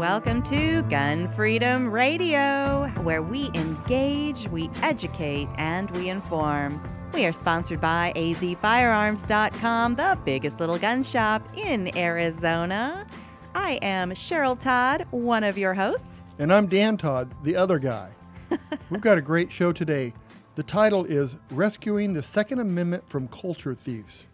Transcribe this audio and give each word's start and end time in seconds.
Welcome 0.00 0.42
to 0.44 0.80
Gun 0.84 1.30
Freedom 1.34 1.90
Radio, 1.90 2.88
where 3.02 3.20
we 3.20 3.50
engage, 3.52 4.48
we 4.48 4.70
educate, 4.80 5.46
and 5.58 5.90
we 5.90 6.08
inform. 6.08 6.82
We 7.12 7.26
are 7.26 7.34
sponsored 7.34 7.82
by 7.82 8.14
azfirearms.com, 8.16 9.96
the 9.96 10.18
biggest 10.24 10.58
little 10.58 10.78
gun 10.78 11.02
shop 11.02 11.46
in 11.54 11.94
Arizona. 11.98 13.06
I 13.54 13.72
am 13.82 14.12
Cheryl 14.12 14.58
Todd, 14.58 15.06
one 15.10 15.44
of 15.44 15.58
your 15.58 15.74
hosts. 15.74 16.22
And 16.38 16.50
I'm 16.50 16.66
Dan 16.66 16.96
Todd, 16.96 17.34
the 17.44 17.56
other 17.56 17.78
guy. 17.78 18.08
We've 18.90 19.02
got 19.02 19.18
a 19.18 19.22
great 19.22 19.52
show 19.52 19.70
today. 19.70 20.14
The 20.54 20.62
title 20.62 21.04
is 21.04 21.36
Rescuing 21.50 22.14
the 22.14 22.22
Second 22.22 22.60
Amendment 22.60 23.06
from 23.06 23.28
Culture 23.28 23.74
Thieves. 23.74 24.24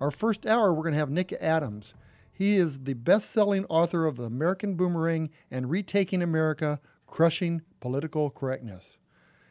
Our 0.00 0.10
first 0.10 0.46
hour, 0.46 0.74
we're 0.74 0.82
going 0.82 0.94
to 0.94 0.98
have 0.98 1.10
Nick 1.10 1.32
Adams. 1.34 1.94
He 2.36 2.56
is 2.56 2.80
the 2.80 2.92
best 2.92 3.30
selling 3.30 3.64
author 3.70 4.04
of 4.04 4.16
The 4.16 4.24
American 4.24 4.74
Boomerang 4.74 5.30
and 5.50 5.70
Retaking 5.70 6.20
America 6.20 6.80
Crushing 7.06 7.62
Political 7.80 8.28
Correctness. 8.28 8.98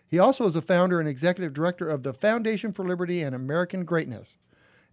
He 0.06 0.20
also 0.20 0.46
is 0.50 0.54
the 0.54 0.62
founder 0.62 1.00
and 1.00 1.10
executive 1.10 1.52
director 1.52 1.90
of 1.90 2.04
the 2.04 2.14
Foundation 2.14 2.72
for 2.72 2.86
Liberty 2.86 3.24
and 3.24 3.34
American 3.34 3.86
Greatness, 3.86 4.38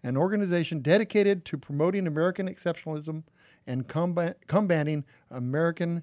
an 0.02 0.17
organization 0.17 0.80
dedicated 0.80 1.44
to 1.44 1.58
promoting 1.58 2.06
American 2.06 2.48
exceptionalism 2.48 3.25
and 3.67 3.86
combat, 3.86 4.39
combating 4.47 5.05
American 5.30 6.02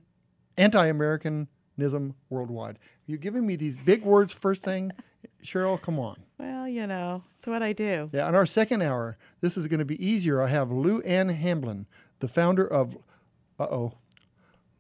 anti-Americanism 0.60 2.14
worldwide. 2.30 2.78
You're 3.08 3.18
giving 3.18 3.48
me 3.48 3.56
these 3.56 3.76
big 3.76 4.04
words 4.04 4.32
first 4.32 4.64
thing, 4.64 4.92
Cheryl. 5.44 5.82
Come 5.82 6.00
on. 6.00 6.18
Well, 6.38 6.68
you 6.68 6.88
know, 6.88 7.24
it's 7.38 7.48
what 7.48 7.64
I 7.64 7.74
do. 7.74 8.10
Yeah, 8.14 8.30
in 8.30 8.36
our 8.36 8.46
second 8.46 8.82
hour, 8.82 9.18
this 9.42 9.58
is 9.58 9.68
going 9.68 9.80
to 9.80 9.86
be 9.86 10.04
easier. 10.06 10.42
I 10.42 10.48
have 10.48 10.72
Lou 10.72 11.02
Ann 11.02 11.30
Hamblin, 11.30 11.86
the 12.20 12.28
founder 12.28 12.66
of, 12.66 12.98
uh 13.60 13.68
oh, 13.70 13.94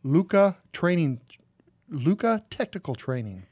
Luca 0.04 0.58
Training, 0.72 1.20
Luca 1.90 2.44
Technical 2.50 2.96
Training, 2.96 3.44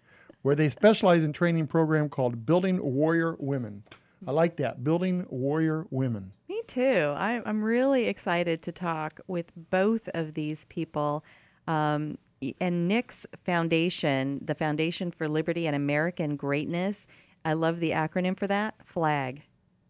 where 0.41 0.55
they 0.55 0.69
specialize 0.69 1.23
in 1.23 1.33
training 1.33 1.67
program 1.67 2.07
called 2.07 2.45
Building 2.45 2.81
Warrior 2.81 3.35
Women. 3.39 3.83
I 4.25 4.31
like 4.31 4.55
that, 4.57 4.83
Building 4.83 5.25
Warrior 5.29 5.85
Women. 5.89 6.31
Me 6.47 6.61
too. 6.67 7.13
I, 7.15 7.41
I'm 7.45 7.63
really 7.63 8.07
excited 8.07 8.61
to 8.63 8.71
talk 8.71 9.19
with 9.27 9.51
both 9.69 10.07
of 10.13 10.33
these 10.33 10.65
people. 10.65 11.23
Um, 11.67 12.17
and 12.59 12.87
Nick's 12.87 13.25
foundation, 13.43 14.41
the 14.43 14.55
Foundation 14.55 15.11
for 15.11 15.27
Liberty 15.27 15.67
and 15.67 15.75
American 15.75 16.35
Greatness, 16.35 17.07
I 17.43 17.53
love 17.53 17.79
the 17.79 17.91
acronym 17.91 18.37
for 18.37 18.47
that 18.47 18.75
FLAG. 18.85 19.43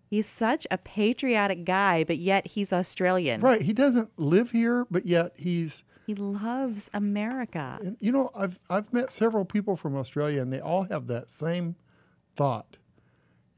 He's 0.10 0.28
such 0.28 0.66
a 0.72 0.78
patriotic 0.78 1.66
guy, 1.66 2.04
but 2.04 2.18
yet 2.18 2.48
he's 2.48 2.72
Australian. 2.72 3.42
Right. 3.42 3.62
He 3.62 3.74
doesn't 3.74 4.12
live 4.18 4.52
here, 4.52 4.86
but 4.90 5.06
yet 5.06 5.34
he's. 5.38 5.84
He 6.06 6.16
loves 6.16 6.90
America. 6.94 7.78
And, 7.82 7.98
you 8.00 8.14
know, 8.14 8.30
I've 8.34 8.60
I've 8.70 8.94
met 8.94 9.12
several 9.12 9.44
people 9.44 9.76
from 9.76 9.98
Australia, 9.98 10.42
and 10.42 10.54
they 10.54 10.62
all 10.62 10.84
have 10.84 11.08
that 11.08 11.30
same 11.30 11.76
thought. 12.38 12.78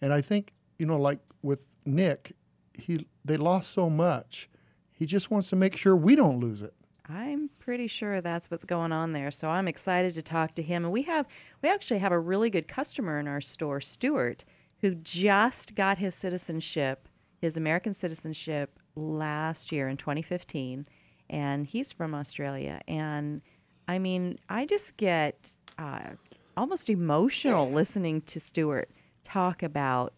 And 0.01 0.11
I 0.11 0.21
think 0.21 0.53
you 0.79 0.87
know, 0.87 0.97
like 0.97 1.19
with 1.43 1.65
Nick, 1.85 2.31
he 2.73 3.05
they 3.23 3.37
lost 3.37 3.71
so 3.73 3.89
much. 3.89 4.49
He 4.91 5.05
just 5.05 5.29
wants 5.29 5.49
to 5.49 5.55
make 5.55 5.77
sure 5.77 5.95
we 5.95 6.15
don't 6.15 6.39
lose 6.39 6.61
it. 6.61 6.73
I'm 7.11 7.49
pretty 7.57 7.87
sure 7.87 8.21
that's 8.21 8.51
what's 8.51 8.65
going 8.65 8.91
on 8.91 9.13
there. 9.13 9.31
So 9.31 9.49
I'm 9.49 9.67
excited 9.67 10.13
to 10.13 10.21
talk 10.21 10.53
to 10.55 10.61
him. 10.61 10.85
And 10.85 10.93
we 10.93 11.03
have 11.03 11.25
we 11.61 11.69
actually 11.69 11.99
have 11.99 12.11
a 12.11 12.19
really 12.19 12.49
good 12.49 12.67
customer 12.67 13.19
in 13.19 13.27
our 13.27 13.41
store, 13.41 13.81
Stuart, 13.81 14.45
who 14.81 14.93
just 14.93 15.73
got 15.73 15.97
his 15.97 16.13
citizenship, 16.13 17.09
his 17.41 17.57
American 17.57 17.93
citizenship 17.93 18.79
last 18.95 19.71
year 19.71 19.87
in 19.87 19.97
2015, 19.97 20.85
and 21.29 21.65
he's 21.65 21.91
from 21.91 22.13
Australia. 22.13 22.81
And 22.87 23.41
I 23.87 23.97
mean, 23.97 24.37
I 24.47 24.67
just 24.67 24.95
get 24.95 25.49
uh, 25.79 26.11
almost 26.55 26.89
emotional 26.89 27.71
listening 27.71 28.21
to 28.21 28.39
Stuart 28.39 28.91
talk 29.23 29.63
about 29.63 30.13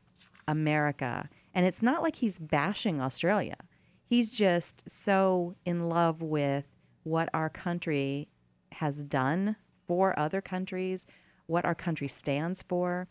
America. 0.48 1.30
And 1.54 1.66
it's 1.66 1.82
not 1.82 2.04
like 2.04 2.18
he's 2.18 2.38
bashing 2.38 3.00
Australia. 3.00 3.56
He's 4.04 4.30
just 4.30 4.84
so 4.90 5.56
in 5.66 5.88
love 5.88 6.22
with 6.22 6.66
what 7.04 7.30
our 7.34 7.50
country 7.50 8.28
has 8.74 9.04
done 9.04 9.56
for 9.88 10.18
other 10.18 10.42
countries, 10.42 11.08
what 11.48 11.66
our 11.66 11.76
country 11.76 12.08
stands 12.08 12.62
for. 12.62 13.08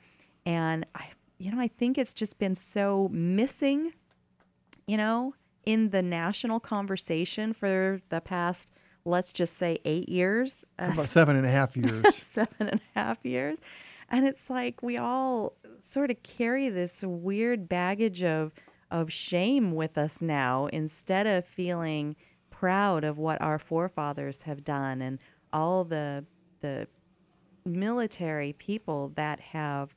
And 0.47 0.87
I 0.95 1.11
you 1.41 1.51
know, 1.51 1.59
I 1.59 1.69
think 1.69 1.97
it's 1.97 2.13
just 2.13 2.39
been 2.39 2.55
so 2.55 3.09
missing, 3.11 3.95
you 4.87 4.99
know, 4.99 5.35
in 5.65 5.89
the 5.89 6.03
national 6.03 6.61
conversation 6.61 7.55
for 7.55 8.01
the 8.11 8.21
past, 8.21 8.71
let's 9.07 9.33
just 9.33 9.57
say, 9.57 9.79
eight 9.87 10.11
years. 10.11 10.67
About 10.79 11.09
seven 11.09 11.37
and 11.37 11.47
a 11.47 11.51
half 11.51 11.77
years. 11.79 12.15
seven 12.15 12.69
and 12.69 12.81
a 12.95 12.99
half 12.99 13.25
years. 13.25 13.59
And 14.11 14.27
it's 14.27 14.51
like 14.51 14.83
we 14.83 14.99
all 14.99 15.55
sort 15.79 16.11
of 16.11 16.23
carry 16.23 16.69
this 16.69 17.03
weird 17.03 17.69
baggage 17.69 18.23
of 18.23 18.53
of 18.91 19.13
shame 19.13 19.73
with 19.73 19.97
us 19.97 20.21
now 20.21 20.67
instead 20.67 21.25
of 21.25 21.47
feeling 21.47 22.17
proud 22.61 23.05
of 23.05 23.17
what 23.17 23.41
our 23.41 23.59
forefathers 23.59 24.43
have 24.43 24.63
done 24.63 25.01
and 25.01 25.19
all 25.51 25.83
the 25.83 26.23
the 26.61 26.87
military 27.65 28.53
people 28.53 29.11
that 29.17 29.41
have 29.41 29.95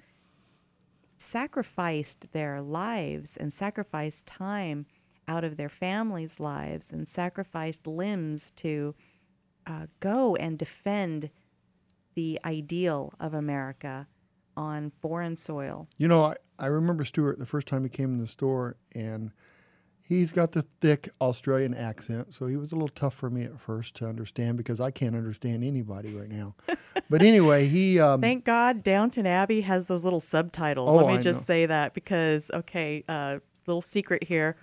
sacrificed 1.17 2.31
their 2.31 2.61
lives 2.61 3.35
and 3.35 3.53
sacrificed 3.53 4.25
time 4.25 4.85
out 5.27 5.43
of 5.43 5.57
their 5.57 5.67
families' 5.67 6.39
lives 6.39 6.89
and 6.89 7.05
sacrificed 7.05 7.85
limbs 7.85 8.49
to 8.51 8.95
uh, 9.67 9.87
go 9.99 10.33
and 10.37 10.57
defend 10.57 11.29
the 12.15 12.39
ideal 12.45 13.11
of 13.19 13.33
America 13.33 14.07
on 14.55 14.89
foreign 15.01 15.35
soil. 15.35 15.89
You 15.97 16.07
know, 16.07 16.23
I, 16.23 16.35
I 16.57 16.67
remember 16.67 17.03
Stuart 17.03 17.39
the 17.39 17.45
first 17.45 17.67
time 17.67 17.83
he 17.83 17.89
came 17.89 18.13
in 18.13 18.19
the 18.19 18.27
store, 18.27 18.77
and 18.95 19.31
he's 20.03 20.31
got 20.31 20.51
the 20.51 20.63
thick 20.81 21.09
Australian 21.19 21.73
accent, 21.73 22.33
so 22.33 22.47
he 22.47 22.55
was 22.57 22.71
a 22.71 22.75
little 22.75 22.89
tough 22.89 23.13
for 23.15 23.29
me 23.29 23.43
at 23.43 23.59
first 23.59 23.95
to 23.95 24.07
understand 24.07 24.57
because 24.57 24.79
I 24.79 24.91
can't 24.91 25.15
understand 25.15 25.63
anybody 25.63 26.13
right 26.13 26.29
now. 26.29 26.55
but 27.09 27.21
anyway, 27.21 27.67
he. 27.67 27.99
Um, 27.99 28.21
Thank 28.21 28.45
God 28.45 28.83
Downton 28.83 29.25
Abbey 29.25 29.61
has 29.61 29.87
those 29.87 30.03
little 30.03 30.21
subtitles. 30.21 30.93
Oh, 30.93 30.97
Let 30.97 31.07
me 31.07 31.13
I 31.13 31.21
just 31.21 31.41
know. 31.41 31.45
say 31.45 31.65
that 31.65 31.93
because, 31.93 32.51
okay, 32.53 33.03
uh, 33.07 33.39
little 33.65 33.81
secret 33.81 34.23
here 34.25 34.57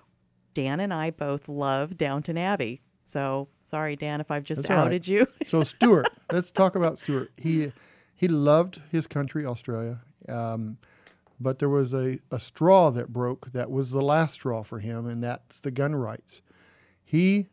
Dan 0.54 0.80
and 0.80 0.92
I 0.92 1.10
both 1.10 1.48
love 1.48 1.96
Downton 1.96 2.36
Abbey. 2.36 2.82
So 3.04 3.48
sorry, 3.62 3.96
Dan, 3.96 4.20
if 4.20 4.30
I've 4.30 4.44
just 4.44 4.62
That's 4.62 4.70
all 4.70 4.76
right. 4.76 4.86
outed 4.86 5.08
you. 5.08 5.26
so 5.42 5.64
Stuart, 5.64 6.08
let's 6.32 6.50
talk 6.50 6.76
about 6.76 6.98
Stuart. 6.98 7.32
He 7.36 7.72
he 8.14 8.28
loved 8.28 8.82
his 8.90 9.06
country, 9.06 9.46
Australia, 9.46 10.00
um, 10.28 10.76
but 11.40 11.58
there 11.58 11.68
was 11.68 11.94
a, 11.94 12.18
a 12.30 12.38
straw 12.38 12.90
that 12.90 13.12
broke. 13.12 13.52
That 13.52 13.70
was 13.70 13.90
the 13.90 14.02
last 14.02 14.34
straw 14.34 14.62
for 14.62 14.78
him, 14.78 15.06
and 15.06 15.22
that's 15.22 15.60
the 15.60 15.70
gun 15.70 15.94
rights. 15.94 16.42
He 17.02 17.48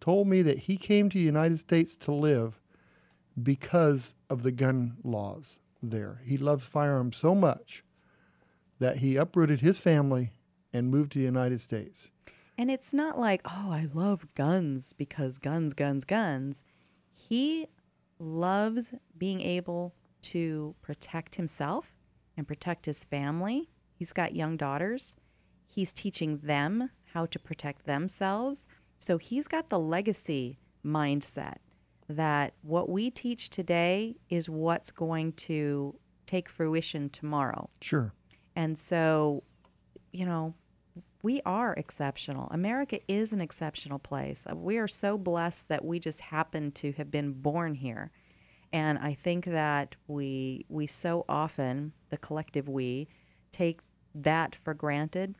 told 0.00 0.26
me 0.26 0.42
that 0.42 0.60
he 0.60 0.76
came 0.76 1.10
to 1.10 1.18
the 1.18 1.24
United 1.24 1.58
States 1.58 1.94
to 1.96 2.12
live 2.12 2.60
because 3.40 4.14
of 4.30 4.42
the 4.42 4.52
gun 4.52 4.96
laws 5.04 5.58
there. 5.82 6.20
He 6.24 6.38
loves 6.38 6.64
firearms 6.64 7.18
so 7.18 7.34
much 7.34 7.84
that 8.78 8.98
he 8.98 9.16
uprooted 9.16 9.60
his 9.60 9.78
family 9.78 10.32
and 10.72 10.90
moved 10.90 11.12
to 11.12 11.18
the 11.18 11.24
United 11.24 11.60
States. 11.60 12.10
And 12.58 12.70
it's 12.70 12.94
not 12.94 13.18
like, 13.18 13.42
oh, 13.44 13.70
I 13.70 13.88
love 13.92 14.26
guns 14.34 14.94
because 14.94 15.38
guns, 15.38 15.74
guns, 15.74 16.04
guns. 16.04 16.64
He 17.12 17.66
loves 18.18 18.94
being 19.16 19.42
able 19.42 19.94
to 20.22 20.74
protect 20.80 21.34
himself 21.34 21.95
and 22.36 22.46
protect 22.46 22.86
his 22.86 23.04
family. 23.04 23.70
He's 23.94 24.12
got 24.12 24.36
young 24.36 24.56
daughters. 24.56 25.16
He's 25.66 25.92
teaching 25.92 26.38
them 26.42 26.90
how 27.12 27.26
to 27.26 27.38
protect 27.38 27.86
themselves. 27.86 28.66
So 28.98 29.18
he's 29.18 29.48
got 29.48 29.70
the 29.70 29.78
legacy 29.78 30.58
mindset 30.84 31.56
that 32.08 32.54
what 32.62 32.88
we 32.88 33.10
teach 33.10 33.50
today 33.50 34.16
is 34.30 34.48
what's 34.48 34.90
going 34.90 35.32
to 35.32 35.98
take 36.26 36.48
fruition 36.48 37.08
tomorrow. 37.10 37.68
Sure. 37.80 38.12
And 38.54 38.78
so, 38.78 39.42
you 40.12 40.24
know, 40.24 40.54
we 41.22 41.40
are 41.44 41.72
exceptional. 41.74 42.48
America 42.52 43.00
is 43.08 43.32
an 43.32 43.40
exceptional 43.40 43.98
place. 43.98 44.46
We 44.54 44.78
are 44.78 44.88
so 44.88 45.18
blessed 45.18 45.68
that 45.68 45.84
we 45.84 45.98
just 45.98 46.20
happen 46.20 46.70
to 46.72 46.92
have 46.92 47.10
been 47.10 47.32
born 47.32 47.74
here. 47.74 48.12
And 48.76 48.98
I 48.98 49.14
think 49.14 49.46
that 49.46 49.96
we 50.06 50.66
we 50.68 50.86
so 50.86 51.24
often, 51.30 51.92
the 52.10 52.18
collective 52.18 52.68
we, 52.68 53.08
take 53.50 53.80
that 54.14 54.54
for 54.54 54.74
granted 54.74 55.34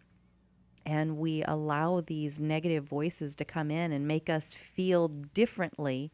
and 0.86 1.18
we 1.18 1.42
allow 1.42 2.00
these 2.00 2.40
negative 2.40 2.84
voices 2.84 3.34
to 3.34 3.44
come 3.44 3.70
in 3.70 3.92
and 3.92 4.08
make 4.08 4.30
us 4.30 4.54
feel 4.54 5.08
differently 5.08 6.12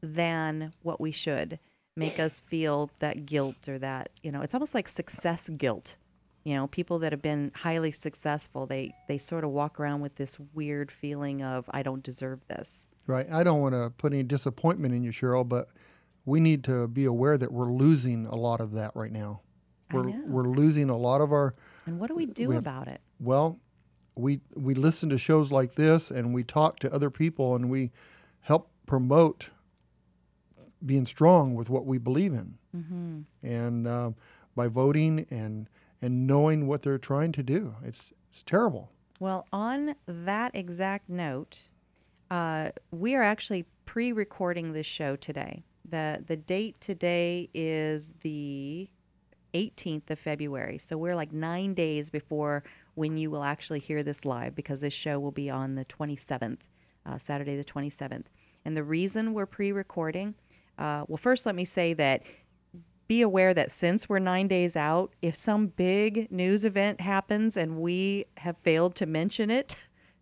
than 0.00 0.72
what 0.82 1.00
we 1.00 1.10
should. 1.10 1.58
Make 1.96 2.20
us 2.20 2.38
feel 2.38 2.88
that 3.00 3.26
guilt 3.26 3.68
or 3.68 3.76
that 3.80 4.10
you 4.22 4.30
know 4.30 4.42
it's 4.42 4.54
almost 4.54 4.74
like 4.74 4.86
success 4.86 5.48
guilt. 5.48 5.96
You 6.44 6.54
know 6.54 6.68
people 6.68 7.00
that 7.00 7.10
have 7.10 7.22
been 7.22 7.50
highly 7.52 7.90
successful 7.90 8.64
they 8.64 8.94
they 9.08 9.18
sort 9.18 9.42
of 9.42 9.50
walk 9.50 9.80
around 9.80 10.02
with 10.02 10.14
this 10.14 10.38
weird 10.54 10.92
feeling 10.92 11.42
of 11.42 11.68
i 11.72 11.82
don't 11.82 12.04
deserve 12.04 12.46
this. 12.46 12.86
Right. 13.08 13.26
I 13.30 13.42
don't 13.42 13.60
want 13.60 13.74
to 13.74 13.90
put 13.98 14.12
any 14.12 14.24
disappointment 14.24 14.92
in 14.92 15.04
you, 15.04 15.12
Cheryl, 15.12 15.48
but 15.48 15.70
we 16.26 16.40
need 16.40 16.62
to 16.64 16.86
be 16.88 17.06
aware 17.06 17.38
that 17.38 17.50
we're 17.52 17.72
losing 17.72 18.26
a 18.26 18.34
lot 18.34 18.60
of 18.60 18.72
that 18.72 18.90
right 18.94 19.12
now. 19.12 19.40
We're 19.92 20.20
we're 20.26 20.48
losing 20.48 20.90
a 20.90 20.96
lot 20.96 21.20
of 21.20 21.32
our 21.32 21.54
and 21.86 21.98
what 21.98 22.08
do 22.08 22.14
we 22.14 22.26
do 22.26 22.48
we 22.48 22.56
have- 22.56 22.64
about 22.64 22.88
it 22.88 23.00
well, 23.20 23.58
we 24.14 24.40
we 24.54 24.74
listen 24.74 25.08
to 25.10 25.18
shows 25.18 25.50
like 25.50 25.74
this 25.74 26.10
and 26.10 26.34
we 26.34 26.42
talk 26.42 26.78
to 26.80 26.92
other 26.92 27.10
people 27.10 27.54
and 27.54 27.70
we 27.70 27.92
help 28.40 28.70
promote 28.86 29.50
being 30.84 31.06
strong 31.06 31.54
with 31.54 31.68
what 31.68 31.86
we 31.86 31.98
believe 31.98 32.32
in. 32.32 32.58
Mm-hmm. 32.76 33.20
And 33.42 33.88
um, 33.88 34.14
by 34.54 34.68
voting 34.68 35.26
and 35.30 35.68
and 36.02 36.26
knowing 36.26 36.66
what 36.66 36.82
they're 36.82 36.98
trying 36.98 37.32
to 37.32 37.42
do, 37.42 37.74
it's 37.84 38.12
it's 38.30 38.42
terrible. 38.42 38.90
Well, 39.18 39.46
on 39.50 39.94
that 40.06 40.54
exact 40.54 41.08
note, 41.08 41.68
uh, 42.30 42.70
we 42.90 43.14
are 43.14 43.22
actually 43.22 43.64
pre-recording 43.86 44.72
this 44.74 44.84
show 44.84 45.16
today. 45.16 45.64
The 45.90 46.22
The 46.26 46.36
date 46.36 46.80
today 46.80 47.48
is 47.54 48.12
the 48.22 48.88
18th 49.54 50.10
of 50.10 50.18
February, 50.18 50.78
so 50.78 50.96
we're 50.96 51.16
like 51.16 51.32
nine 51.32 51.74
days 51.74 52.10
before 52.10 52.62
when 52.94 53.16
you 53.16 53.30
will 53.30 53.44
actually 53.44 53.80
hear 53.80 54.02
this 54.02 54.24
live 54.24 54.54
because 54.54 54.80
this 54.80 54.94
show 54.94 55.18
will 55.18 55.30
be 55.32 55.50
on 55.50 55.74
the 55.74 55.84
27th, 55.84 56.58
uh, 57.04 57.18
Saturday 57.18 57.56
the 57.56 57.64
27th. 57.64 58.24
And 58.64 58.76
the 58.76 58.82
reason 58.82 59.32
we're 59.34 59.46
pre-recording, 59.46 60.34
uh, 60.78 61.04
well, 61.06 61.18
first 61.18 61.46
let 61.46 61.54
me 61.54 61.64
say 61.64 61.94
that 61.94 62.22
be 63.08 63.22
aware 63.22 63.54
that 63.54 63.70
since 63.70 64.08
we're 64.08 64.18
nine 64.18 64.48
days 64.48 64.74
out, 64.74 65.12
if 65.22 65.36
some 65.36 65.68
big 65.68 66.30
news 66.30 66.64
event 66.64 67.00
happens 67.00 67.56
and 67.56 67.78
we 67.78 68.26
have 68.38 68.56
failed 68.58 68.94
to 68.96 69.06
mention 69.06 69.50
it, 69.50 69.76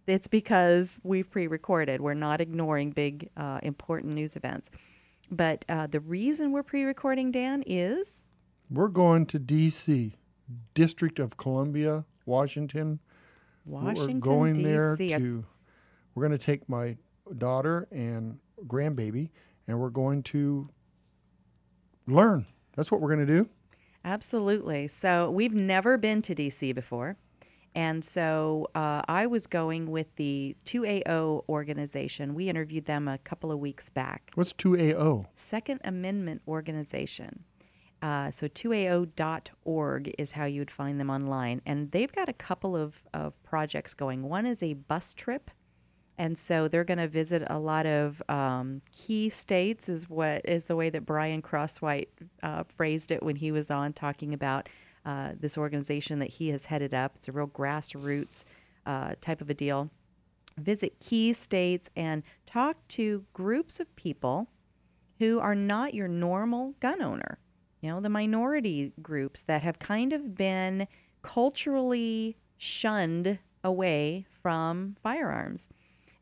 it's 0.07 0.27
because 0.27 1.01
we've 1.03 1.31
pre 1.31 1.47
recorded. 1.47 2.01
We're 2.01 2.15
not 2.15 2.41
ignoring 2.41 2.91
big, 2.91 3.31
uh, 3.37 3.61
important 3.63 4.15
news 4.15 4.37
events. 4.37 4.71
But 5.31 5.65
uh, 5.69 5.87
the 5.87 6.01
reason 6.01 6.53
we're 6.53 6.63
pre 6.63 6.85
recording, 6.85 7.31
Dan, 7.31 7.63
is 7.67 8.25
We're 8.71 8.89
going 8.89 9.27
to 9.27 9.39
D.C., 9.39 10.17
District 10.75 11.19
of 11.19 11.37
Columbia, 11.37 12.05
Washington. 12.27 13.01
Washington, 13.65 14.15
we're 14.15 14.21
going 14.21 14.63
there 14.63 14.97
D.C. 14.97 15.17
to. 15.17 15.45
We're 16.15 16.27
going 16.27 16.39
to 16.39 16.45
take 16.45 16.69
my 16.69 16.97
daughter 17.39 17.89
and 17.91 18.39
grandbaby, 18.67 19.31
and 19.67 19.81
we're 19.81 19.91
going 19.91 20.23
to 20.25 20.69
learn. 22.07 22.47
That's 22.77 22.91
what 22.91 23.01
we're 23.01 23.15
going 23.15 23.27
to 23.27 23.33
do. 23.33 23.49
Absolutely. 24.05 24.87
So 24.89 25.31
we've 25.31 25.55
never 25.55 25.97
been 25.97 26.21
to 26.23 26.35
DC 26.35 26.75
before. 26.75 27.17
And 27.75 28.05
so 28.05 28.69
uh, 28.75 29.03
I 29.09 29.27
was 29.27 29.47
going 29.47 29.91
with 29.91 30.15
the 30.17 30.57
2AO 30.65 31.45
organization. 31.49 32.35
We 32.35 32.49
interviewed 32.49 32.85
them 32.85 33.09
a 33.09 33.19
couple 33.19 33.51
of 33.51 33.59
weeks 33.59 33.89
back. 33.89 34.31
What's 34.35 34.53
2AO? 34.53 35.27
Second 35.35 35.81
Amendment 35.85 36.43
organization. 36.47 37.45
Uh, 38.01 38.31
so 38.31 38.47
2AO.org 38.47 40.15
is 40.19 40.33
how 40.33 40.45
you 40.45 40.61
would 40.61 40.71
find 40.71 41.01
them 41.01 41.11
online. 41.11 41.63
And 41.67 41.91
they've 41.91 42.13
got 42.13 42.29
a 42.29 42.35
couple 42.35 42.77
of, 42.77 43.03
of 43.13 43.41
projects 43.43 43.95
going. 43.95 44.23
One 44.23 44.47
is 44.47 44.63
a 44.63 44.75
bus 44.75 45.15
trip. 45.15 45.51
And 46.17 46.39
so 46.39 46.69
they're 46.69 46.85
going 46.85 46.99
to 46.99 47.09
visit 47.09 47.43
a 47.49 47.59
lot 47.59 47.87
of 47.87 48.23
um, 48.29 48.83
key 48.93 49.31
states, 49.31 49.89
is 49.89 50.09
what 50.09 50.43
is 50.45 50.67
the 50.67 50.77
way 50.77 50.91
that 50.91 51.05
Brian 51.05 51.43
Crosswhite 51.43 52.09
uh, 52.43 52.63
phrased 52.77 53.11
it 53.11 53.23
when 53.23 53.35
he 53.37 53.51
was 53.51 53.69
on 53.71 53.93
talking 53.93 54.33
about 54.33 54.69
uh, 55.05 55.33
this 55.39 55.59
organization 55.59 56.19
that 56.19 56.31
he 56.31 56.49
has 56.49 56.67
headed 56.67 56.95
up. 56.95 57.13
It's 57.17 57.29
a 57.29 57.33
real 57.33 57.49
grassroots 57.49 58.45
uh, 58.87 59.15
type 59.21 59.41
of 59.41 59.51
a 59.51 59.55
deal. 59.55 59.91
Visit 60.57 61.01
key 61.01 61.33
states 61.33 61.91
and 61.97 62.23
talk 62.47 62.77
to 62.89 63.25
groups 63.33 63.81
of 63.81 63.95
people 63.97 64.49
who 65.19 65.41
are 65.41 65.55
not 65.55 65.95
your 65.95 66.09
normal 66.09 66.75
gun 66.81 67.03
owner. 67.03 67.39
You 67.81 67.91
know, 67.91 68.01
the 68.01 68.09
minority 68.09 68.93
groups 69.03 69.43
that 69.43 69.63
have 69.63 69.79
kind 69.79 70.13
of 70.13 70.35
been 70.35 70.87
culturally 71.23 72.37
shunned 72.57 73.39
away 73.63 74.27
from 74.43 74.97
firearms. 75.03 75.69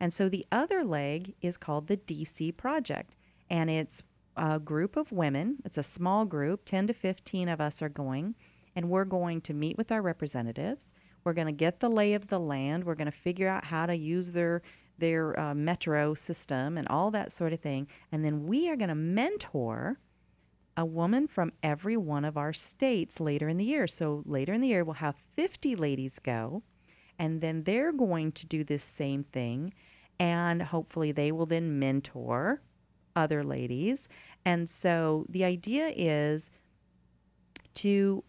And 0.01 0.13
so 0.13 0.29
the 0.29 0.47
other 0.51 0.83
leg 0.85 1.35
is 1.41 1.57
called 1.57 1.87
the 1.87 1.97
DC 1.97 2.57
Project. 2.57 3.15
And 3.49 3.71
it's 3.71 4.03
a 4.37 4.59
group 4.59 4.97
of 4.97 5.13
women, 5.13 5.59
it's 5.65 5.79
a 5.79 5.83
small 5.83 6.25
group, 6.25 6.65
10 6.65 6.87
to 6.87 6.95
15 6.95 7.49
of 7.49 7.61
us 7.61 7.83
are 7.83 7.89
going, 7.89 8.35
and 8.75 8.89
we're 8.89 9.05
going 9.05 9.41
to 9.43 9.55
meet 9.55 9.77
with 9.77 9.93
our 9.93 10.03
representatives. 10.03 10.93
We're 11.25 11.33
going 11.35 11.47
to 11.47 11.53
get 11.53 11.81
the 11.81 11.89
lay 11.89 12.15
of 12.15 12.29
the 12.29 12.41
land. 12.41 12.85
We're 12.85 12.95
going 12.95 13.11
to 13.11 13.17
figure 13.17 13.49
out 13.49 13.65
how 13.65 13.87
to 13.87 13.95
use 13.95 14.33
their 14.33 14.63
their 14.99 15.39
uh, 15.39 15.55
metro 15.55 16.15
system 16.15 16.77
and 16.79 16.87
all 16.89 17.11
that 17.11 17.33
sort 17.33 17.53
of 17.53 17.61
thing. 17.61 17.89
And 18.13 18.25
then 18.25 18.47
we 18.47 18.69
are 18.69 18.77
going 18.77 18.89
to 18.91 18.95
mentor 18.95 19.99
a 20.77 20.85
woman 20.85 21.27
from 21.27 21.53
every 21.63 21.97
one 21.97 22.25
of 22.25 22.37
our 22.37 22.53
states 22.53 23.21
later 23.21 23.49
in 23.49 23.57
the 23.57 23.65
year. 23.65 23.87
So 23.87 24.23
later 24.25 24.53
in 24.53 24.61
the 24.61 24.69
year, 24.69 24.85
we'll 24.85 24.95
have 24.95 25.17
50 25.35 25.77
ladies 25.77 26.19
go, 26.19 26.63
and 27.19 27.41
then 27.41 27.65
they're 27.65 27.93
going 27.93 28.33
to 28.33 28.47
do 28.47 28.65
this 28.65 28.85
same 28.85 29.23
thing. 29.23 29.75
And 30.19 30.63
hopefully, 30.63 31.11
they 31.11 31.33
will 31.33 31.47
then 31.47 31.79
mentor 31.79 32.63
other 33.17 33.43
ladies. 33.43 34.09
And 34.45 34.69
so 34.69 35.27
the 35.29 35.45
idea 35.45 35.93
is 35.97 36.51
to 37.75 38.25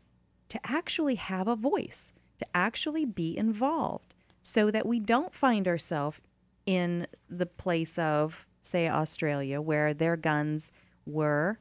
to 0.53 0.59
actually 0.63 1.15
have 1.15 1.47
a 1.47 1.55
voice, 1.55 2.13
to 2.38 2.45
actually 2.53 3.05
be 3.05 3.35
involved 3.35 4.13
so 4.44 4.69
that 4.69 4.85
we 4.85 5.00
don't 5.00 5.33
find 5.33 5.67
ourselves 5.67 6.19
in 6.68 7.07
the 7.28 7.47
place 7.47 7.97
of 7.97 8.45
say 8.61 8.87
Australia 8.87 9.59
where 9.59 9.95
their 9.95 10.16
guns 10.16 10.71
were 11.07 11.57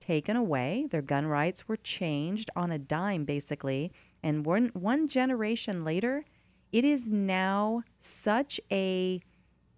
taken 0.00 0.36
away, 0.36 0.86
their 0.90 1.00
gun 1.00 1.24
rights 1.24 1.66
were 1.66 1.78
changed 1.78 2.50
on 2.54 2.70
a 2.70 2.78
dime 2.78 3.24
basically, 3.24 3.90
and 4.22 4.44
one 4.44 4.70
one 4.74 5.08
generation 5.08 5.82
later, 5.82 6.26
it 6.72 6.84
is 6.84 7.10
now 7.10 7.82
such 8.00 8.60
a, 8.70 9.22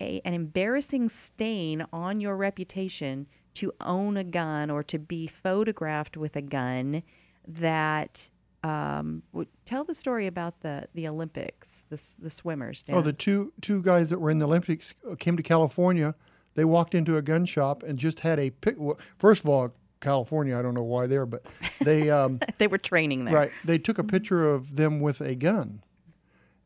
a 0.01 0.21
an 0.25 0.35
embarrassing 0.35 1.09
stain 1.09 1.87
on 1.93 2.21
your 2.21 2.37
reputation 2.37 3.29
to 3.55 3.73
own 3.81 4.17
a 4.17 4.25
gun 4.25 4.69
or 4.69 4.83
to 4.83 4.99
be 4.99 5.29
photographed 5.29 6.17
with 6.17 6.35
a 6.35 6.43
gun 6.43 7.05
that 7.47 8.31
um, 8.65 9.23
tell 9.65 9.85
the 9.85 9.95
story 9.95 10.27
about 10.27 10.61
the 10.61 10.87
the 10.95 11.09
Olympics, 11.09 11.87
the 11.89 12.01
the 12.19 12.31
swimmers. 12.31 12.85
Oh, 12.89 13.01
the 13.01 13.13
two 13.13 13.53
two 13.61 13.83
guys 13.83 14.11
that 14.11 14.21
were 14.21 14.31
in 14.31 14.39
the 14.39 14.47
Olympics 14.47 14.95
uh, 15.11 15.17
came 15.17 15.37
to 15.37 15.43
California. 15.43 16.15
They 16.55 16.65
walked 16.65 16.95
into 16.95 17.17
a 17.17 17.23
gun 17.23 17.45
shop 17.45 17.83
and 17.83 17.99
just 17.99 18.21
had 18.21 18.39
a 18.39 18.51
pick. 18.51 18.77
First 19.17 19.43
of 19.43 19.49
all, 19.49 19.75
California. 20.01 20.59
I 20.59 20.63
don't 20.63 20.75
know 20.75 20.83
why 20.83 21.07
there, 21.07 21.27
but 21.27 21.47
they 21.81 22.11
um, 22.11 22.41
they 22.59 22.67
were 22.67 22.79
training 22.79 23.25
there. 23.25 23.35
right. 23.35 23.53
They 23.65 23.79
took 23.79 23.99
a 23.99 24.05
picture 24.05 24.49
of 24.49 24.77
them 24.77 25.01
with 25.01 25.21
a 25.21 25.35
gun 25.35 25.83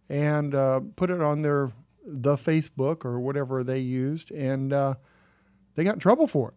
and 0.08 0.54
uh, 0.54 0.80
put 0.96 1.10
it 1.10 1.20
on 1.20 1.42
their 1.42 1.72
the 2.04 2.36
Facebook 2.36 3.04
or 3.04 3.20
whatever 3.20 3.64
they 3.64 3.78
used, 3.78 4.30
and 4.30 4.72
uh, 4.72 4.94
they 5.74 5.84
got 5.84 5.94
in 5.94 6.00
trouble 6.00 6.26
for 6.26 6.48
it. 6.48 6.54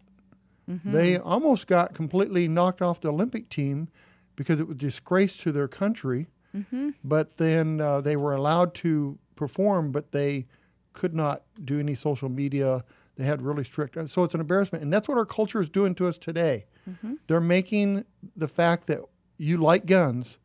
They 0.86 1.18
almost 1.18 1.66
got 1.66 1.96
completely 1.96 2.48
knocked 2.48 2.80
off 2.80 3.02
the 3.02 3.12
Olympic 3.12 3.50
team 3.50 3.88
because 4.40 4.62
it 4.62 4.70
was 4.70 4.78
disgrace 4.78 5.36
to 5.36 5.52
their 5.52 5.68
country. 5.68 6.28
Mm-hmm. 6.56 6.92
But 7.04 7.36
then 7.36 7.82
uh, 7.82 8.00
they 8.00 8.16
were 8.16 8.34
allowed 8.34 8.74
to 8.76 9.20
perform, 9.36 9.92
but 9.92 10.14
they 10.14 10.48
could 10.94 11.14
not 11.14 11.44
do 11.62 11.78
any 11.78 11.94
social 11.94 12.30
media. 12.30 12.86
They 13.18 13.26
had 13.26 13.42
really 13.42 13.66
strict, 13.66 13.98
uh, 13.98 14.08
so 14.08 14.24
it's 14.24 14.34
an 14.34 14.40
embarrassment, 14.40 14.82
and 14.82 14.94
that's 14.94 15.10
what 15.10 15.18
our 15.18 15.26
culture 15.26 15.60
is 15.60 15.68
doing 15.68 15.94
to 15.96 16.08
us 16.08 16.18
today. 16.18 16.68
Mm-hmm. 16.90 17.16
They're 17.28 17.42
making 17.42 18.06
the 18.34 18.48
fact 18.48 18.88
that 18.88 19.02
you 19.38 19.58
like 19.58 19.86
guns 19.86 20.38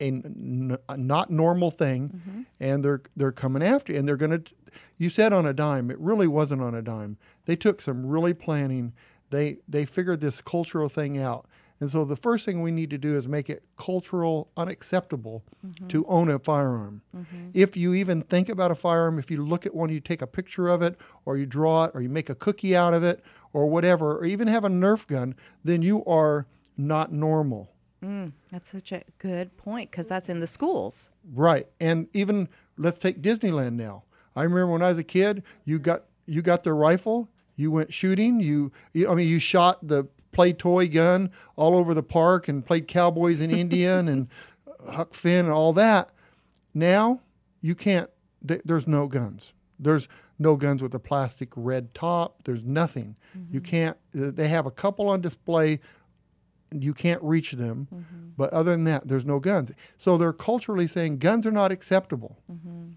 a, 0.00 0.06
n- 0.06 0.78
a 0.88 0.96
not 0.96 1.30
normal 1.30 1.70
thing, 1.70 2.08
mm-hmm. 2.08 2.42
and 2.60 2.82
they're 2.82 3.02
they're 3.14 3.30
coming 3.30 3.62
after 3.62 3.92
you, 3.92 3.98
and 3.98 4.08
they're 4.08 4.16
going 4.16 4.42
to. 4.42 4.54
You 4.96 5.10
said 5.10 5.34
on 5.34 5.44
a 5.44 5.52
dime. 5.52 5.90
It 5.90 6.00
really 6.00 6.26
wasn't 6.26 6.62
on 6.62 6.74
a 6.74 6.80
dime. 6.80 7.18
They 7.44 7.56
took 7.56 7.82
some 7.82 8.06
really 8.06 8.32
planning. 8.32 8.94
They 9.28 9.58
they 9.68 9.84
figured 9.84 10.22
this 10.22 10.40
cultural 10.40 10.88
thing 10.88 11.18
out. 11.18 11.46
And 11.80 11.90
so 11.90 12.04
the 12.04 12.16
first 12.16 12.44
thing 12.44 12.62
we 12.62 12.70
need 12.70 12.90
to 12.90 12.98
do 12.98 13.16
is 13.16 13.26
make 13.26 13.50
it 13.50 13.64
cultural 13.76 14.50
unacceptable 14.56 15.44
mm-hmm. 15.66 15.88
to 15.88 16.06
own 16.06 16.30
a 16.30 16.38
firearm. 16.38 17.02
Mm-hmm. 17.14 17.50
If 17.52 17.76
you 17.76 17.94
even 17.94 18.22
think 18.22 18.48
about 18.48 18.70
a 18.70 18.74
firearm, 18.74 19.18
if 19.18 19.30
you 19.30 19.44
look 19.44 19.66
at 19.66 19.74
one, 19.74 19.90
you 19.90 20.00
take 20.00 20.22
a 20.22 20.26
picture 20.26 20.68
of 20.68 20.82
it, 20.82 20.96
or 21.24 21.36
you 21.36 21.46
draw 21.46 21.84
it, 21.84 21.90
or 21.94 22.00
you 22.00 22.08
make 22.08 22.30
a 22.30 22.34
cookie 22.34 22.76
out 22.76 22.94
of 22.94 23.02
it, 23.02 23.24
or 23.52 23.66
whatever, 23.66 24.16
or 24.16 24.24
even 24.24 24.48
have 24.48 24.64
a 24.64 24.68
Nerf 24.68 25.06
gun, 25.06 25.34
then 25.64 25.82
you 25.82 26.04
are 26.04 26.46
not 26.76 27.12
normal. 27.12 27.70
Mm, 28.04 28.32
that's 28.50 28.70
such 28.70 28.92
a 28.92 29.02
good 29.18 29.56
point 29.56 29.90
because 29.90 30.08
that's 30.08 30.28
in 30.28 30.40
the 30.40 30.46
schools. 30.46 31.10
Right. 31.32 31.66
And 31.80 32.08
even 32.12 32.48
let's 32.76 32.98
take 32.98 33.22
Disneyland 33.22 33.74
now. 33.74 34.04
I 34.36 34.42
remember 34.42 34.68
when 34.68 34.82
I 34.82 34.88
was 34.88 34.98
a 34.98 35.04
kid, 35.04 35.42
you 35.64 35.78
got 35.78 36.04
you 36.26 36.42
got 36.42 36.64
the 36.64 36.72
rifle, 36.72 37.30
you 37.56 37.70
went 37.70 37.92
shooting, 37.92 38.40
you, 38.40 38.72
you 38.92 39.08
I 39.08 39.14
mean 39.14 39.28
you 39.28 39.38
shot 39.38 39.86
the 39.86 40.06
play 40.34 40.52
toy 40.52 40.88
gun 40.88 41.30
all 41.56 41.76
over 41.76 41.94
the 41.94 42.02
park 42.02 42.48
and 42.48 42.66
played 42.66 42.86
cowboys 42.86 43.40
and 43.40 43.52
Indian 43.52 44.08
and 44.08 44.28
Huck 44.90 45.14
Finn 45.14 45.46
and 45.46 45.54
all 45.54 45.72
that. 45.72 46.10
Now 46.74 47.20
you 47.62 47.74
can't 47.74 48.10
th- 48.46 48.62
there's 48.64 48.86
no 48.86 49.06
guns. 49.06 49.52
There's 49.78 50.08
no 50.38 50.56
guns 50.56 50.82
with 50.82 50.94
a 50.94 50.98
plastic 50.98 51.50
red 51.56 51.94
top. 51.94 52.44
There's 52.44 52.62
nothing. 52.62 53.16
You 53.50 53.60
mm-hmm. 53.60 53.70
can't 53.70 53.96
they 54.12 54.48
have 54.48 54.66
a 54.66 54.70
couple 54.70 55.08
on 55.08 55.20
display 55.20 55.80
you 56.72 56.94
can't 56.94 57.22
reach 57.22 57.52
them. 57.52 57.88
Mm-hmm. 57.94 58.28
But 58.36 58.52
other 58.52 58.72
than 58.72 58.84
that, 58.84 59.06
there's 59.06 59.24
no 59.24 59.38
guns. 59.38 59.72
So 59.96 60.18
they're 60.18 60.32
culturally 60.32 60.88
saying 60.88 61.18
guns 61.18 61.46
are 61.46 61.52
not 61.52 61.70
acceptable. 61.70 62.38
Mm-hmm. 62.50 62.92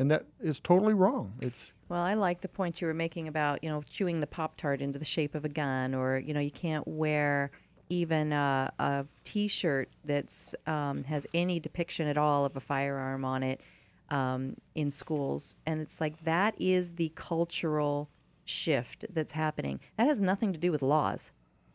And 0.00 0.10
that 0.10 0.24
is 0.40 0.60
totally 0.60 0.94
wrong. 0.94 1.34
It's 1.42 1.74
Well, 1.90 2.00
I 2.00 2.14
like 2.14 2.40
the 2.40 2.48
point 2.48 2.80
you 2.80 2.86
were 2.86 2.94
making 2.94 3.28
about, 3.28 3.62
you 3.62 3.68
know, 3.68 3.82
chewing 3.82 4.20
the 4.20 4.26
Pop 4.26 4.56
Tart 4.56 4.80
into 4.80 4.98
the 4.98 5.04
shape 5.04 5.34
of 5.34 5.44
a 5.44 5.48
gun, 5.48 5.94
or, 5.94 6.18
you 6.18 6.32
know, 6.32 6.40
you 6.40 6.50
can't 6.50 6.88
wear 6.88 7.50
even 7.90 8.32
a, 8.32 8.72
a 8.78 9.04
t 9.24 9.46
shirt 9.46 9.90
that's 10.06 10.54
um, 10.66 11.04
has 11.04 11.26
any 11.34 11.60
depiction 11.60 12.08
at 12.08 12.16
all 12.16 12.46
of 12.46 12.56
a 12.56 12.60
firearm 12.60 13.26
on 13.26 13.42
it 13.42 13.60
um, 14.08 14.56
in 14.74 14.90
schools. 14.90 15.54
And 15.66 15.82
it's 15.82 16.00
like 16.00 16.24
that 16.24 16.54
is 16.58 16.92
the 16.92 17.12
cultural 17.14 18.08
shift 18.46 19.04
that's 19.12 19.32
happening. 19.32 19.80
That 19.98 20.06
has 20.06 20.18
nothing 20.18 20.54
to 20.54 20.58
do 20.58 20.72
with 20.72 20.80
laws. 20.80 21.30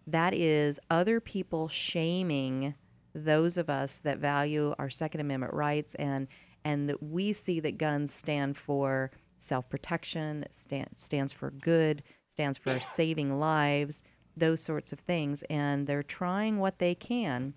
That 0.08 0.34
is 0.34 0.80
other 0.90 1.20
people 1.20 1.68
shaming 1.68 2.74
those 3.14 3.56
of 3.56 3.70
us 3.70 4.00
that 4.00 4.18
value 4.18 4.74
our 4.80 4.90
Second 4.90 5.22
Amendment 5.22 5.54
rights 5.54 5.94
and 5.96 6.28
and 6.66 6.90
that 6.90 7.02
we 7.02 7.32
see 7.32 7.60
that 7.62 7.78
guns 7.78 8.12
stand 8.12 8.58
for 8.58 9.12
self-protection, 9.38 10.46
stand, 10.50 10.90
stands 10.96 11.32
for 11.32 11.52
good, 11.52 12.02
stands 12.28 12.58
for 12.58 12.80
saving 12.80 13.40
lives, 13.40 14.02
those 14.36 14.62
sorts 14.62 14.92
of 14.92 15.00
things, 15.00 15.44
and 15.44 15.88
they're 15.88 16.04
trying 16.04 16.60
what 16.60 16.80
they 16.80 16.96
can 16.96 17.54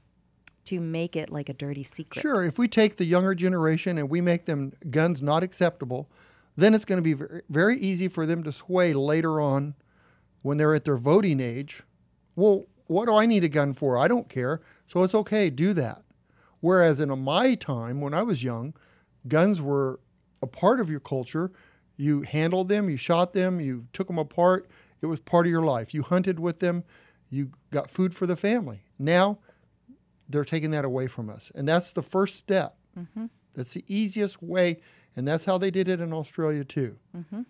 to 0.67 0.79
make 0.79 1.17
it 1.17 1.31
like 1.31 1.49
a 1.49 1.55
dirty 1.55 1.83
secret. 1.83 2.21
sure 2.21 2.45
if 2.45 2.59
we 2.59 2.69
take 2.69 2.97
the 2.97 3.07
younger 3.07 3.35
generation 3.35 3.97
and 3.97 4.11
we 4.11 4.21
make 4.21 4.45
them 4.45 4.73
guns 4.91 5.23
not 5.23 5.43
acceptable, 5.43 6.11
then 6.57 6.75
it's 6.75 6.85
going 6.85 7.03
to 7.03 7.17
be 7.17 7.41
very 7.49 7.79
easy 7.79 8.07
for 8.07 8.27
them 8.27 8.43
to 8.43 8.53
sway 8.53 8.93
later 8.93 9.41
on 9.41 9.75
when 10.43 10.59
they're 10.59 10.75
at 10.75 10.85
their 10.85 10.99
voting 10.99 11.41
age. 11.41 11.83
Well, 12.37 12.67
what 12.87 13.07
do 13.07 13.15
I 13.15 13.25
need 13.25 13.45
a 13.45 13.49
gun 13.49 13.73
for? 13.73 13.97
I 13.97 14.09
don't 14.09 14.29
care. 14.29 14.61
So 14.87 15.03
it's 15.03 15.15
okay, 15.15 15.49
do 15.49 15.73
that. 15.73 16.03
Whereas 16.61 17.01
in 17.01 17.17
my 17.19 17.55
time, 17.55 18.01
when 18.01 18.13
I 18.13 18.23
was 18.23 18.45
young, 18.45 18.75
guns 19.27 19.61
were 19.61 20.01
a 20.43 20.47
part 20.47 20.81
of 20.81 20.91
your 20.91 21.01
culture. 21.01 21.51
You 21.97 22.23
handled 22.23 22.69
them, 22.69 22.89
you 22.89 22.97
shot 22.97 23.33
them, 23.33 23.61
you 23.61 23.87
took 23.93 24.07
them 24.07 24.19
apart. 24.19 24.69
It 25.01 25.07
was 25.07 25.21
part 25.21 25.47
of 25.47 25.51
your 25.51 25.65
life. 25.65 25.93
You 25.93 26.03
hunted 26.03 26.39
with 26.39 26.61
them, 26.61 26.85
you 27.31 27.51
got 27.71 27.91
food 27.91 28.15
for 28.15 28.27
the 28.27 28.37
family. 28.37 28.83
Now, 28.99 29.39
they're 30.29 30.45
taking 30.45 30.71
that 30.73 30.85
away 30.85 31.07
from 31.07 31.31
us. 31.31 31.51
And 31.55 31.67
that's 31.67 31.93
the 31.93 32.03
first 32.03 32.37
step. 32.37 32.77
Mm-hmm. 32.99 33.27
That's 33.55 33.75
the 33.75 33.85
easiest 33.89 34.43
way. 34.43 34.81
And 35.17 35.27
that's 35.27 35.45
how 35.45 35.59
they 35.59 35.71
did 35.71 35.89
it 35.89 36.01
in 36.01 36.13
Australia, 36.13 36.65
too. 36.65 36.97
Mm-hmm. 37.17 37.43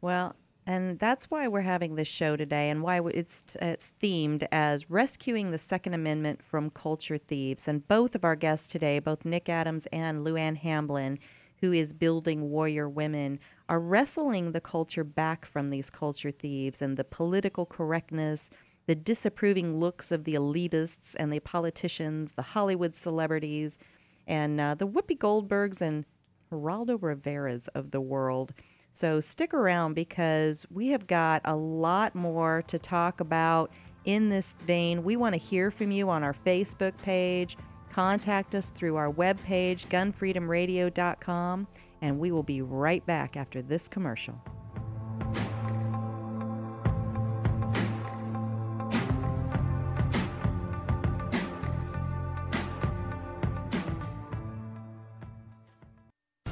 Well, 0.00 0.34
and 0.68 0.98
that's 0.98 1.30
why 1.30 1.48
we're 1.48 1.62
having 1.62 1.94
this 1.94 2.06
show 2.06 2.36
today, 2.36 2.68
and 2.68 2.82
why 2.82 3.00
it's 3.00 3.42
it's 3.62 3.90
themed 4.02 4.46
as 4.52 4.90
rescuing 4.90 5.50
the 5.50 5.56
Second 5.56 5.94
Amendment 5.94 6.42
from 6.42 6.68
culture 6.68 7.16
thieves. 7.16 7.66
And 7.66 7.88
both 7.88 8.14
of 8.14 8.22
our 8.22 8.36
guests 8.36 8.68
today, 8.68 8.98
both 8.98 9.24
Nick 9.24 9.48
Adams 9.48 9.86
and 9.92 10.26
Luann 10.26 10.58
Hamblin, 10.58 11.20
who 11.62 11.72
is 11.72 11.94
building 11.94 12.50
Warrior 12.50 12.86
Women, 12.86 13.40
are 13.70 13.80
wrestling 13.80 14.52
the 14.52 14.60
culture 14.60 15.04
back 15.04 15.46
from 15.46 15.70
these 15.70 15.88
culture 15.88 16.30
thieves 16.30 16.82
and 16.82 16.98
the 16.98 17.04
political 17.04 17.64
correctness, 17.64 18.50
the 18.86 18.94
disapproving 18.94 19.80
looks 19.80 20.12
of 20.12 20.24
the 20.24 20.34
elitists 20.34 21.16
and 21.18 21.32
the 21.32 21.40
politicians, 21.40 22.34
the 22.34 22.42
Hollywood 22.42 22.94
celebrities, 22.94 23.78
and 24.26 24.60
uh, 24.60 24.74
the 24.74 24.86
Whoopi 24.86 25.16
Goldbergs 25.16 25.80
and 25.80 26.04
Geraldo 26.52 26.98
Rivera's 27.00 27.68
of 27.68 27.90
the 27.90 28.02
world. 28.02 28.52
So 28.92 29.20
stick 29.20 29.54
around 29.54 29.94
because 29.94 30.66
we 30.70 30.88
have 30.88 31.06
got 31.06 31.42
a 31.44 31.54
lot 31.54 32.14
more 32.14 32.62
to 32.66 32.78
talk 32.78 33.20
about 33.20 33.70
in 34.04 34.28
this 34.28 34.56
vein. 34.66 35.04
We 35.04 35.16
want 35.16 35.34
to 35.34 35.38
hear 35.38 35.70
from 35.70 35.90
you 35.90 36.08
on 36.10 36.24
our 36.24 36.34
Facebook 36.34 36.96
page. 36.98 37.56
Contact 37.92 38.54
us 38.54 38.70
through 38.70 38.96
our 38.96 39.12
webpage, 39.12 39.86
gunfreedomradio.com, 39.88 41.66
and 42.00 42.18
we 42.18 42.30
will 42.30 42.42
be 42.42 42.62
right 42.62 43.04
back 43.06 43.36
after 43.36 43.62
this 43.62 43.88
commercial. 43.88 44.40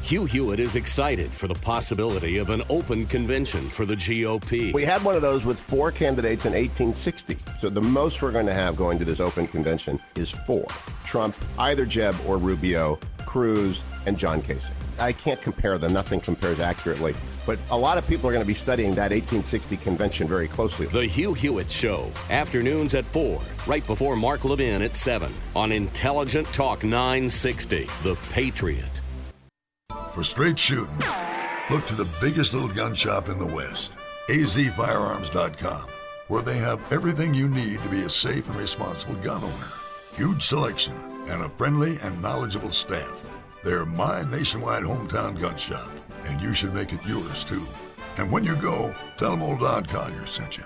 Hugh 0.06 0.24
Hewitt 0.24 0.60
is 0.60 0.76
excited 0.76 1.32
for 1.32 1.48
the 1.48 1.56
possibility 1.56 2.38
of 2.38 2.50
an 2.50 2.62
open 2.70 3.06
convention 3.06 3.68
for 3.68 3.84
the 3.84 3.96
GOP. 3.96 4.72
We 4.72 4.84
had 4.84 5.02
one 5.02 5.16
of 5.16 5.22
those 5.22 5.44
with 5.44 5.58
four 5.58 5.90
candidates 5.90 6.44
in 6.44 6.52
1860. 6.52 7.36
So 7.58 7.68
the 7.68 7.82
most 7.82 8.22
we're 8.22 8.30
going 8.30 8.46
to 8.46 8.54
have 8.54 8.76
going 8.76 9.00
to 9.00 9.04
this 9.04 9.18
open 9.18 9.48
convention 9.48 9.98
is 10.14 10.30
four 10.30 10.64
Trump, 11.04 11.34
either 11.58 11.84
Jeb 11.84 12.14
or 12.24 12.38
Rubio, 12.38 13.00
Cruz, 13.26 13.82
and 14.06 14.16
John 14.16 14.42
Kasich. 14.42 14.70
I 15.00 15.10
can't 15.10 15.42
compare 15.42 15.76
them, 15.76 15.92
nothing 15.92 16.20
compares 16.20 16.60
accurately. 16.60 17.16
But 17.44 17.58
a 17.72 17.76
lot 17.76 17.98
of 17.98 18.06
people 18.06 18.30
are 18.30 18.32
going 18.32 18.44
to 18.44 18.46
be 18.46 18.54
studying 18.54 18.90
that 18.90 19.10
1860 19.10 19.76
convention 19.78 20.28
very 20.28 20.46
closely. 20.46 20.86
The 20.86 21.04
Hugh 21.04 21.34
Hewitt 21.34 21.68
Show, 21.68 22.12
afternoons 22.30 22.94
at 22.94 23.06
4, 23.06 23.40
right 23.66 23.84
before 23.88 24.14
Mark 24.14 24.44
Levin 24.44 24.82
at 24.82 24.94
7 24.94 25.34
on 25.56 25.72
Intelligent 25.72 26.46
Talk 26.52 26.84
960, 26.84 27.88
The 28.04 28.14
Patriot. 28.30 29.00
For 30.16 30.24
straight 30.24 30.58
shooting, 30.58 30.98
look 31.68 31.84
to 31.88 31.94
the 31.94 32.08
biggest 32.22 32.54
little 32.54 32.70
gun 32.70 32.94
shop 32.94 33.28
in 33.28 33.36
the 33.38 33.54
West, 33.54 33.98
azfirearms.com, 34.28 35.86
where 36.28 36.40
they 36.40 36.56
have 36.56 36.80
everything 36.90 37.34
you 37.34 37.48
need 37.48 37.82
to 37.82 37.88
be 37.90 38.00
a 38.00 38.08
safe 38.08 38.48
and 38.48 38.56
responsible 38.56 39.16
gun 39.16 39.44
owner. 39.44 39.68
Huge 40.14 40.42
selection 40.42 40.94
and 41.28 41.42
a 41.42 41.50
friendly 41.58 41.98
and 41.98 42.22
knowledgeable 42.22 42.70
staff. 42.70 43.26
They're 43.62 43.84
my 43.84 44.22
nationwide 44.30 44.84
hometown 44.84 45.38
gun 45.38 45.58
shop, 45.58 45.90
and 46.24 46.40
you 46.40 46.54
should 46.54 46.72
make 46.72 46.94
it 46.94 47.06
yours 47.06 47.44
too. 47.44 47.66
And 48.16 48.32
when 48.32 48.42
you 48.42 48.56
go, 48.56 48.94
tell 49.18 49.32
them 49.32 49.42
old 49.42 49.60
Don 49.60 49.84
Collier 49.84 50.26
sent 50.26 50.56
you. 50.56 50.64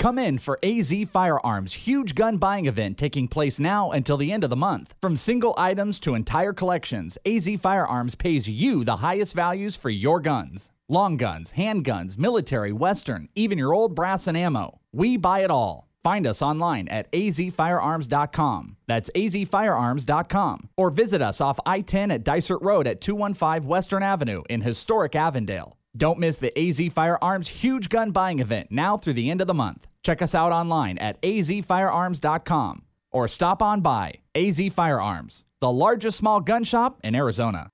Come 0.00 0.18
in 0.18 0.38
for 0.38 0.58
AZ 0.62 0.94
Firearms' 1.12 1.74
huge 1.74 2.14
gun 2.14 2.38
buying 2.38 2.64
event 2.64 2.96
taking 2.96 3.28
place 3.28 3.60
now 3.60 3.90
until 3.90 4.16
the 4.16 4.32
end 4.32 4.44
of 4.44 4.48
the 4.48 4.56
month. 4.56 4.94
From 5.02 5.14
single 5.14 5.54
items 5.58 6.00
to 6.00 6.14
entire 6.14 6.54
collections, 6.54 7.18
AZ 7.26 7.46
Firearms 7.60 8.14
pays 8.14 8.48
you 8.48 8.82
the 8.82 8.96
highest 8.96 9.34
values 9.34 9.76
for 9.76 9.90
your 9.90 10.18
guns. 10.18 10.72
Long 10.88 11.18
guns, 11.18 11.52
handguns, 11.52 12.16
military, 12.16 12.72
western, 12.72 13.28
even 13.34 13.58
your 13.58 13.74
old 13.74 13.94
brass 13.94 14.26
and 14.26 14.38
ammo. 14.38 14.80
We 14.90 15.18
buy 15.18 15.40
it 15.40 15.50
all. 15.50 15.86
Find 16.02 16.26
us 16.26 16.40
online 16.40 16.88
at 16.88 17.12
azfirearms.com. 17.12 18.76
That's 18.86 19.10
azfirearms.com. 19.14 20.70
Or 20.78 20.88
visit 20.88 21.20
us 21.20 21.42
off 21.42 21.60
I 21.66 21.82
10 21.82 22.10
at 22.10 22.24
Dysart 22.24 22.62
Road 22.62 22.86
at 22.86 23.02
215 23.02 23.68
Western 23.68 24.02
Avenue 24.02 24.44
in 24.48 24.62
historic 24.62 25.14
Avondale. 25.14 25.76
Don't 25.96 26.18
miss 26.18 26.38
the 26.38 26.56
AZ 26.56 26.80
Firearms 26.92 27.48
huge 27.48 27.88
gun 27.88 28.12
buying 28.12 28.38
event 28.38 28.68
now 28.70 28.96
through 28.96 29.14
the 29.14 29.30
end 29.30 29.40
of 29.40 29.46
the 29.46 29.54
month. 29.54 29.88
Check 30.02 30.22
us 30.22 30.34
out 30.34 30.52
online 30.52 30.98
at 30.98 31.20
azfirearms.com 31.22 32.82
or 33.10 33.26
stop 33.28 33.60
on 33.60 33.80
by 33.80 34.14
AZ 34.34 34.60
Firearms, 34.72 35.44
the 35.60 35.70
largest 35.70 36.16
small 36.16 36.40
gun 36.40 36.64
shop 36.64 37.00
in 37.02 37.14
Arizona. 37.14 37.70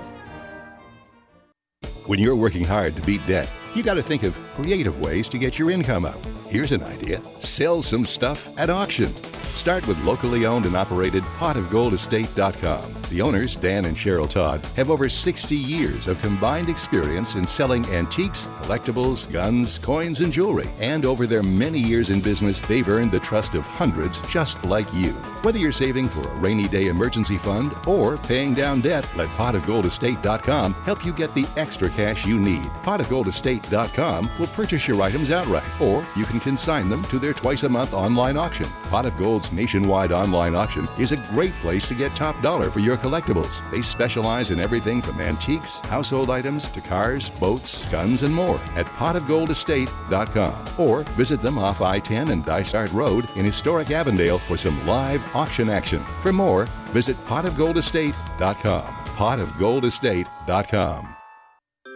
When 2.08 2.20
you're 2.20 2.38
working 2.38 2.64
hard 2.64 2.96
to 2.96 3.02
beat 3.02 3.20
debt, 3.28 3.52
you 3.76 3.84
got 3.84 3.96
to 3.96 4.02
think 4.02 4.24
of 4.24 4.40
creative 4.54 5.02
ways 5.02 5.28
to 5.28 5.38
get 5.38 5.60
your 5.60 5.70
income 5.72 6.06
up. 6.06 6.26
Here's 6.48 6.72
an 6.72 6.82
idea 6.82 7.22
sell 7.40 7.84
some 7.84 8.06
stuff 8.06 8.50
at 8.58 8.70
auction. 8.70 9.14
Start 9.54 9.88
with 9.88 10.02
locally 10.04 10.46
owned 10.46 10.66
and 10.66 10.78
operated 10.78 11.24
potofgoldestate.com. 11.40 12.98
The 13.10 13.22
owners, 13.22 13.56
Dan 13.56 13.86
and 13.86 13.96
Cheryl 13.96 14.30
Todd, 14.30 14.66
have 14.76 14.90
over 14.90 15.08
60 15.08 15.56
years 15.56 16.08
of 16.08 16.22
combined 16.22 16.70
experience 16.70 17.36
in 17.36 17.48
selling 17.48 17.86
antiques, 17.88 18.48
collectibles, 18.62 19.32
guns, 19.32 19.80
coins, 19.80 20.20
and 20.20 20.32
jewelry. 20.32 20.70
And 20.80 21.06
over 21.06 21.26
their 21.26 21.44
many 21.44 21.80
years 21.80 22.10
in 22.10 22.20
business, 22.20 22.60
they've 22.60 22.88
earned 22.88 23.12
the 23.12 23.20
trust 23.22 23.56
of 23.56 23.66
hundreds 23.66 24.20
just 24.28 24.64
like 24.66 24.94
you. 24.94 25.12
Whether 25.42 25.60
you're 25.60 25.72
saving 25.72 26.10
for 26.10 26.28
a 26.28 26.36
rainy 26.36 26.68
day 26.68 26.88
emergency 26.88 27.38
fund 27.38 27.74
or 27.88 28.18
paying 28.18 28.54
down 28.54 28.82
debt, 28.82 29.10
let 29.16 29.30
potofgoldestate.com 29.30 30.74
help 30.74 31.06
you 31.06 31.14
get 31.14 31.34
the 31.34 31.48
extra 31.56 31.90
cash 31.90 32.26
you 32.26 32.40
need. 32.40 32.64
Potofgoldestate.com 32.84 34.30
will 34.38 34.48
purchase 34.48 34.88
your 34.88 35.02
items 35.02 35.32
outright, 35.32 35.82
or 35.82 36.06
you 36.16 36.26
can 36.26 36.42
consign 36.42 36.90
them 36.90 37.04
to 37.06 37.20
their 37.20 37.34
twice 37.34 37.64
a 37.64 37.70
month 37.70 37.94
online 37.94 38.36
auction. 38.36 38.68
Pot 38.90 39.06
of 39.06 39.16
Gold's 39.48 39.58
nationwide 39.58 40.12
online 40.12 40.56
auction 40.56 40.88
is 41.00 41.12
a 41.12 41.18
great 41.18 41.54
place 41.62 41.88
to 41.88 41.96
get 41.96 42.16
top 42.16 42.42
dollar 42.42 42.70
for 42.70 42.80
your 42.80 42.98
collectibles. 42.98 43.62
They 43.72 43.82
specialize 43.82 44.52
in 44.52 44.60
everything 44.60 45.02
from 45.02 45.22
antiques, 45.22 45.78
household 45.88 46.30
items, 46.30 46.68
to 46.70 46.82
cars, 46.82 47.30
boats, 47.30 47.86
guns, 47.86 48.24
and 48.24 48.34
more 48.34 48.60
at 48.76 48.86
potofgoldestate.com. 48.98 50.66
Or 50.78 51.04
visit 51.16 51.42
them 51.42 51.58
off 51.58 51.82
I 51.82 52.00
10 52.00 52.30
and 52.30 52.46
Dysart 52.46 52.92
Road 52.92 53.28
in 53.36 53.46
historic 53.46 53.92
Avondale 53.92 54.40
for 54.40 54.58
some 54.58 54.86
live 54.86 55.24
auction 55.36 55.70
action. 55.70 56.00
For 56.22 56.34
more, 56.34 56.66
visit 56.92 57.18
potofgoldestate.com. 57.26 58.84
Potofgoldestate.com. 58.84 61.14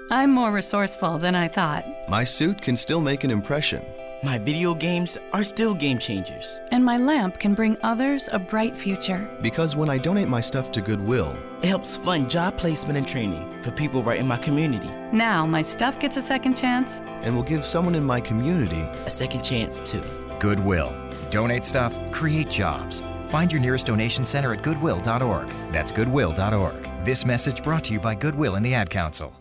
I'm 0.10 0.32
more 0.32 0.52
resourceful 0.52 1.20
than 1.20 1.36
I 1.36 1.48
thought. 1.48 1.86
My 2.10 2.26
suit 2.26 2.62
can 2.62 2.76
still 2.76 3.00
make 3.00 3.24
an 3.24 3.32
impression. 3.32 3.82
My 4.24 4.38
video 4.38 4.76
games 4.76 5.18
are 5.34 5.42
still 5.42 5.74
game 5.74 5.98
changers. 5.98 6.62
And 6.70 6.86
my 6.86 6.98
lamp 6.98 7.40
can 7.40 7.56
bring 7.56 7.76
others 7.82 8.30
a 8.32 8.38
bright 8.38 8.78
future. 8.78 9.28
Because 9.42 9.76
when 9.76 9.90
I 9.90 9.98
donate 9.98 10.28
my 10.28 10.42
stuff 10.42 10.72
to 10.74 10.82
Goodwill, 10.82 11.36
it 11.64 11.70
helps 11.70 11.98
fund 11.98 12.30
job 12.30 12.56
placement 12.56 13.00
and 13.00 13.08
training 13.08 13.60
for 13.62 13.72
people 13.72 14.04
right 14.04 14.20
in 14.20 14.28
my 14.28 14.38
community. 14.38 14.92
Now 15.12 15.48
my 15.48 15.64
stuff 15.64 15.98
gets 15.98 16.18
a 16.18 16.22
second 16.22 16.56
chance. 16.56 17.02
And 17.24 17.36
will 17.36 17.42
give 17.42 17.66
someone 17.66 17.96
in 17.96 18.04
my 18.04 18.22
community 18.22 18.82
a 19.08 19.10
second 19.10 19.44
chance 19.44 19.80
too. 19.80 20.04
Goodwill. 20.40 20.96
Donate 21.32 21.66
stuff, 21.66 21.98
create 22.12 22.50
jobs. 22.50 23.02
Find 23.26 23.52
your 23.52 23.62
nearest 23.62 23.88
donation 23.88 24.24
center 24.24 24.54
at 24.54 24.62
goodwill.org. 24.62 25.48
That's 25.72 25.92
goodwill.org. 25.92 26.90
This 27.04 27.26
message 27.26 27.64
brought 27.64 27.86
to 27.86 27.94
you 27.94 28.00
by 28.00 28.14
Goodwill 28.14 28.54
and 28.54 28.64
the 28.64 28.76
Ad 28.76 28.92
Council. 28.92 29.34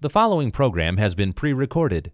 The 0.00 0.10
following 0.10 0.52
program 0.52 0.98
has 0.98 1.16
been 1.16 1.32
pre 1.32 1.52
recorded. 1.52 2.12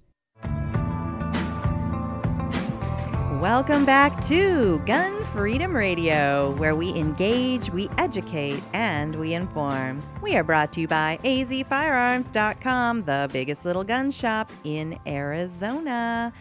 Welcome 3.42 3.84
back 3.84 4.22
to 4.26 4.78
Gun 4.86 5.24
Freedom 5.32 5.74
Radio, 5.74 6.52
where 6.58 6.76
we 6.76 6.90
engage, 6.90 7.70
we 7.70 7.88
educate, 7.98 8.62
and 8.72 9.16
we 9.16 9.34
inform. 9.34 10.00
We 10.22 10.36
are 10.36 10.44
brought 10.44 10.72
to 10.74 10.82
you 10.82 10.86
by 10.86 11.18
azfirearms.com, 11.24 13.02
the 13.02 13.28
biggest 13.32 13.64
little 13.64 13.82
gun 13.82 14.12
shop 14.12 14.52
in 14.62 14.96
Arizona. 15.08 16.32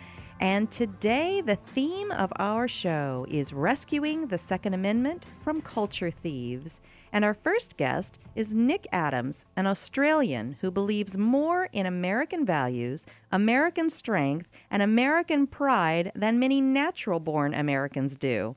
And 0.42 0.70
today, 0.70 1.42
the 1.42 1.56
theme 1.56 2.12
of 2.12 2.32
our 2.36 2.68
show 2.68 3.26
is 3.28 3.52
rescuing 3.52 4.28
the 4.28 4.38
Second 4.38 4.76
Amendment 4.76 5.26
from 5.44 5.60
culture 5.60 6.12
thieves. 6.12 6.82
And 7.14 7.26
our 7.26 7.34
first 7.34 7.76
guest 7.76 8.20
is 8.36 8.56
Nick 8.56 8.88
Adams, 8.92 9.46
an 9.56 9.68
Australian 9.68 10.58
who 10.62 10.72
believes 10.72 11.18
more 11.18 11.68
in 11.74 11.86
American 11.86 12.46
values, 12.46 13.06
American 13.32 13.90
strength, 13.90 14.48
and 14.70 14.82
American 14.82 15.46
pride 15.46 16.12
than 16.16 16.40
many 16.40 16.62
natural 16.62 17.20
born 17.20 17.54
Americans 17.54 18.16
do. 18.16 18.56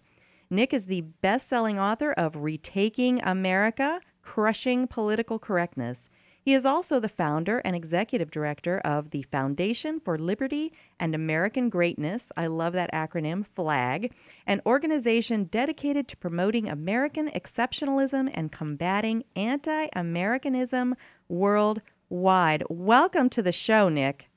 Nick 0.50 0.72
is 0.72 0.86
the 0.86 1.00
best 1.00 1.48
selling 1.48 1.80
author 1.80 2.12
of 2.12 2.36
Retaking 2.36 3.20
America 3.22 4.00
Crushing 4.22 4.86
Political 4.86 5.40
Correctness. 5.40 6.08
He 6.44 6.52
is 6.52 6.66
also 6.66 7.00
the 7.00 7.08
founder 7.08 7.62
and 7.64 7.74
executive 7.74 8.30
director 8.30 8.78
of 8.84 9.12
the 9.12 9.22
Foundation 9.22 9.98
for 9.98 10.18
Liberty 10.18 10.74
and 11.00 11.14
American 11.14 11.70
Greatness. 11.70 12.30
I 12.36 12.48
love 12.48 12.74
that 12.74 12.92
acronym, 12.92 13.46
FLAG, 13.46 14.12
an 14.46 14.60
organization 14.66 15.44
dedicated 15.44 16.06
to 16.08 16.18
promoting 16.18 16.68
American 16.68 17.30
exceptionalism 17.30 18.30
and 18.34 18.52
combating 18.52 19.24
anti 19.34 19.86
Americanism 19.96 20.96
worldwide. 21.30 22.62
Welcome 22.68 23.30
to 23.30 23.40
the 23.40 23.50
show, 23.50 23.88
Nick. 23.88 24.28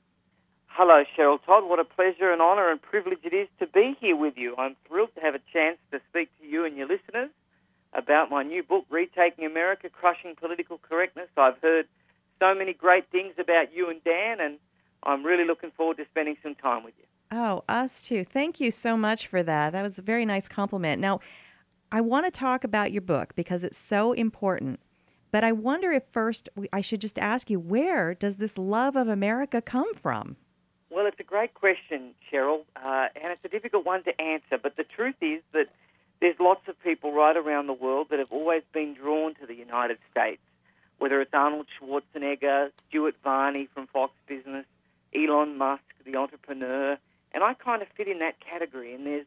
Hello, 0.68 1.04
Cheryl 1.14 1.44
Todd. 1.44 1.68
What 1.68 1.78
a 1.78 1.84
pleasure 1.84 2.32
and 2.32 2.40
honor 2.40 2.70
and 2.70 2.80
privilege 2.80 3.18
it 3.22 3.34
is 3.34 3.48
to 3.58 3.66
be 3.66 3.98
here 4.00 4.16
with 4.16 4.38
you. 4.38 4.54
I'm 4.56 4.76
thrilled 4.86 5.14
to 5.16 5.20
have 5.20 5.34
a 5.34 5.40
chance 5.52 5.76
to 5.92 6.00
speak 6.08 6.30
to 6.40 6.46
you 6.46 6.64
and 6.64 6.74
your 6.74 6.88
listeners 6.88 7.28
about 7.92 8.30
my 8.30 8.42
new 8.42 8.62
book, 8.62 8.84
Retaking 8.90 9.44
America 9.44 9.88
Crushing 9.88 10.34
Political 10.36 10.78
Correctness. 10.78 11.28
I've 11.36 11.58
heard 11.62 11.86
so 12.40 12.54
many 12.54 12.72
great 12.72 13.10
things 13.10 13.34
about 13.38 13.74
you 13.74 13.90
and 13.90 14.02
Dan, 14.04 14.40
and 14.40 14.58
I'm 15.02 15.24
really 15.24 15.44
looking 15.44 15.70
forward 15.70 15.96
to 15.98 16.04
spending 16.10 16.36
some 16.42 16.54
time 16.54 16.84
with 16.84 16.94
you. 16.98 17.04
Oh, 17.30 17.64
us 17.68 18.02
too. 18.02 18.24
Thank 18.24 18.60
you 18.60 18.70
so 18.70 18.96
much 18.96 19.26
for 19.26 19.42
that. 19.42 19.72
That 19.72 19.82
was 19.82 19.98
a 19.98 20.02
very 20.02 20.24
nice 20.24 20.48
compliment. 20.48 21.00
Now, 21.00 21.20
I 21.90 22.00
want 22.00 22.26
to 22.26 22.30
talk 22.30 22.64
about 22.64 22.92
your 22.92 23.02
book 23.02 23.34
because 23.34 23.64
it's 23.64 23.78
so 23.78 24.12
important. 24.12 24.80
But 25.30 25.44
I 25.44 25.52
wonder 25.52 25.92
if 25.92 26.04
first 26.10 26.48
I 26.72 26.80
should 26.80 27.00
just 27.00 27.18
ask 27.18 27.50
you 27.50 27.60
where 27.60 28.14
does 28.14 28.36
this 28.36 28.56
love 28.56 28.96
of 28.96 29.08
America 29.08 29.60
come 29.60 29.94
from? 29.94 30.36
Well, 30.90 31.06
it's 31.06 31.20
a 31.20 31.24
great 31.24 31.52
question, 31.52 32.14
Cheryl, 32.32 32.64
uh, 32.76 33.08
and 33.14 33.30
it's 33.32 33.44
a 33.44 33.48
difficult 33.48 33.84
one 33.84 34.04
to 34.04 34.20
answer. 34.20 34.58
But 34.62 34.76
the 34.76 34.84
truth 34.84 35.16
is 35.20 35.42
that 35.52 35.66
there's 36.20 36.36
lots 36.40 36.66
of 36.68 36.80
people 36.82 37.12
right 37.12 37.36
around 37.36 37.66
the 37.66 37.72
world 37.72 38.08
that 38.10 38.18
have 38.18 38.32
always 38.32 38.62
been 38.72 38.94
drawn 38.94 39.34
to 39.36 39.46
the 39.46 39.54
United 39.54 39.98
States 40.10 40.40
whether 40.98 41.20
it's 41.20 41.32
Arnold 41.32 41.66
Schwarzenegger, 41.80 42.70
Stuart 42.88 43.14
Varney 43.22 43.68
from 43.72 43.86
Fox 43.86 44.12
Business, 44.26 44.66
Elon 45.14 45.56
Musk, 45.56 45.82
the 46.04 46.16
entrepreneur, 46.16 46.98
and 47.32 47.44
I 47.44 47.54
kind 47.54 47.82
of 47.82 47.88
fit 47.96 48.08
in 48.08 48.18
that 48.18 48.40
category. 48.40 48.94
And 48.94 49.06
there's, 49.06 49.26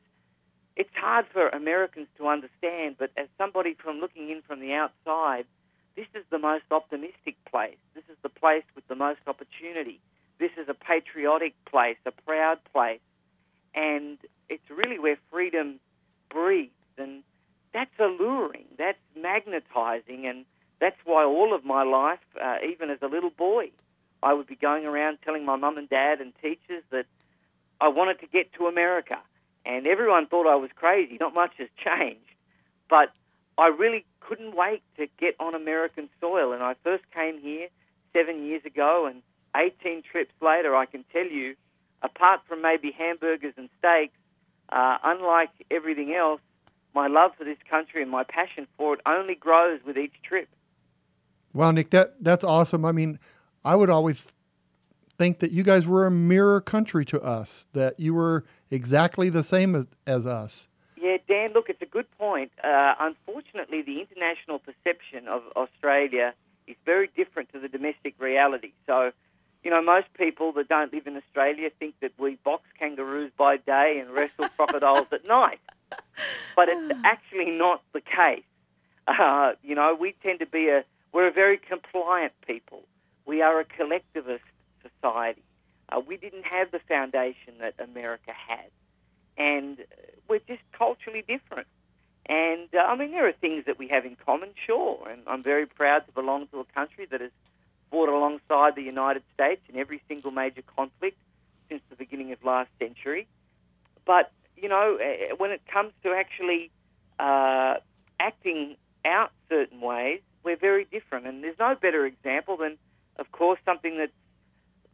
it's 0.75 0.89
hard 0.95 1.25
for 1.31 1.47
Americans 1.49 2.07
to 2.17 2.27
understand, 2.27 2.95
but 2.99 3.11
as 3.17 3.27
somebody 3.37 3.73
from 3.73 3.99
looking 3.99 4.29
in 4.29 4.41
from 4.41 4.59
the 4.59 4.73
outside, 4.73 5.45
this 5.95 6.07
is 6.13 6.23
the 6.29 6.39
most 6.39 6.65
optimistic 6.71 7.35
place. 7.49 7.77
This 7.93 8.03
is 8.09 8.17
the 8.21 8.29
place 8.29 8.63
with 8.75 8.87
the 8.87 8.95
most 8.95 9.19
opportunity. 9.27 9.99
This 10.39 10.51
is 10.57 10.67
a 10.69 10.73
patriotic 10.73 11.53
place, 11.65 11.97
a 12.05 12.11
proud 12.11 12.59
place, 12.71 12.99
and 13.75 14.17
it's 14.49 14.69
really 14.69 14.99
where 14.99 15.17
freedom 15.31 15.79
breathes. 16.29 16.71
And 17.01 17.23
that's 17.73 17.91
alluring. 17.99 18.65
That's 18.77 18.97
magnetizing, 19.15 20.25
and 20.27 20.45
that's 20.79 20.97
why 21.05 21.23
all 21.23 21.53
of 21.53 21.65
my 21.65 21.83
life, 21.83 22.19
uh, 22.41 22.57
even 22.67 22.89
as 22.89 22.99
a 23.01 23.07
little 23.07 23.29
boy, 23.29 23.71
I 24.23 24.33
would 24.33 24.47
be 24.47 24.55
going 24.55 24.85
around 24.85 25.19
telling 25.23 25.45
my 25.45 25.55
mum 25.55 25.77
and 25.77 25.89
dad 25.89 26.21
and 26.21 26.33
teachers 26.41 26.83
that 26.91 27.05
I 27.79 27.87
wanted 27.87 28.19
to 28.19 28.27
get 28.27 28.53
to 28.53 28.67
America. 28.67 29.17
And 29.65 29.87
everyone 29.87 30.27
thought 30.27 30.47
I 30.47 30.55
was 30.55 30.69
crazy. 30.75 31.17
Not 31.19 31.33
much 31.33 31.53
has 31.57 31.69
changed. 31.83 32.19
But 32.89 33.11
I 33.57 33.67
really 33.67 34.05
couldn't 34.19 34.55
wait 34.55 34.81
to 34.97 35.07
get 35.19 35.35
on 35.39 35.55
American 35.55 36.09
soil. 36.19 36.51
And 36.51 36.63
I 36.63 36.75
first 36.83 37.03
came 37.13 37.39
here 37.39 37.67
seven 38.13 38.45
years 38.45 38.63
ago, 38.65 39.07
and 39.09 39.21
18 39.55 40.03
trips 40.09 40.33
later, 40.41 40.75
I 40.75 40.85
can 40.85 41.05
tell 41.11 41.25
you, 41.25 41.55
apart 42.01 42.41
from 42.47 42.61
maybe 42.61 42.91
hamburgers 42.91 43.53
and 43.57 43.69
steaks, 43.79 44.17
uh, 44.69 44.97
unlike 45.03 45.49
everything 45.69 46.13
else, 46.13 46.41
my 46.93 47.07
love 47.07 47.31
for 47.37 47.43
this 47.43 47.57
country 47.69 48.01
and 48.01 48.11
my 48.11 48.23
passion 48.23 48.67
for 48.77 48.93
it 48.93 49.01
only 49.05 49.35
grows 49.35 49.79
with 49.85 49.97
each 49.97 50.13
trip. 50.23 50.49
Wow, 51.53 51.71
Nick, 51.71 51.89
that 51.91 52.15
that's 52.21 52.43
awesome. 52.43 52.85
I 52.85 52.91
mean, 52.91 53.19
I 53.63 53.75
would 53.75 53.89
always 53.89 54.23
think 55.17 55.39
that 55.39 55.51
you 55.51 55.63
guys 55.63 55.85
were 55.85 56.05
a 56.05 56.11
mirror 56.11 56.61
country 56.61 57.05
to 57.05 57.21
us, 57.21 57.67
that 57.73 57.99
you 57.99 58.13
were 58.13 58.43
exactly 58.69 59.29
the 59.29 59.43
same 59.43 59.75
as, 59.75 59.85
as 60.07 60.25
us. 60.25 60.67
Yeah, 60.99 61.17
Dan, 61.27 61.51
look, 61.53 61.69
it's 61.69 61.81
a 61.81 61.85
good 61.85 62.09
point. 62.17 62.51
Uh, 62.63 62.93
unfortunately, 62.99 63.81
the 63.81 63.99
international 63.99 64.59
perception 64.59 65.27
of 65.27 65.41
Australia 65.55 66.33
is 66.67 66.75
very 66.85 67.09
different 67.15 67.51
to 67.53 67.59
the 67.59 67.67
domestic 67.67 68.15
reality. 68.19 68.71
So, 68.87 69.11
you 69.63 69.69
know, 69.69 69.81
most 69.81 70.07
people 70.13 70.51
that 70.53 70.67
don't 70.67 70.91
live 70.91 71.07
in 71.07 71.15
Australia 71.17 71.69
think 71.79 71.95
that 72.01 72.11
we 72.17 72.35
box 72.43 72.63
kangaroos 72.79 73.31
by 73.37 73.57
day 73.57 73.97
and 73.99 74.09
wrestle 74.11 74.49
crocodiles 74.55 75.07
at 75.11 75.25
night. 75.27 75.59
But 76.55 76.69
it's 76.69 76.99
actually 77.05 77.51
not 77.51 77.81
the 77.93 78.01
case. 78.01 78.43
Uh, 79.07 79.53
you 79.63 79.75
know, 79.75 79.95
we 79.99 80.15
tend 80.23 80.39
to 80.39 80.45
be 80.45 80.69
a, 80.69 80.83
we're 81.13 81.27
a 81.27 81.31
very 81.31 81.57
compliant 81.57 82.33
people. 82.45 82.83
We 83.25 83.41
are 83.41 83.59
a 83.59 83.65
collectivist 83.65 84.43
society. 84.81 85.43
Uh, 85.89 85.99
we 85.99 86.17
didn't 86.17 86.45
have 86.45 86.71
the 86.71 86.79
foundation 86.79 87.55
that 87.59 87.75
America 87.79 88.31
had. 88.31 88.69
And 89.37 89.77
we're 90.27 90.39
just 90.39 90.61
culturally 90.71 91.23
different. 91.27 91.67
And 92.27 92.69
uh, 92.73 92.79
I 92.79 92.95
mean, 92.95 93.11
there 93.11 93.27
are 93.27 93.33
things 93.33 93.65
that 93.65 93.77
we 93.77 93.87
have 93.89 94.05
in 94.05 94.15
common, 94.15 94.49
sure. 94.65 95.07
And 95.09 95.21
I'm 95.27 95.43
very 95.43 95.65
proud 95.65 96.05
to 96.07 96.11
belong 96.13 96.47
to 96.47 96.59
a 96.59 96.65
country 96.65 97.07
that 97.11 97.21
has 97.21 97.31
fought 97.91 98.09
alongside 98.09 98.75
the 98.75 98.81
United 98.81 99.23
States 99.33 99.61
in 99.69 99.77
every 99.77 100.01
single 100.07 100.31
major 100.31 100.63
conflict 100.75 101.17
since 101.69 101.81
the 101.89 101.95
beginning 101.95 102.31
of 102.31 102.43
last 102.43 102.69
century. 102.79 103.27
But, 104.05 104.31
you 104.55 104.69
know, 104.69 104.97
uh, 104.99 105.35
when 105.35 105.51
it 105.51 105.61
comes 105.71 105.91
to 106.03 106.11
actually 106.11 106.71
uh, 107.19 107.75
acting 108.19 108.77
out 109.05 109.31
certain 109.49 109.81
ways, 109.81 110.21
we're 110.43 110.55
very 110.55 110.85
different. 110.85 111.27
And 111.27 111.43
there's 111.43 111.59
no 111.59 111.75
better 111.75 112.05
example 112.05 112.57
than, 112.57 112.77
of 113.17 113.31
course, 113.31 113.59
something 113.65 113.97
that's 113.97 114.11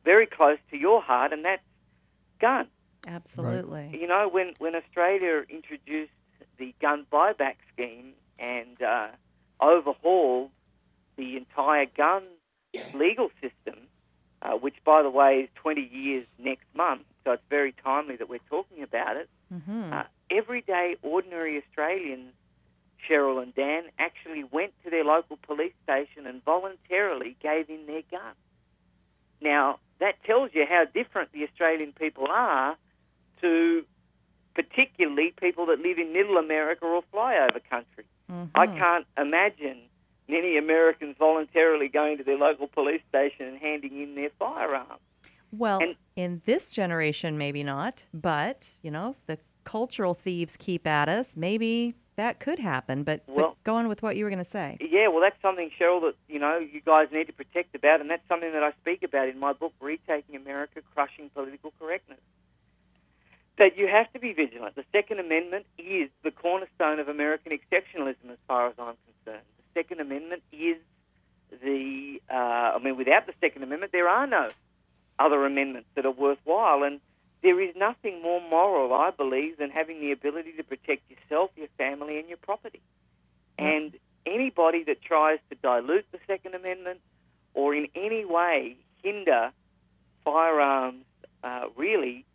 very 0.03 0.25
close 0.25 0.57
to 0.71 0.77
your 0.77 1.01
heart, 1.01 1.31
and 1.33 1.45
that's 1.45 1.61
guns. 2.39 2.69
Absolutely. 3.05 3.97
You 3.99 4.07
know, 4.07 4.27
when, 4.27 4.53
when 4.57 4.75
Australia 4.75 5.43
introduced 5.49 6.11
the 6.57 6.73
gun 6.81 7.05
buyback 7.11 7.55
scheme 7.73 8.13
and 8.39 8.81
uh, 8.81 9.07
overhauled 9.61 10.49
the 11.15 11.37
entire 11.37 11.85
gun 11.85 12.23
legal 12.93 13.29
system, 13.41 13.87
uh, 14.41 14.53
which, 14.53 14.75
by 14.85 15.01
the 15.01 15.09
way, 15.09 15.41
is 15.41 15.49
20 15.55 15.81
years 15.81 16.25
next 16.37 16.65
month, 16.75 17.03
so 17.23 17.33
it's 17.33 17.43
very 17.49 17.73
timely 17.83 18.15
that 18.15 18.29
we're 18.29 18.39
talking 18.49 18.83
about 18.83 19.17
it. 19.17 19.29
Mm-hmm. 19.53 19.93
Uh, 19.93 20.03
everyday, 20.29 20.95
ordinary 21.01 21.61
Australians, 21.61 22.33
Cheryl 23.07 23.41
and 23.41 23.53
Dan, 23.55 23.83
actually 23.97 24.43
went 24.43 24.73
to 24.83 24.89
their 24.89 25.03
local 25.03 25.37
police 25.37 25.73
station 25.83 26.27
and 26.27 26.43
voluntarily 26.43 27.35
gave 27.41 27.69
in 27.69 27.85
their 27.85 28.03
gun. 28.09 28.33
Now, 29.41 29.79
that 29.99 30.23
tells 30.23 30.51
you 30.53 30.65
how 30.67 30.85
different 30.85 31.31
the 31.31 31.43
Australian 31.43 31.93
people 31.93 32.27
are 32.29 32.75
to 33.41 33.85
particularly 34.55 35.33
people 35.39 35.67
that 35.67 35.79
live 35.79 35.99
in 35.99 36.13
middle 36.13 36.37
America 36.37 36.85
or 36.85 37.03
flyover 37.13 37.61
country. 37.69 38.05
Mm-hmm. 38.31 38.59
I 38.59 38.67
can't 38.67 39.05
imagine 39.17 39.77
many 40.27 40.57
Americans 40.57 41.15
voluntarily 41.17 41.87
going 41.87 42.17
to 42.17 42.23
their 42.23 42.37
local 42.37 42.67
police 42.67 43.01
station 43.09 43.47
and 43.47 43.57
handing 43.57 44.01
in 44.01 44.15
their 44.15 44.29
firearms. 44.37 45.01
Well, 45.51 45.81
in 46.15 46.41
this 46.45 46.69
generation, 46.69 47.37
maybe 47.37 47.63
not, 47.63 48.03
but, 48.13 48.69
you 48.81 48.91
know, 48.91 49.15
the 49.27 49.39
cultural 49.63 50.13
thieves 50.13 50.57
keep 50.57 50.85
at 50.85 51.07
us, 51.07 51.37
maybe 51.37 51.95
that 52.17 52.39
could 52.39 52.59
happen. 52.59 53.03
But, 53.03 53.21
Well- 53.27 53.49
but 53.49 53.63
go 53.63 53.75
on 53.75 53.87
with 53.87 54.03
what 54.03 54.17
you 54.17 54.25
were 54.25 54.29
going 54.29 54.39
to 54.39 54.45
say. 54.45 54.77
Yeah, 54.81 55.07
well, 55.07 55.21
that's 55.21 55.41
something, 55.41 55.71
Cheryl, 55.79 56.01
that 56.01 56.15
you 56.27 56.39
know 56.39 56.57
you 56.57 56.81
guys 56.81 57.07
need 57.11 57.27
to 57.27 57.33
protect 57.33 57.75
about, 57.75 58.01
and 58.01 58.09
that's 58.09 58.27
something 58.27 58.51
that 58.51 58.63
I 58.63 58.71
speak 58.81 59.03
about 59.03 59.29
in 59.29 59.39
my 59.39 59.53
book, 59.53 59.73
Retaking 59.79 60.35
America: 60.35 60.81
Crushing 60.93 61.29
Political 61.29 61.73
Correctness. 61.79 62.19
That 63.57 63.77
you 63.77 63.87
have 63.87 64.11
to 64.13 64.19
be 64.19 64.33
vigilant. 64.33 64.75
The 64.75 64.85
Second 64.91 65.19
Amendment 65.19 65.65
is 65.77 66.09
the 66.23 66.31
cornerstone 66.31 66.99
of 66.99 67.07
American 67.07 67.51
exceptionalism, 67.51 68.31
as 68.31 68.37
far 68.47 68.67
as 68.67 68.73
I'm 68.77 68.95
concerned. 69.05 69.45
Second 69.77 69.99
Amendment 69.99 70.41
is 70.51 70.77
the. 71.63 72.19
Uh, 72.29 72.33
I 72.75 72.79
mean, 72.79 72.97
without 72.97 73.27
the 73.27 73.33
Second 73.39 73.61
Amendment, 73.61 73.91
there 73.91 74.09
are 74.09 74.25
no 74.25 74.49
other 75.19 75.45
amendments 75.45 75.87
that 75.95 76.05
are 76.05 76.11
worthwhile, 76.11 76.81
and 76.83 76.99
there 77.43 77.61
is 77.61 77.75
nothing 77.75 78.21
more 78.23 78.41
moral, 78.41 78.91
I 78.93 79.11
believe, 79.11 79.57
than 79.57 79.69
having 79.69 79.99
the 79.99 80.11
ability 80.11 80.53
to 80.57 80.63
protect 80.63 81.03
yourself, 81.11 81.51
your 81.55 81.67
family, 81.77 82.17
and 82.19 82.27
your 82.27 82.37
property. 82.37 82.81
And 83.59 83.93
anybody 84.25 84.83
that 84.85 85.01
tries 85.01 85.37
to 85.49 85.55
dilute 85.55 86.05
the 86.11 86.19
Second 86.25 86.55
Amendment 86.55 86.99
or 87.53 87.75
in 87.75 87.87
any 87.95 88.25
way 88.25 88.77
hinder 89.03 89.51
firearms 90.25 91.05
uh, 91.43 91.65
really 91.75 92.25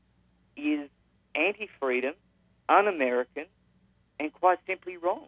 is 0.56 0.88
anti 1.34 1.68
freedom, 1.80 2.14
un 2.68 2.86
American, 2.86 3.46
and 4.20 4.32
quite 4.32 4.58
simply 4.66 4.96
wrong. 4.96 5.26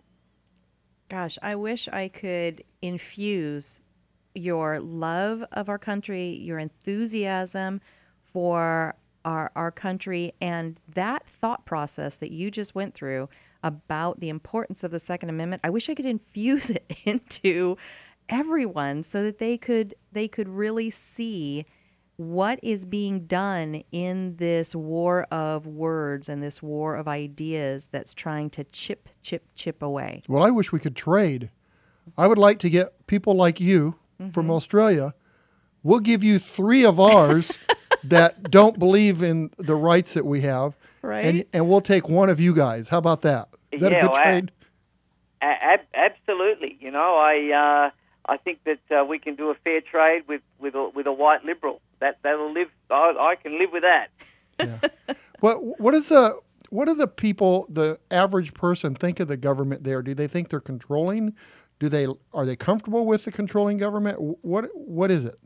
Gosh, 1.15 1.39
I 1.43 1.55
wish 1.55 1.87
I 1.87 2.09
could 2.09 2.65
infuse 2.83 3.79
your 4.35 4.81
love 4.81 5.45
of 5.53 5.69
our 5.69 5.79
country, 5.79 6.31
your 6.31 6.59
enthusiasm 6.59 7.81
for 8.33 8.97
our, 9.25 9.53
our 9.55 9.71
country, 9.71 10.33
and 10.41 10.81
that 10.93 11.25
thought 11.25 11.67
process 11.67 12.17
that 12.17 12.33
you 12.33 12.51
just 12.51 12.75
went 12.75 12.95
through 12.95 13.29
about 13.63 14.19
the 14.19 14.29
importance 14.29 14.83
of 14.83 14.91
the 14.91 14.99
Second 14.99 15.29
Amendment. 15.29 15.61
I 15.63 15.71
wish 15.71 15.89
I 15.89 15.95
could 15.95 16.05
infuse 16.17 16.69
it 16.69 16.85
into 17.05 17.79
everyone 18.29 19.05
so 19.05 19.23
that 19.23 19.39
they 19.39 19.57
could 19.57 19.95
they 20.11 20.27
could 20.27 20.49
really 20.49 20.91
see 20.91 21.65
what 22.17 22.61
is 22.63 22.85
being 22.85 23.27
done 23.27 23.83
in 23.91 24.37
this 24.37 24.75
war 24.75 25.25
of 25.31 25.67
words 25.67 26.29
and 26.29 26.43
this 26.43 26.63
war 26.63 26.95
of 26.97 27.09
ideas 27.09 27.89
that's 27.91 28.15
trying 28.15 28.51
to 28.51 28.65
chip 28.65 29.09
chip 29.23 29.45
chip 29.55 29.83
away. 29.83 30.23
Well, 30.29 30.43
I 30.43 30.51
wish 30.51 30.71
we 30.73 30.79
could 30.79 30.95
trade. 30.97 31.51
I 32.17 32.27
would 32.27 32.39
like 32.39 32.59
to 32.61 32.71
get 32.71 33.07
people 33.07 33.35
like 33.35 33.61
you 33.61 33.97
from 34.33 34.51
Australia. 34.51 35.15
We'll 35.83 36.01
give 36.01 36.23
you 36.23 36.39
three 36.39 36.85
of 36.85 37.01
ours 37.01 37.59
that 38.05 38.51
don't 38.51 38.79
believe 38.79 39.23
in 39.23 39.51
the 39.59 39.75
rights 39.75 40.15
that 40.15 40.25
we 40.25 40.41
have. 40.43 40.77
Right. 41.03 41.25
And, 41.25 41.45
and 41.53 41.69
we'll 41.69 41.81
take 41.83 42.09
one 42.09 42.31
of 42.31 42.41
you 42.41 42.55
guys. 42.55 42.89
How 42.89 42.99
about 42.99 43.23
that? 43.23 43.49
Is 43.73 43.81
that 43.81 43.93
Yeah, 43.93 43.99
a 43.99 44.01
good 44.03 44.11
well, 44.13 44.23
trade? 44.23 44.53
A- 45.43 45.65
ab- 45.65 45.81
absolutely. 45.95 46.79
You 46.81 46.91
know, 46.91 47.17
I 47.17 47.87
uh, 47.87 47.91
I 48.27 48.37
think 48.39 48.61
that 48.65 48.81
uh, 48.97 49.05
we 49.05 49.19
can 49.19 49.35
do 49.35 49.51
a 49.51 49.55
fair 49.55 49.81
trade 49.81 50.23
with 50.29 50.41
with 50.59 50.75
a, 50.75 50.91
with 50.95 51.07
a 51.07 51.13
white 51.13 51.45
liberal. 51.45 51.81
That 52.01 52.19
that'll 52.23 52.53
live. 52.53 52.69
I, 52.91 53.15
I 53.19 53.35
can 53.43 53.59
live 53.59 53.71
with 53.73 53.83
that. 53.83 54.11
What 55.41 55.79
what 55.81 55.95
is 55.95 56.09
the 56.09 56.39
what 56.71 56.87
do 56.87 56.95
the 56.95 57.07
people, 57.07 57.67
the 57.69 57.99
average 58.11 58.55
person, 58.55 58.95
think 58.95 59.21
of 59.21 59.29
the 59.29 59.37
government 59.37 59.85
there? 59.85 60.01
Do 60.01 60.15
they 60.15 60.27
think 60.27 60.49
they're 60.49 60.59
controlling? 60.61 61.35
Do 61.79 61.89
they 61.91 62.07
are 62.33 62.47
they 62.47 62.57
comfortable 62.57 63.05
with 63.05 63.25
the 63.25 63.33
controlling 63.33 63.77
government? 63.77 64.17
What 64.43 64.67
what 64.75 65.11
is 65.11 65.27
it? 65.27 65.39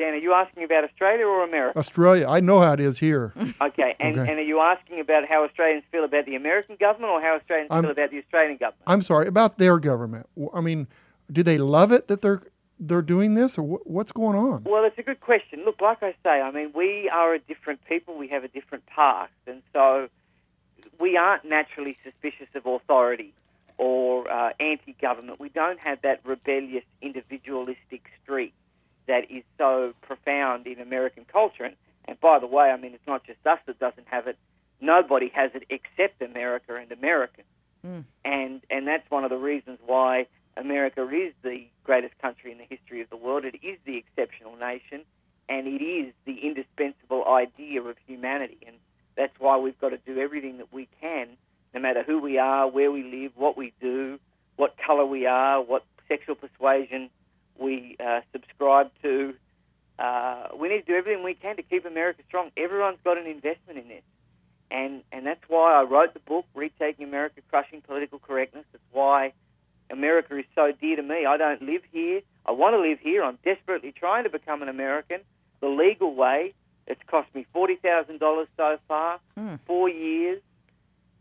Dan, 0.00 0.14
are 0.14 0.16
you 0.16 0.32
asking 0.32 0.64
about 0.64 0.82
Australia 0.82 1.24
or 1.24 1.44
America? 1.44 1.78
Australia. 1.78 2.26
I 2.28 2.40
know 2.40 2.58
how 2.58 2.72
it 2.72 2.80
is 2.80 2.98
here. 2.98 3.32
Okay, 3.62 3.94
and, 4.00 4.18
Okay. 4.18 4.28
and 4.28 4.40
are 4.40 4.42
you 4.42 4.58
asking 4.58 4.98
about 4.98 5.28
how 5.28 5.44
Australians 5.44 5.84
feel 5.92 6.02
about 6.04 6.26
the 6.26 6.34
American 6.34 6.76
government 6.80 7.12
or 7.12 7.20
how 7.22 7.36
Australians 7.36 7.70
I'm- 7.70 7.84
feel 7.84 7.92
about 7.92 8.10
the 8.10 8.18
Australian 8.18 8.56
government? 8.56 8.82
I'm 8.88 9.02
sorry 9.02 9.28
about 9.28 9.58
their 9.58 9.78
government. 9.78 10.26
I 10.52 10.60
mean, 10.60 10.88
do 11.30 11.42
they 11.42 11.58
love 11.58 11.92
it 11.92 12.08
that 12.08 12.22
they're 12.22 12.42
they're 12.80 13.02
doing 13.02 13.34
this, 13.34 13.56
or 13.56 13.78
wh- 13.78 13.86
what's 13.86 14.12
going 14.12 14.36
on? 14.36 14.64
Well, 14.64 14.84
it's 14.84 14.98
a 14.98 15.02
good 15.02 15.20
question. 15.20 15.64
Look, 15.64 15.80
like 15.80 16.02
I 16.02 16.14
say, 16.24 16.40
I 16.40 16.50
mean, 16.50 16.72
we 16.74 17.08
are 17.08 17.34
a 17.34 17.38
different 17.38 17.84
people. 17.86 18.16
We 18.18 18.28
have 18.28 18.44
a 18.44 18.48
different 18.48 18.84
past, 18.86 19.32
and 19.46 19.62
so 19.72 20.08
we 21.00 21.16
aren't 21.16 21.44
naturally 21.44 21.96
suspicious 22.04 22.48
of 22.54 22.66
authority 22.66 23.32
or 23.78 24.30
uh, 24.30 24.50
anti-government. 24.60 25.40
We 25.40 25.48
don't 25.48 25.78
have 25.80 26.02
that 26.02 26.20
rebellious, 26.24 26.84
individualistic 27.02 28.02
streak 28.22 28.54
that 29.06 29.30
is 29.30 29.42
so 29.58 29.94
profound 30.02 30.66
in 30.66 30.80
American 30.80 31.24
culture. 31.30 31.64
And, 31.64 31.76
and 32.06 32.20
by 32.20 32.38
the 32.38 32.46
way, 32.46 32.70
I 32.70 32.76
mean, 32.76 32.94
it's 32.94 33.06
not 33.06 33.24
just 33.24 33.44
us 33.46 33.58
that 33.66 33.78
doesn't 33.78 34.06
have 34.08 34.26
it. 34.26 34.38
Nobody 34.80 35.28
has 35.34 35.50
it 35.54 35.64
except 35.70 36.22
America 36.22 36.76
and 36.76 36.90
Americans. 36.92 37.46
and 38.24 38.60
and 38.70 38.86
that's 38.86 39.08
one 39.10 39.24
of 39.24 39.30
the 39.30 39.36
reasons 39.36 39.78
why 39.86 40.26
America 40.56 41.06
is 41.08 41.32
the 41.42 41.66
greatest 41.84 42.18
country 42.18 42.52
in 42.52 42.58
the 42.58 42.66
history 42.68 43.00
of 43.00 43.10
the 43.10 43.16
world. 43.16 43.44
It 43.44 43.56
is 43.62 43.78
the 43.84 43.96
exceptional 43.96 44.56
nation, 44.56 45.02
and 45.48 45.66
it 45.66 45.82
is 45.84 46.12
the 46.24 46.46
indispensable 46.46 47.26
idea 47.26 47.82
of 47.82 47.96
humanity. 48.06 48.58
And 48.66 48.76
that's 49.16 49.34
why 49.38 49.56
we've 49.56 49.78
got 49.80 49.90
to 49.90 49.98
do 49.98 50.18
everything 50.18 50.58
that 50.58 50.72
we 50.72 50.88
can, 51.00 51.28
no 51.74 51.80
matter 51.80 52.02
who 52.02 52.20
we 52.20 52.38
are, 52.38 52.68
where 52.68 52.90
we 52.90 53.02
live, 53.02 53.32
what 53.36 53.56
we 53.56 53.72
do, 53.80 54.18
what 54.56 54.76
color 54.76 55.04
we 55.04 55.26
are, 55.26 55.60
what 55.60 55.84
sexual 56.08 56.34
persuasion 56.34 57.10
we 57.58 57.96
uh, 58.04 58.20
subscribe 58.32 58.90
to, 59.02 59.34
uh, 59.98 60.48
we 60.58 60.68
need 60.68 60.80
to 60.80 60.86
do 60.86 60.94
everything 60.94 61.22
we 61.22 61.34
can 61.34 61.56
to 61.56 61.62
keep 61.62 61.84
America 61.84 62.22
strong. 62.26 62.50
Everyone's 62.56 62.98
got 63.04 63.18
an 63.18 63.26
investment 63.26 63.78
in 63.78 63.88
this. 63.88 64.02
And, 64.70 65.02
and 65.12 65.24
that's 65.26 65.42
why 65.46 65.80
I 65.80 65.82
wrote 65.84 66.14
the 66.14 66.20
book, 66.20 66.46
Retaking 66.54 67.06
America, 67.06 67.40
Crushing 67.48 67.80
Political 67.80 68.18
Correctness. 68.20 68.64
That's 68.72 68.84
why 68.92 69.32
America 69.90 70.36
is 70.38 70.44
so 70.54 70.72
dear 70.80 70.96
to 70.96 71.02
me. 71.02 71.26
I 71.26 71.36
don't 71.36 71.62
live 71.62 71.82
here. 71.92 72.20
I 72.46 72.52
want 72.52 72.74
to 72.74 72.80
live 72.80 72.98
here. 73.00 73.22
I'm 73.22 73.38
desperately 73.44 73.92
trying 73.92 74.24
to 74.24 74.30
become 74.30 74.62
an 74.62 74.68
American 74.68 75.20
the 75.60 75.68
legal 75.68 76.14
way. 76.14 76.54
It's 76.86 77.00
cost 77.06 77.28
me 77.34 77.46
$40,000 77.54 78.46
so 78.56 78.78
far, 78.88 79.18
Hmm. 79.36 79.56
four 79.66 79.88
years. 79.88 80.40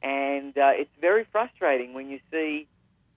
And 0.02 0.58
uh, 0.58 0.72
it's 0.74 0.92
very 1.00 1.26
frustrating 1.32 1.94
when 1.94 2.10
you 2.10 2.20
see 2.32 2.68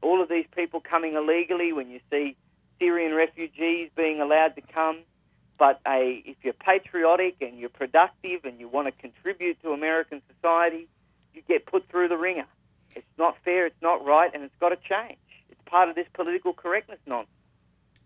all 0.03 0.23
of 0.23 0.29
these 0.29 0.47
people 0.55 0.81
coming 0.81 1.15
illegally, 1.15 1.73
when 1.73 1.91
you 1.91 2.01
see 2.11 2.37
Syrian 2.79 3.15
refugees 3.15 3.91
being 3.97 4.21
allowed 4.21 4.55
to 4.57 4.61
come. 4.61 4.99
But 5.59 5.81
a, 5.87 6.23
if 6.27 6.37
you're 6.43 6.53
patriotic 6.53 7.37
and 7.41 7.59
you're 7.59 7.71
productive 7.71 8.45
and 8.45 8.61
you 8.61 8.69
want 8.69 8.87
to 8.87 8.93
contribute 8.93 9.61
to 9.63 9.73
American 9.73 10.23
society, 10.35 10.87
you 11.35 11.43
get 11.49 11.67
put 11.67 11.89
through 11.89 12.09
the 12.09 12.17
wringer. 12.17 12.47
It's 12.95 13.07
not 13.19 13.37
fair, 13.45 13.67
it's 13.67 13.83
not 13.83 14.05
right, 14.05 14.31
and 14.33 14.45
it's 14.45 14.55
got 14.61 14.69
to 14.69 14.77
change. 14.77 15.19
Part 15.67 15.89
of 15.89 15.95
this 15.95 16.07
political 16.15 16.53
correctness 16.53 16.99
nonsense. 17.07 17.31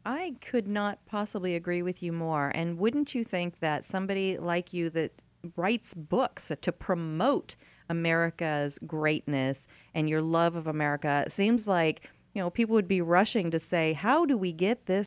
I 0.04 0.36
could 0.40 0.66
not 0.66 1.04
possibly 1.06 1.54
agree 1.54 1.82
with 1.82 2.02
you 2.02 2.12
more. 2.12 2.50
And 2.54 2.78
wouldn't 2.78 3.14
you 3.14 3.22
think 3.22 3.60
that 3.60 3.84
somebody 3.84 4.38
like 4.38 4.72
you 4.72 4.88
that 4.90 5.12
writes 5.56 5.94
books 5.94 6.50
to 6.60 6.72
promote 6.72 7.56
America's 7.88 8.78
greatness 8.86 9.66
and 9.94 10.08
your 10.08 10.22
love 10.22 10.56
of 10.56 10.66
America 10.66 11.24
seems 11.28 11.68
like, 11.68 12.08
you 12.34 12.40
know, 12.40 12.48
people 12.48 12.74
would 12.74 12.88
be 12.88 13.00
rushing 13.00 13.50
to 13.50 13.58
say, 13.58 13.92
"How 13.92 14.24
do 14.24 14.38
we 14.38 14.52
get 14.52 14.86
this 14.86 15.06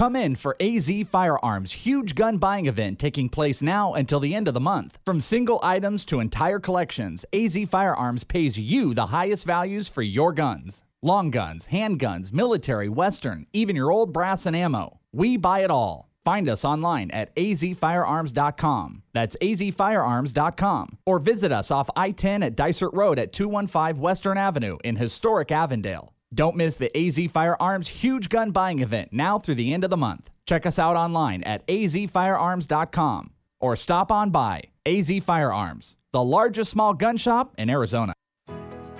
Come 0.00 0.16
in 0.16 0.34
for 0.34 0.56
AZ 0.60 0.90
Firearms' 1.10 1.72
huge 1.72 2.14
gun 2.14 2.38
buying 2.38 2.64
event 2.64 2.98
taking 2.98 3.28
place 3.28 3.60
now 3.60 3.92
until 3.92 4.18
the 4.18 4.34
end 4.34 4.48
of 4.48 4.54
the 4.54 4.58
month. 4.58 4.98
From 5.04 5.20
single 5.20 5.60
items 5.62 6.06
to 6.06 6.20
entire 6.20 6.58
collections, 6.58 7.26
AZ 7.34 7.58
Firearms 7.68 8.24
pays 8.24 8.58
you 8.58 8.94
the 8.94 9.08
highest 9.08 9.44
values 9.44 9.90
for 9.90 10.00
your 10.00 10.32
guns. 10.32 10.84
Long 11.02 11.30
guns, 11.30 11.68
handguns, 11.70 12.32
military, 12.32 12.88
western, 12.88 13.46
even 13.52 13.76
your 13.76 13.92
old 13.92 14.10
brass 14.10 14.46
and 14.46 14.56
ammo. 14.56 15.00
We 15.12 15.36
buy 15.36 15.64
it 15.64 15.70
all. 15.70 16.08
Find 16.24 16.48
us 16.48 16.64
online 16.64 17.10
at 17.10 17.36
azfirearms.com. 17.36 19.02
That's 19.12 19.36
azfirearms.com. 19.36 20.98
Or 21.04 21.18
visit 21.18 21.52
us 21.52 21.70
off 21.70 21.90
I 21.94 22.12
10 22.12 22.42
at 22.42 22.56
Dysart 22.56 22.94
Road 22.94 23.18
at 23.18 23.34
215 23.34 24.00
Western 24.00 24.38
Avenue 24.38 24.78
in 24.82 24.96
historic 24.96 25.52
Avondale. 25.52 26.14
Don't 26.32 26.54
miss 26.54 26.76
the 26.76 26.96
AZ 26.96 27.18
Firearms 27.32 27.88
huge 27.88 28.28
gun 28.28 28.52
buying 28.52 28.78
event 28.78 29.08
now 29.12 29.38
through 29.38 29.56
the 29.56 29.74
end 29.74 29.82
of 29.82 29.90
the 29.90 29.96
month. 29.96 30.30
Check 30.46 30.64
us 30.64 30.78
out 30.78 30.94
online 30.94 31.42
at 31.42 31.66
azfirearms.com 31.66 33.30
or 33.60 33.74
stop 33.74 34.12
on 34.12 34.30
by 34.30 34.62
AZ 34.86 35.10
Firearms, 35.24 35.96
the 36.12 36.22
largest 36.22 36.70
small 36.70 36.94
gun 36.94 37.16
shop 37.16 37.54
in 37.58 37.68
Arizona. 37.68 38.12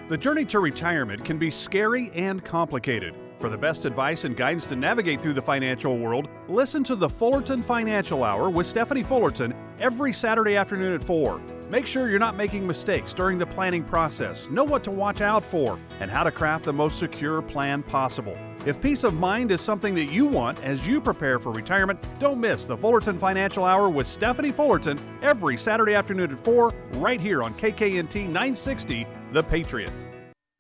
The 0.09 0.19
journey 0.19 0.45
to 0.47 0.59
retirement 0.59 1.25
can 1.25 1.38
be 1.38 1.53
scary 1.53 2.11
and 2.14 2.45
complicated. 2.45 3.14
For 3.38 3.49
the 3.49 3.57
best 3.57 3.85
advice 3.85 4.25
and 4.25 4.37
guidance 4.37 4.66
to 4.66 4.77
navigate 4.77 5.23
through 5.23 5.35
the 5.35 5.43
financial 5.43 5.97
world, 5.99 6.29
listen 6.49 6.83
to 6.85 6.97
the 6.97 7.09
Fullerton 7.09 7.62
Financial 7.62 8.25
Hour 8.25 8.51
with 8.51 8.66
Stephanie 8.66 9.05
Fullerton 9.05 9.55
every 9.79 10.12
Saturday 10.12 10.57
afternoon 10.57 10.95
at 10.95 11.03
4. 11.03 11.40
Make 11.71 11.87
sure 11.87 12.11
you're 12.11 12.19
not 12.19 12.37
making 12.37 12.67
mistakes 12.67 13.13
during 13.13 13.39
the 13.39 13.47
planning 13.47 13.85
process. 13.85 14.49
Know 14.51 14.65
what 14.65 14.83
to 14.83 14.91
watch 14.91 15.21
out 15.21 15.45
for 15.45 15.79
and 16.01 16.11
how 16.11 16.25
to 16.25 16.33
craft 16.33 16.65
the 16.65 16.73
most 16.73 16.99
secure 16.99 17.41
plan 17.41 17.85
possible. 17.85 18.37
If 18.67 18.81
peace 18.81 19.05
of 19.05 19.15
mind 19.15 19.53
is 19.53 19.61
something 19.61 19.95
that 19.95 20.11
you 20.11 20.27
want 20.27 20.61
as 20.65 20.85
you 20.85 21.01
prepare 21.01 21.39
for 21.39 21.53
retirement, 21.53 22.01
don't 22.19 22.41
miss 22.41 22.65
the 22.65 22.77
Fullerton 22.77 23.21
Financial 23.21 23.65
Hour 23.65 23.89
with 23.89 24.09
Stephanie 24.09 24.51
Fullerton 24.51 25.01
every 25.23 25.57
Saturday 25.57 25.95
afternoon 25.95 26.33
at 26.33 26.45
4 26.45 26.75
right 26.95 27.21
here 27.21 27.41
on 27.41 27.55
KKNT 27.55 28.25
960, 28.27 29.07
The 29.31 29.45
Patriot. 29.45 29.93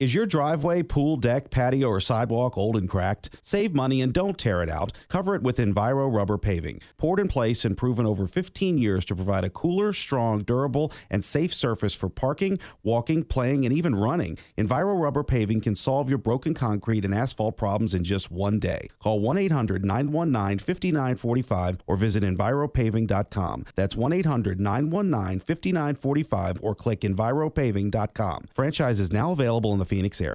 Is 0.00 0.14
your 0.14 0.24
driveway, 0.24 0.82
pool, 0.82 1.18
deck, 1.18 1.50
patio, 1.50 1.88
or 1.88 2.00
sidewalk 2.00 2.56
old 2.56 2.74
and 2.74 2.88
cracked? 2.88 3.28
Save 3.42 3.74
money 3.74 4.00
and 4.00 4.14
don't 4.14 4.38
tear 4.38 4.62
it 4.62 4.70
out. 4.70 4.94
Cover 5.08 5.34
it 5.34 5.42
with 5.42 5.58
Enviro 5.58 6.10
rubber 6.10 6.38
paving. 6.38 6.80
Poured 6.96 7.20
in 7.20 7.28
place 7.28 7.66
and 7.66 7.76
proven 7.76 8.06
over 8.06 8.26
15 8.26 8.78
years 8.78 9.04
to 9.04 9.14
provide 9.14 9.44
a 9.44 9.50
cooler, 9.50 9.92
strong, 9.92 10.42
durable, 10.42 10.90
and 11.10 11.22
safe 11.22 11.52
surface 11.52 11.92
for 11.92 12.08
parking, 12.08 12.58
walking, 12.82 13.22
playing, 13.22 13.66
and 13.66 13.74
even 13.74 13.94
running. 13.94 14.38
Enviro 14.56 14.98
rubber 14.98 15.22
paving 15.22 15.60
can 15.60 15.74
solve 15.74 16.08
your 16.08 16.16
broken 16.16 16.54
concrete 16.54 17.04
and 17.04 17.14
asphalt 17.14 17.58
problems 17.58 17.92
in 17.92 18.02
just 18.02 18.30
one 18.30 18.58
day. 18.58 18.88
Call 19.00 19.20
1 19.20 19.36
800 19.36 19.84
919 19.84 20.60
5945 20.60 21.78
or 21.86 21.96
visit 21.96 22.22
EnviroPaving.com. 22.22 23.66
That's 23.76 23.96
1 23.96 24.14
800 24.14 24.60
919 24.60 25.40
5945 25.40 26.60
or 26.62 26.74
click 26.74 27.00
EnviroPaving.com. 27.00 28.48
Franchise 28.54 28.98
is 28.98 29.12
now 29.12 29.32
available 29.32 29.74
in 29.74 29.78
the 29.78 29.89
Phoenix 29.90 30.20
area. 30.20 30.34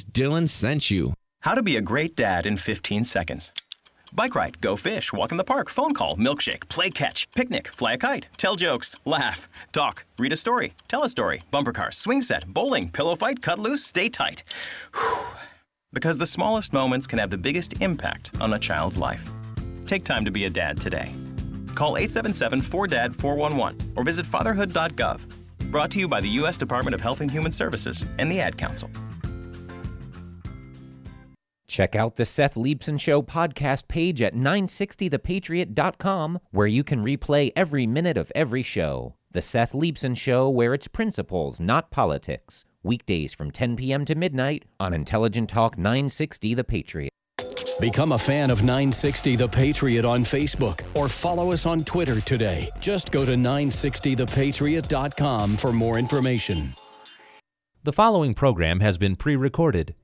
Dillon 0.00 0.46
sent 0.46 0.90
you. 0.90 1.12
How 1.40 1.54
to 1.54 1.62
be 1.62 1.76
a 1.76 1.80
great 1.80 2.16
dad 2.16 2.46
in 2.46 2.56
15 2.56 3.04
seconds. 3.04 3.52
Bike 4.14 4.34
ride, 4.34 4.60
go 4.60 4.76
fish, 4.76 5.12
walk 5.12 5.30
in 5.32 5.38
the 5.38 5.44
park, 5.44 5.70
phone 5.70 5.92
call, 5.92 6.12
milkshake, 6.16 6.68
play 6.68 6.88
catch, 6.88 7.30
picnic, 7.32 7.68
fly 7.68 7.92
a 7.92 7.98
kite, 7.98 8.28
tell 8.36 8.56
jokes, 8.56 8.94
laugh, 9.04 9.48
talk, 9.72 10.04
read 10.18 10.32
a 10.32 10.36
story, 10.36 10.72
tell 10.88 11.02
a 11.02 11.08
story, 11.08 11.40
bumper 11.50 11.72
car, 11.72 11.90
swing 11.90 12.22
set, 12.22 12.46
bowling, 12.46 12.90
pillow 12.90 13.16
fight, 13.16 13.42
cut 13.42 13.58
loose, 13.58 13.84
stay 13.84 14.08
tight. 14.08 14.44
Whew. 14.94 15.26
Because 15.92 16.16
the 16.16 16.26
smallest 16.26 16.72
moments 16.72 17.06
can 17.06 17.18
have 17.18 17.30
the 17.30 17.36
biggest 17.36 17.80
impact 17.82 18.30
on 18.40 18.54
a 18.54 18.58
child's 18.58 18.96
life. 18.96 19.30
Take 19.84 20.04
time 20.04 20.24
to 20.24 20.30
be 20.30 20.44
a 20.44 20.50
dad 20.50 20.80
today. 20.80 21.14
Call 21.74 21.98
877 21.98 22.62
4DAD 22.62 23.14
411 23.14 23.92
or 23.96 24.04
visit 24.04 24.26
fatherhood.gov. 24.26 25.20
Brought 25.70 25.90
to 25.90 25.98
you 25.98 26.06
by 26.06 26.20
the 26.20 26.28
U.S. 26.28 26.58
Department 26.58 26.94
of 26.94 27.00
Health 27.00 27.22
and 27.22 27.30
Human 27.30 27.50
Services 27.50 28.04
and 28.18 28.30
the 28.30 28.40
Ad 28.40 28.58
Council. 28.58 28.90
Check 31.72 31.96
out 31.96 32.16
the 32.16 32.26
Seth 32.26 32.54
Leibsohn 32.54 33.00
Show 33.00 33.22
podcast 33.22 33.88
page 33.88 34.20
at 34.20 34.34
960thepatriot.com, 34.34 36.38
where 36.50 36.66
you 36.66 36.84
can 36.84 37.02
replay 37.02 37.50
every 37.56 37.86
minute 37.86 38.18
of 38.18 38.30
every 38.34 38.62
show. 38.62 39.14
The 39.30 39.40
Seth 39.40 39.72
Leibsohn 39.72 40.14
Show, 40.14 40.50
where 40.50 40.74
it's 40.74 40.86
principles, 40.86 41.60
not 41.60 41.90
politics. 41.90 42.66
Weekdays 42.82 43.32
from 43.32 43.50
10 43.50 43.76
p.m. 43.76 44.04
to 44.04 44.14
midnight 44.14 44.66
on 44.78 44.92
Intelligent 44.92 45.48
Talk 45.48 45.78
960 45.78 46.52
The 46.52 46.62
Patriot. 46.62 47.08
Become 47.80 48.12
a 48.12 48.18
fan 48.18 48.50
of 48.50 48.60
960 48.60 49.36
The 49.36 49.48
Patriot 49.48 50.04
on 50.04 50.24
Facebook 50.24 50.82
or 50.92 51.08
follow 51.08 51.52
us 51.52 51.64
on 51.64 51.84
Twitter 51.84 52.20
today. 52.20 52.68
Just 52.80 53.10
go 53.10 53.24
to 53.24 53.32
960thepatriot.com 53.32 55.56
for 55.56 55.72
more 55.72 55.98
information. 55.98 56.68
The 57.82 57.94
following 57.94 58.34
program 58.34 58.80
has 58.80 58.98
been 58.98 59.16
pre 59.16 59.36
recorded. 59.36 59.94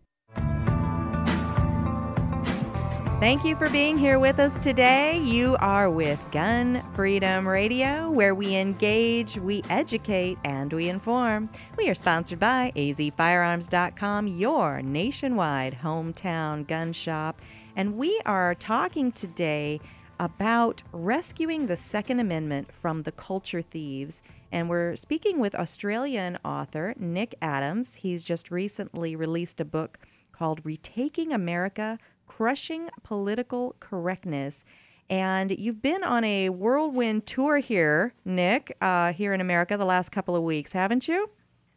Thank 3.21 3.43
you 3.45 3.57
for 3.57 3.69
being 3.71 3.99
here 3.99 4.21
with 4.21 4.39
us 4.39 4.61
today. 4.61 5.19
You 5.19 5.57
are 5.59 5.91
with 5.91 6.21
Gun 6.31 6.85
Freedom 6.95 7.49
Radio, 7.49 8.09
where 8.13 8.33
we 8.33 8.55
engage, 8.55 9.37
we 9.39 9.65
educate, 9.69 10.39
and 10.45 10.73
we 10.73 10.89
inform. 10.89 11.51
We 11.77 11.89
are 11.89 11.97
sponsored 11.97 12.39
by 12.39 12.71
azfirearms.com, 12.77 14.29
your 14.29 14.83
nationwide 14.83 15.79
hometown 15.83 16.65
gun 16.69 16.93
shop. 16.93 17.43
And 17.75 17.97
we 17.97 18.21
are 18.25 18.55
talking 18.55 19.11
today 19.11 19.81
about 20.21 20.85
rescuing 20.93 21.67
the 21.67 21.77
Second 21.77 22.21
Amendment 22.21 22.71
from 22.73 23.03
the 23.03 23.13
culture 23.13 23.63
thieves. 23.63 24.23
And 24.53 24.69
we're 24.69 24.95
speaking 24.95 25.41
with 25.41 25.57
Australian 25.57 26.39
author 26.45 26.95
Nick 26.97 27.35
Adams. 27.43 27.97
He's 27.97 28.23
just 28.23 28.53
recently 28.53 29.17
released 29.17 29.61
a 29.61 29.65
book 29.65 29.99
called 30.31 30.61
Retaking 30.63 31.33
America 31.33 31.99
Crushing 32.29 32.89
Political 33.03 33.75
Correctness. 33.81 34.65
And 35.11 35.51
you've 35.51 35.83
been 35.83 36.05
on 36.05 36.23
a 36.23 36.51
whirlwind 36.51 37.27
tour 37.27 37.59
here, 37.59 38.15
Nick, 38.25 38.77
uh, 38.81 39.13
here 39.13 39.33
in 39.33 39.41
America 39.41 39.77
the 39.77 39.87
last 39.87 40.11
couple 40.11 40.37
of 40.37 40.43
weeks, 40.43 40.73
haven't 40.73 41.09
you? 41.09 41.31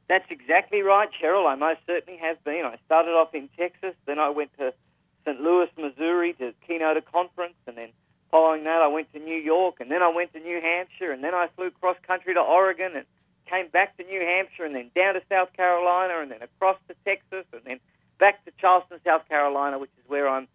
That's 0.09 0.29
exactly 0.29 0.81
right, 0.81 1.09
Cheryl. 1.21 1.49
I 1.49 1.55
most 1.55 1.79
certainly 1.87 2.19
have 2.19 2.43
been. 2.43 2.65
I 2.65 2.77
started 2.85 3.11
off 3.11 3.33
in 3.33 3.49
Texas, 3.57 3.95
then 4.05 4.19
I 4.19 4.29
went 4.29 4.51
to 4.57 4.73
St. 5.25 5.39
Louis, 5.39 5.69
Missouri 5.77 6.33
to 6.33 6.53
keynote 6.67 6.97
a 6.97 7.01
conference, 7.01 7.55
and 7.65 7.77
then 7.77 7.89
following 8.29 8.65
that 8.65 8.81
I 8.81 8.87
went 8.87 9.11
to 9.13 9.19
New 9.19 9.37
York, 9.37 9.75
and 9.79 9.89
then 9.89 10.01
I 10.03 10.09
went 10.09 10.33
to 10.33 10.39
New 10.39 10.59
Hampshire, 10.59 11.11
and 11.11 11.23
then 11.23 11.33
I 11.33 11.47
flew 11.55 11.71
cross 11.71 11.95
country 12.05 12.33
to 12.33 12.41
Oregon, 12.41 12.91
and 12.95 13.05
came 13.49 13.69
back 13.69 13.95
to 13.97 14.03
New 14.03 14.19
Hampshire, 14.19 14.65
and 14.65 14.75
then 14.75 14.91
down 14.95 15.13
to 15.13 15.21
South 15.29 15.53
Carolina, 15.53 16.21
and 16.21 16.31
then 16.31 16.41
across 16.41 16.77
to 16.87 16.95
Texas, 17.05 17.45
and 17.53 17.61
then 17.65 17.79
Charleston, 18.61 18.99
South 19.03 19.27
Carolina, 19.27 19.79
which 19.79 19.91
is 19.97 20.09
where 20.09 20.29
I'm 20.29 20.47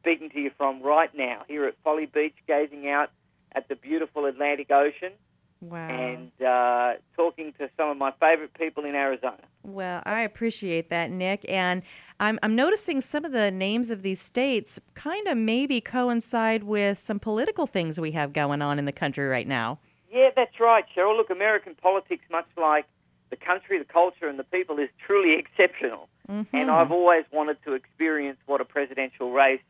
speaking 0.00 0.30
to 0.30 0.40
you 0.40 0.50
from 0.56 0.82
right 0.82 1.10
now, 1.16 1.42
here 1.48 1.64
at 1.66 1.74
Folly 1.82 2.06
Beach, 2.06 2.34
gazing 2.46 2.88
out 2.88 3.10
at 3.52 3.68
the 3.68 3.74
beautiful 3.74 4.26
Atlantic 4.26 4.70
Ocean. 4.70 5.12
Wow. 5.60 5.88
And 5.88 6.30
uh, 6.46 6.94
talking 7.16 7.54
to 7.58 7.70
some 7.78 7.88
of 7.88 7.96
my 7.96 8.12
favorite 8.20 8.52
people 8.52 8.84
in 8.84 8.94
Arizona. 8.94 9.40
Well, 9.62 10.02
I 10.04 10.20
appreciate 10.20 10.90
that, 10.90 11.10
Nick. 11.10 11.46
And 11.48 11.82
I'm, 12.20 12.38
I'm 12.42 12.54
noticing 12.54 13.00
some 13.00 13.24
of 13.24 13.32
the 13.32 13.50
names 13.50 13.90
of 13.90 14.02
these 14.02 14.20
states 14.20 14.78
kind 14.94 15.26
of 15.26 15.38
maybe 15.38 15.80
coincide 15.80 16.64
with 16.64 16.98
some 16.98 17.18
political 17.18 17.66
things 17.66 17.98
we 17.98 18.10
have 18.12 18.34
going 18.34 18.60
on 18.60 18.78
in 18.78 18.84
the 18.84 18.92
country 18.92 19.26
right 19.26 19.48
now. 19.48 19.78
Yeah, 20.12 20.28
that's 20.36 20.60
right, 20.60 20.84
Cheryl. 20.94 21.16
Look, 21.16 21.30
American 21.30 21.74
politics, 21.74 22.24
much 22.30 22.46
like 22.58 22.84
the 23.30 23.36
country, 23.36 23.78
the 23.78 23.84
culture, 23.84 24.28
and 24.28 24.38
the 24.38 24.44
people, 24.44 24.78
is 24.78 24.90
truly 25.06 25.34
exceptional. 25.38 26.08
Mm-hmm. 26.30 26.56
And 26.56 26.70
I've 26.70 26.90
always 26.90 27.24
wanted 27.32 27.58
to 27.64 27.74
experience 27.74 28.38
what 28.46 28.60
a 28.60 28.64
presidential 28.64 29.30
race 29.32 29.60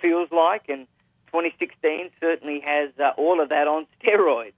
feels 0.00 0.30
like, 0.32 0.68
and 0.68 0.86
2016 1.28 2.10
certainly 2.20 2.60
has 2.60 2.90
uh, 2.98 3.10
all 3.16 3.40
of 3.40 3.50
that 3.50 3.68
on 3.68 3.86
steroids. 4.02 4.52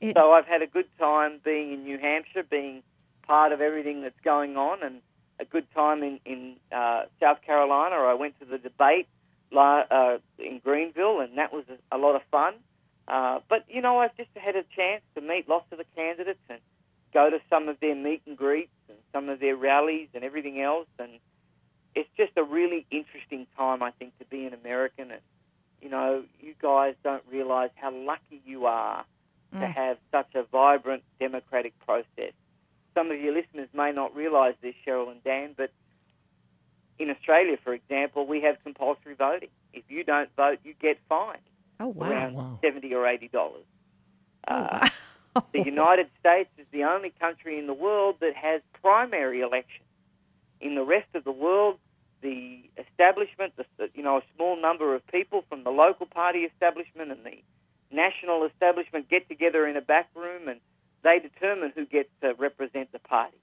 It- 0.00 0.16
so 0.16 0.32
I've 0.32 0.46
had 0.46 0.62
a 0.62 0.66
good 0.66 0.88
time 0.98 1.40
being 1.44 1.72
in 1.72 1.84
New 1.84 1.98
Hampshire, 1.98 2.42
being 2.42 2.82
part 3.26 3.52
of 3.52 3.60
everything 3.60 4.02
that's 4.02 4.20
going 4.24 4.56
on, 4.56 4.82
and 4.82 5.00
a 5.38 5.44
good 5.44 5.66
time 5.74 6.02
in 6.02 6.18
in 6.24 6.56
uh, 6.72 7.02
South 7.20 7.42
Carolina. 7.42 7.96
I 7.96 8.14
went 8.14 8.38
to 8.40 8.46
the 8.46 8.56
debate 8.58 9.06
la- 9.50 9.84
uh, 9.90 10.18
in 10.38 10.60
Greenville, 10.64 11.20
and 11.20 11.36
that 11.36 11.52
was 11.52 11.64
a, 11.68 11.96
a 11.96 11.98
lot 11.98 12.16
of 12.16 12.22
fun. 12.30 12.54
Uh, 13.06 13.40
but 13.48 13.64
you 13.68 13.82
know, 13.82 13.98
I've 13.98 14.16
just 14.16 14.30
had 14.34 14.56
a 14.56 14.64
chance 14.74 15.02
to 15.14 15.20
meet 15.20 15.48
lots 15.48 15.66
of 15.72 15.78
the 15.78 15.84
candidates 15.94 16.40
and 16.48 16.58
go 17.18 17.24
to 17.30 17.38
some 17.52 17.64
of 17.72 17.76
their 17.80 17.94
meet 18.06 18.22
and 18.26 18.36
greets 18.36 18.76
and 18.90 18.98
some 19.14 19.28
of 19.32 19.40
their 19.40 19.56
rallies 19.56 20.08
and 20.14 20.22
everything 20.22 20.60
else, 20.60 20.88
and 20.98 21.12
it's 21.98 22.08
just 22.22 22.32
a 22.36 22.42
really 22.58 22.84
interesting 22.90 23.46
time, 23.56 23.82
I 23.82 23.90
think, 23.98 24.10
to 24.18 24.26
be 24.26 24.40
an 24.48 24.52
American. 24.62 25.06
And 25.10 25.22
you 25.84 25.88
know, 25.94 26.10
you 26.46 26.52
guys 26.70 26.94
don't 27.08 27.22
realize 27.30 27.70
how 27.82 27.90
lucky 28.12 28.38
you 28.52 28.66
are 28.66 29.04
to 29.52 29.58
Mm. 29.66 29.72
have 29.82 29.96
such 30.16 30.30
a 30.34 30.42
vibrant 30.58 31.02
democratic 31.20 31.72
process. 31.86 32.32
Some 32.96 33.10
of 33.12 33.18
your 33.24 33.32
listeners 33.40 33.68
may 33.82 33.92
not 33.92 34.10
realize 34.22 34.54
this, 34.60 34.74
Cheryl 34.84 35.10
and 35.10 35.22
Dan, 35.24 35.54
but 35.56 35.70
in 36.98 37.10
Australia, 37.10 37.56
for 37.62 37.72
example, 37.80 38.26
we 38.26 38.38
have 38.46 38.56
compulsory 38.64 39.14
voting. 39.14 39.50
If 39.72 39.84
you 39.88 40.02
don't 40.12 40.30
vote, 40.36 40.58
you 40.64 40.74
get 40.88 40.96
fined 41.08 41.46
Oh, 41.78 41.88
wow. 41.88 42.06
around 42.10 42.32
seventy 42.64 42.90
or 42.98 43.06
eighty 43.06 43.28
dollars. 43.28 43.66
Uh, 44.48 44.88
the 45.52 45.62
United 45.64 46.08
States 46.20 46.50
is 46.58 46.66
the 46.72 46.84
only 46.84 47.12
country 47.20 47.58
in 47.58 47.66
the 47.66 47.74
world 47.74 48.16
that 48.20 48.34
has 48.34 48.60
primary 48.82 49.40
elections. 49.40 49.84
In 50.60 50.74
the 50.74 50.84
rest 50.84 51.08
of 51.14 51.24
the 51.24 51.32
world, 51.32 51.78
the 52.22 52.70
establishment, 52.78 53.52
the, 53.56 53.90
you 53.94 54.02
know, 54.02 54.18
a 54.18 54.22
small 54.34 54.60
number 54.60 54.94
of 54.94 55.06
people 55.08 55.44
from 55.48 55.64
the 55.64 55.70
local 55.70 56.06
party 56.06 56.40
establishment 56.40 57.10
and 57.10 57.24
the 57.24 57.42
national 57.90 58.44
establishment 58.44 59.08
get 59.08 59.28
together 59.28 59.66
in 59.66 59.76
a 59.76 59.80
back 59.80 60.08
room 60.14 60.48
and 60.48 60.60
they 61.02 61.18
determine 61.18 61.72
who 61.74 61.86
gets 61.86 62.08
to 62.22 62.34
represent 62.34 62.90
the 62.92 62.98
party. 62.98 63.36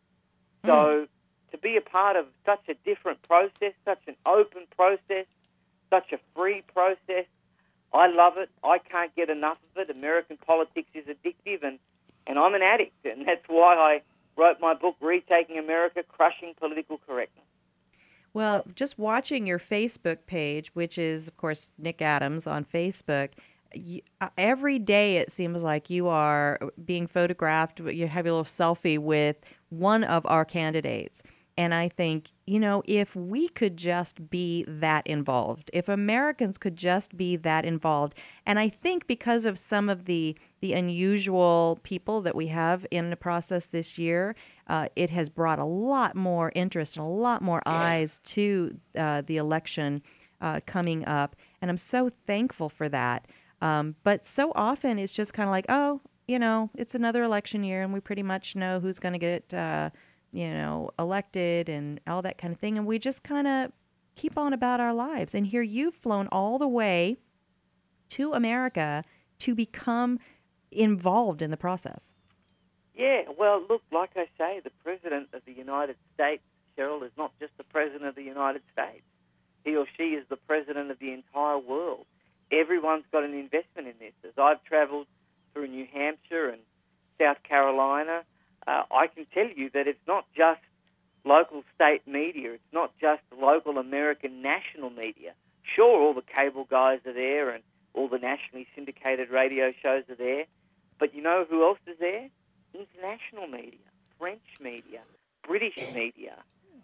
Hmm. 0.64 0.70
So 0.70 1.08
to 1.52 1.58
be 1.58 1.78
a 1.78 1.82
part 1.82 2.16
of 2.16 2.26
such 2.46 2.68
a 2.68 2.74
different 2.86 3.22
process, 3.22 3.74
such 3.86 4.02
an 4.08 4.16
open 4.26 4.64
process, 4.76 5.26
such 5.90 6.12
a 6.12 6.20
free 6.36 6.64
process, 6.74 7.26
I 7.94 8.08
love 8.08 8.34
it. 8.38 8.50
I 8.64 8.80
can't 8.80 9.16
get 9.16 9.30
enough 9.30 9.58
of 9.76 9.82
it. 9.82 9.96
American 9.96 10.38
politics 10.38 10.92
is 10.96 11.06
addictive, 11.06 11.64
and, 11.64 11.80
and 12.26 12.40
I'm 12.40 12.56
an 12.56 12.62
addict, 12.62 13.06
and 13.06 13.28
that's 13.28 13.46
why 13.48 13.76
I 13.76 14.02
wrote 14.36 14.60
my 14.60 14.74
book, 14.74 14.96
Retaking 15.00 15.60
America 15.60 16.02
Crushing 16.08 16.54
Political 16.60 17.00
Correctness. 17.08 17.46
Well, 18.34 18.64
just 18.74 18.98
watching 18.98 19.46
your 19.46 19.60
Facebook 19.60 20.26
page, 20.26 20.70
which 20.74 20.98
is, 20.98 21.28
of 21.28 21.38
course, 21.38 21.72
Nick 21.78 22.02
Adams 22.02 22.48
on 22.48 22.66
Facebook, 22.66 23.30
y 23.76 24.02
uh, 24.22 24.30
every 24.38 24.80
day 24.80 25.18
it 25.18 25.32
seems 25.32 25.64
like 25.64 25.90
you 25.90 26.08
are 26.08 26.60
being 26.84 27.08
photographed. 27.08 27.80
You 27.80 28.08
have 28.08 28.26
your 28.26 28.36
little 28.36 28.46
selfie 28.46 29.00
with 29.00 29.38
one 29.70 30.04
of 30.04 30.26
our 30.26 30.46
candidates. 30.46 31.24
And 31.58 31.74
I 31.74 31.90
think, 31.90 32.30
you 32.46 32.60
know, 32.60 32.84
if 32.86 33.16
we 33.16 33.48
could 33.48 33.78
just 33.78 34.30
be 34.30 34.66
that 34.68 35.08
involved, 35.08 35.70
if 35.74 35.88
Americans 35.88 36.58
could 36.58 36.76
just 36.76 37.16
be 37.16 37.38
that 37.38 37.64
involved, 37.64 38.16
and 38.46 38.60
I 38.60 38.70
think 38.70 39.08
because 39.08 39.46
of 39.46 39.58
some 39.58 39.90
of 39.90 40.06
the 40.06 40.36
the 40.60 40.74
unusual 40.74 41.80
people 41.84 42.22
that 42.22 42.36
we 42.36 42.48
have 42.48 42.86
in 42.90 43.10
the 43.10 43.16
process 43.18 43.66
this 43.68 43.98
year, 43.98 44.36
uh, 44.68 44.88
it 44.96 45.10
has 45.10 45.30
brought 45.30 45.60
a 45.60 45.66
lot 45.66 46.16
more 46.16 46.52
interest 46.56 46.98
and 46.98 47.06
a 47.06 47.10
lot 47.10 47.42
more 47.42 47.62
eyes 47.66 48.20
to 48.20 48.78
uh, 48.98 49.22
the 49.22 49.38
election 49.38 50.02
uh, 50.42 50.60
coming 50.66 51.06
up, 51.06 51.36
and 51.62 51.72
I'm 51.72 51.78
so 51.78 52.10
thankful 52.28 52.70
for 52.70 52.90
that. 52.90 53.26
Um, 53.62 53.96
but 54.04 54.26
so 54.26 54.52
often 54.56 55.00
it's 55.00 55.14
just 55.14 55.34
kind 55.34 55.48
of 55.48 55.52
like, 55.52 55.66
oh, 55.70 56.02
you 56.28 56.40
know, 56.40 56.70
it's 56.76 56.96
another 56.96 57.24
election 57.24 57.64
year, 57.64 57.82
and 57.82 57.94
we 57.94 58.00
pretty 58.02 58.24
much 58.24 58.56
know 58.56 58.80
who's 58.80 59.00
going 59.00 59.14
to 59.14 59.20
get, 59.20 59.54
uh, 59.54 59.90
you 60.34 60.50
know, 60.50 60.90
elected 60.98 61.70
and 61.70 62.02
all 62.08 62.22
that 62.24 62.38
kind 62.38 62.54
of 62.54 62.60
thing, 62.60 62.78
and 62.78 62.88
we 62.88 63.00
just 63.00 63.24
kind 63.24 63.48
of 63.48 63.72
keep 64.16 64.38
on 64.38 64.52
about 64.52 64.80
our 64.80 64.94
lives. 64.94 65.34
And 65.34 65.48
here 65.48 65.62
you've 65.62 65.96
flown 65.96 66.28
all 66.32 66.58
the 66.58 66.68
way 66.68 67.18
to 68.10 68.34
America 68.34 69.04
to 69.40 69.56
become 69.56 70.20
involved 70.72 71.42
in 71.42 71.52
the 71.52 71.58
process. 71.58 72.14
Yeah, 72.96 73.24
well, 73.38 73.64
look, 73.68 73.82
like 73.92 74.12
I 74.16 74.28
say, 74.38 74.60
the 74.64 74.72
President 74.84 75.30
of 75.34 75.42
the 75.46 75.54
United 75.54 75.96
States, 76.14 76.44
Cheryl, 76.78 77.04
is 77.04 77.12
not 77.18 77.32
just 77.40 77.52
the 77.58 77.64
President 77.64 78.06
of 78.06 78.16
the 78.16 78.24
United 78.24 78.62
States. 78.72 79.04
He 79.64 79.76
or 79.76 79.86
she 79.98 80.10
is 80.16 80.26
the 80.30 80.36
President 80.36 80.92
of 80.92 81.00
the 81.00 81.12
entire 81.12 81.58
world. 81.58 82.06
Everyone's 82.52 83.06
got 83.12 83.24
an 83.24 83.34
investment 83.34 83.88
in 83.88 83.94
this. 84.00 84.14
As 84.24 84.34
I've 84.38 84.64
traveled 84.64 85.08
through 85.54 85.68
New 85.68 85.88
Hampshire 85.92 86.50
and 86.50 86.62
South 87.20 87.42
Carolina, 87.44 88.24
uh, 88.68 88.84
I 88.92 89.08
can 89.08 89.26
tell 89.34 89.48
you 89.48 89.70
that 89.74 89.88
it's 89.88 90.08
not 90.08 90.26
just 90.36 90.62
local 91.26 91.64
state 91.76 92.02
media, 92.08 92.54
it's 92.54 92.74
not 92.74 92.92
just 93.00 93.22
local 93.40 93.78
American 93.78 94.42
national 94.42 94.90
media. 94.90 95.34
Sure, 95.64 96.02
all 96.02 96.14
the 96.14 96.22
cable 96.22 96.68
guys 96.70 97.00
are 97.06 97.14
there 97.14 97.50
and 97.50 97.64
all 97.94 98.08
the 98.08 98.18
nationally 98.18 98.68
syndicated 98.76 99.30
radio 99.30 99.72
shows 99.82 100.04
are 100.10 100.16
there, 100.16 100.46
but 101.00 101.14
you 101.16 101.22
know 101.22 101.46
who 101.50 101.64
else 101.64 101.80
is 101.88 101.98
there? 102.00 102.30
International 102.74 103.48
media, 103.48 103.80
French 104.20 104.42
media, 104.60 105.02
British 105.48 105.78
media. 105.94 106.36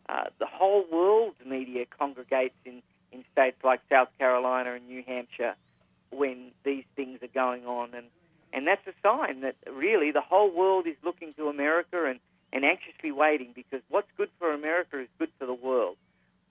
Uh, 0.07 0.25
the 0.39 0.45
whole 0.45 0.85
world's 0.91 1.37
media 1.45 1.85
congregates 1.97 2.55
in 2.65 2.81
in 3.11 3.23
states 3.31 3.57
like 3.63 3.81
South 3.89 4.09
Carolina 4.17 4.73
and 4.73 4.87
New 4.87 5.03
Hampshire 5.05 5.55
when 6.11 6.51
these 6.63 6.83
things 6.95 7.19
are 7.23 7.27
going 7.33 7.65
on. 7.65 7.93
And, 7.93 8.07
and 8.53 8.67
that's 8.67 8.85
a 8.87 8.93
sign 9.03 9.41
that 9.41 9.55
really 9.71 10.11
the 10.11 10.21
whole 10.21 10.51
world 10.51 10.87
is 10.87 10.95
looking 11.03 11.33
to 11.35 11.49
America 11.49 12.05
and, 12.05 12.19
and 12.51 12.65
anxiously 12.65 13.11
waiting 13.11 13.51
because 13.53 13.81
what's 13.89 14.09
good 14.17 14.29
for 14.39 14.53
America 14.53 14.99
is 14.99 15.07
good 15.17 15.29
for 15.37 15.45
the 15.45 15.53
world. 15.53 15.97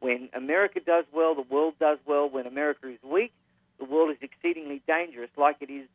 When 0.00 0.28
America 0.32 0.80
does 0.80 1.04
well, 1.12 1.34
the 1.34 1.42
world 1.42 1.74
does 1.80 1.98
well. 2.06 2.28
When 2.28 2.46
America 2.46 2.88
is 2.88 2.98
weak, 3.02 3.32
the 3.78 3.84
world 3.84 4.10
is 4.10 4.18
exceedingly 4.20 4.80
dangerous, 4.86 5.30
like 5.36 5.56
it 5.60 5.70
is 5.70 5.88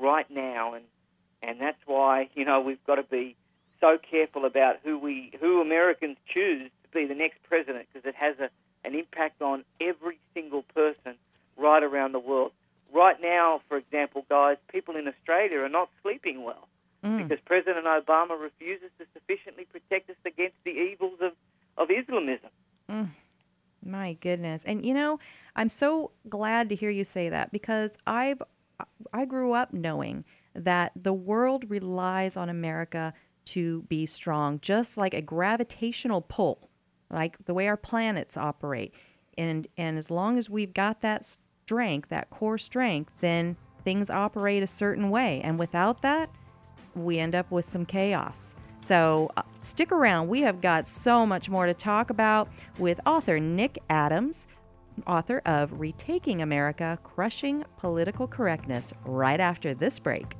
right 0.00 0.28
now. 0.30 0.74
And 0.74 0.84
and 1.42 1.60
that's 1.60 1.80
why 1.86 2.28
you 2.34 2.44
know 2.44 2.60
we've 2.60 2.84
got 2.86 2.96
to 2.96 3.02
be 3.02 3.36
so 3.80 3.98
careful 3.98 4.44
about 4.46 4.76
who 4.82 4.98
we 4.98 5.32
who 5.40 5.60
Americans 5.60 6.16
choose 6.32 6.70
to 6.84 6.88
be 6.98 7.06
the 7.06 7.14
next 7.14 7.42
president 7.42 7.86
because 7.92 8.08
it 8.08 8.14
has 8.14 8.38
a 8.38 8.48
an 8.82 8.94
impact 8.94 9.42
on 9.42 9.64
every 9.78 10.18
single 10.32 10.62
person 10.74 11.16
right 11.58 11.82
around 11.82 12.12
the 12.12 12.18
world. 12.18 12.52
Right 12.92 13.16
now, 13.20 13.60
for 13.68 13.76
example, 13.76 14.24
guys, 14.28 14.56
people 14.72 14.96
in 14.96 15.06
Australia 15.06 15.58
are 15.60 15.68
not 15.68 15.88
sleeping 16.02 16.44
well 16.44 16.68
Mm. 17.02 17.16
because 17.28 17.42
President 17.46 17.86
Obama 17.86 18.38
refuses 18.38 18.90
to 18.98 19.06
sufficiently 19.14 19.64
protect 19.64 20.10
us 20.10 20.16
against 20.26 20.56
the 20.64 20.70
evils 20.70 21.18
of, 21.22 21.32
of 21.78 21.88
Islamism. 21.90 22.50
Mm. 22.90 23.08
My 23.82 24.12
goodness. 24.14 24.64
And 24.64 24.84
you 24.84 24.92
know, 24.92 25.18
I'm 25.56 25.70
so 25.70 26.10
glad 26.28 26.68
to 26.68 26.74
hear 26.74 26.90
you 26.90 27.04
say 27.04 27.30
that 27.30 27.52
because 27.52 27.96
I've 28.06 28.42
I 29.12 29.24
grew 29.24 29.54
up 29.54 29.72
knowing 29.72 30.24
that 30.54 30.92
the 30.94 31.14
world 31.14 31.70
relies 31.70 32.36
on 32.36 32.50
America 32.50 33.14
to 33.46 33.82
be 33.82 34.04
strong, 34.04 34.58
just 34.60 34.98
like 34.98 35.14
a 35.14 35.22
gravitational 35.22 36.20
pull, 36.20 36.68
like 37.10 37.38
the 37.46 37.54
way 37.54 37.66
our 37.66 37.76
planets 37.78 38.36
operate. 38.36 38.92
And 39.38 39.66
and 39.78 39.96
as 39.96 40.10
long 40.10 40.36
as 40.36 40.50
we've 40.50 40.74
got 40.74 41.00
that 41.00 41.24
strength, 41.70 42.08
that 42.08 42.28
core 42.30 42.58
strength, 42.58 43.12
then 43.20 43.56
things 43.84 44.10
operate 44.10 44.60
a 44.60 44.66
certain 44.66 45.08
way. 45.08 45.40
And 45.44 45.56
without 45.56 46.02
that, 46.02 46.28
we 46.96 47.20
end 47.20 47.36
up 47.36 47.48
with 47.52 47.64
some 47.64 47.86
chaos. 47.86 48.56
So 48.80 49.30
uh, 49.36 49.42
stick 49.60 49.92
around. 49.92 50.26
We 50.26 50.40
have 50.40 50.60
got 50.60 50.88
so 50.88 51.24
much 51.24 51.48
more 51.48 51.66
to 51.66 51.74
talk 51.74 52.10
about 52.10 52.48
with 52.76 52.98
author 53.06 53.38
Nick 53.38 53.78
Adams, 53.88 54.48
author 55.06 55.42
of 55.46 55.78
Retaking 55.78 56.42
America 56.42 56.98
Crushing 57.04 57.64
Political 57.76 58.26
Correctness, 58.26 58.92
right 59.04 59.38
after 59.38 59.72
this 59.72 60.00
break. 60.00 60.39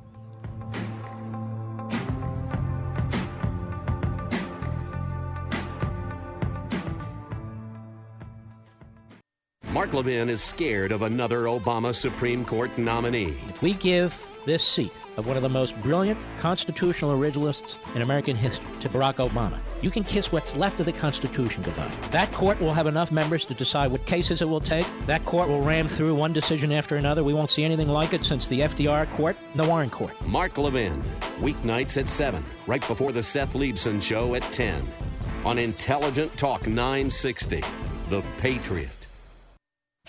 Mark 9.81 9.95
Levin 9.95 10.29
is 10.29 10.43
scared 10.43 10.91
of 10.91 11.01
another 11.01 11.45
Obama 11.45 11.91
Supreme 11.91 12.45
Court 12.45 12.69
nominee. 12.77 13.33
If 13.49 13.63
we 13.63 13.73
give 13.73 14.15
this 14.45 14.63
seat 14.63 14.91
of 15.17 15.25
one 15.25 15.37
of 15.37 15.41
the 15.41 15.49
most 15.49 15.75
brilliant 15.81 16.19
constitutional 16.37 17.17
originalists 17.17 17.77
in 17.95 18.03
American 18.03 18.35
history 18.35 18.63
to 18.81 18.89
Barack 18.89 19.15
Obama, 19.15 19.57
you 19.81 19.89
can 19.89 20.03
kiss 20.03 20.31
what's 20.31 20.55
left 20.55 20.79
of 20.79 20.85
the 20.85 20.91
Constitution 20.91 21.63
goodbye. 21.63 21.89
That 22.11 22.31
court 22.31 22.61
will 22.61 22.75
have 22.75 22.85
enough 22.85 23.11
members 23.11 23.43
to 23.45 23.55
decide 23.55 23.89
what 23.89 24.05
cases 24.05 24.43
it 24.43 24.45
will 24.47 24.59
take. 24.59 24.85
That 25.07 25.25
court 25.25 25.49
will 25.49 25.63
ram 25.63 25.87
through 25.87 26.13
one 26.13 26.31
decision 26.31 26.71
after 26.71 26.97
another. 26.97 27.23
We 27.23 27.33
won't 27.33 27.49
see 27.49 27.63
anything 27.63 27.87
like 27.87 28.13
it 28.13 28.23
since 28.23 28.45
the 28.45 28.59
FDR 28.59 29.09
court 29.13 29.35
the 29.55 29.67
Warren 29.67 29.89
court. 29.89 30.13
Mark 30.27 30.59
Levin, 30.59 31.01
weeknights 31.39 31.99
at 31.99 32.07
7, 32.07 32.45
right 32.67 32.87
before 32.87 33.11
the 33.11 33.23
Seth 33.23 33.55
Leibsohn 33.55 33.99
Show 33.99 34.35
at 34.35 34.43
10, 34.51 34.85
on 35.43 35.57
Intelligent 35.57 36.37
Talk 36.37 36.67
960, 36.67 37.63
The 38.09 38.21
Patriot. 38.37 39.00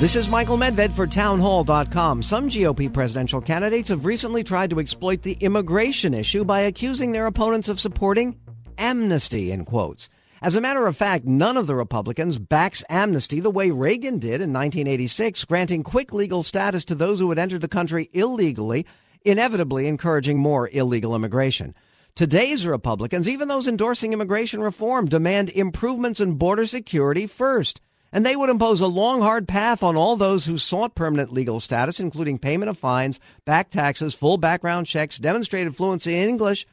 This 0.00 0.16
is 0.16 0.30
Michael 0.30 0.56
Medved 0.56 0.94
for 0.94 1.06
townhall.com. 1.06 2.22
Some 2.22 2.48
GOP 2.48 2.90
presidential 2.90 3.42
candidates 3.42 3.90
have 3.90 4.06
recently 4.06 4.42
tried 4.42 4.70
to 4.70 4.80
exploit 4.80 5.20
the 5.20 5.36
immigration 5.40 6.14
issue 6.14 6.42
by 6.42 6.60
accusing 6.60 7.12
their 7.12 7.26
opponents 7.26 7.68
of 7.68 7.78
supporting 7.78 8.40
amnesty 8.78 9.52
in 9.52 9.66
quotes. 9.66 10.08
As 10.40 10.54
a 10.54 10.60
matter 10.62 10.86
of 10.86 10.96
fact, 10.96 11.26
none 11.26 11.58
of 11.58 11.66
the 11.66 11.74
Republicans 11.74 12.38
backs 12.38 12.82
amnesty 12.88 13.40
the 13.40 13.50
way 13.50 13.70
Reagan 13.70 14.18
did 14.18 14.40
in 14.40 14.54
1986, 14.54 15.44
granting 15.44 15.82
quick 15.82 16.14
legal 16.14 16.42
status 16.42 16.86
to 16.86 16.94
those 16.94 17.18
who 17.18 17.28
had 17.28 17.38
entered 17.38 17.60
the 17.60 17.68
country 17.68 18.08
illegally, 18.14 18.86
inevitably 19.26 19.86
encouraging 19.86 20.38
more 20.38 20.70
illegal 20.72 21.14
immigration. 21.14 21.74
Today's 22.14 22.66
Republicans, 22.66 23.28
even 23.28 23.48
those 23.48 23.68
endorsing 23.68 24.14
immigration 24.14 24.62
reform, 24.62 25.04
demand 25.04 25.50
improvements 25.50 26.20
in 26.20 26.36
border 26.36 26.64
security 26.64 27.26
first. 27.26 27.82
And 28.12 28.26
they 28.26 28.34
would 28.34 28.50
impose 28.50 28.80
a 28.80 28.86
long, 28.86 29.20
hard 29.20 29.46
path 29.46 29.82
on 29.82 29.96
all 29.96 30.16
those 30.16 30.44
who 30.44 30.58
sought 30.58 30.96
permanent 30.96 31.32
legal 31.32 31.60
status, 31.60 32.00
including 32.00 32.38
payment 32.38 32.68
of 32.68 32.78
fines, 32.78 33.20
back 33.44 33.70
taxes, 33.70 34.14
full 34.14 34.36
background 34.36 34.86
checks, 34.86 35.18
demonstrated 35.18 35.76
fluency 35.76 36.16
in 36.16 36.28
English, 36.28 36.66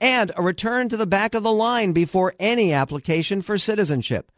and 0.00 0.32
a 0.36 0.42
return 0.42 0.88
to 0.90 0.96
the 0.96 1.06
back 1.06 1.34
of 1.34 1.42
the 1.42 1.52
line 1.52 1.92
before 1.92 2.34
any 2.38 2.72
application 2.72 3.40
for 3.40 3.56
citizenship. 3.56 4.30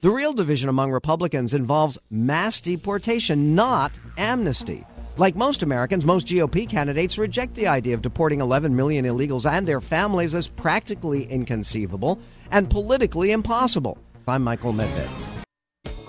The 0.00 0.10
real 0.10 0.32
division 0.32 0.68
among 0.68 0.90
Republicans 0.90 1.54
involves 1.54 1.96
mass 2.10 2.60
deportation, 2.60 3.54
not 3.54 3.98
amnesty. 4.18 4.84
Like 5.16 5.36
most 5.36 5.62
Americans, 5.62 6.04
most 6.04 6.26
GOP 6.26 6.68
candidates 6.68 7.18
reject 7.18 7.54
the 7.54 7.68
idea 7.68 7.94
of 7.94 8.02
deporting 8.02 8.40
11 8.40 8.74
million 8.74 9.04
illegals 9.04 9.50
and 9.50 9.66
their 9.66 9.80
families 9.80 10.34
as 10.34 10.48
practically 10.48 11.24
inconceivable 11.24 12.18
and 12.50 12.68
politically 12.68 13.30
impossible. 13.30 13.96
I'm 14.26 14.42
Michael 14.42 14.72
Medved. 14.72 15.31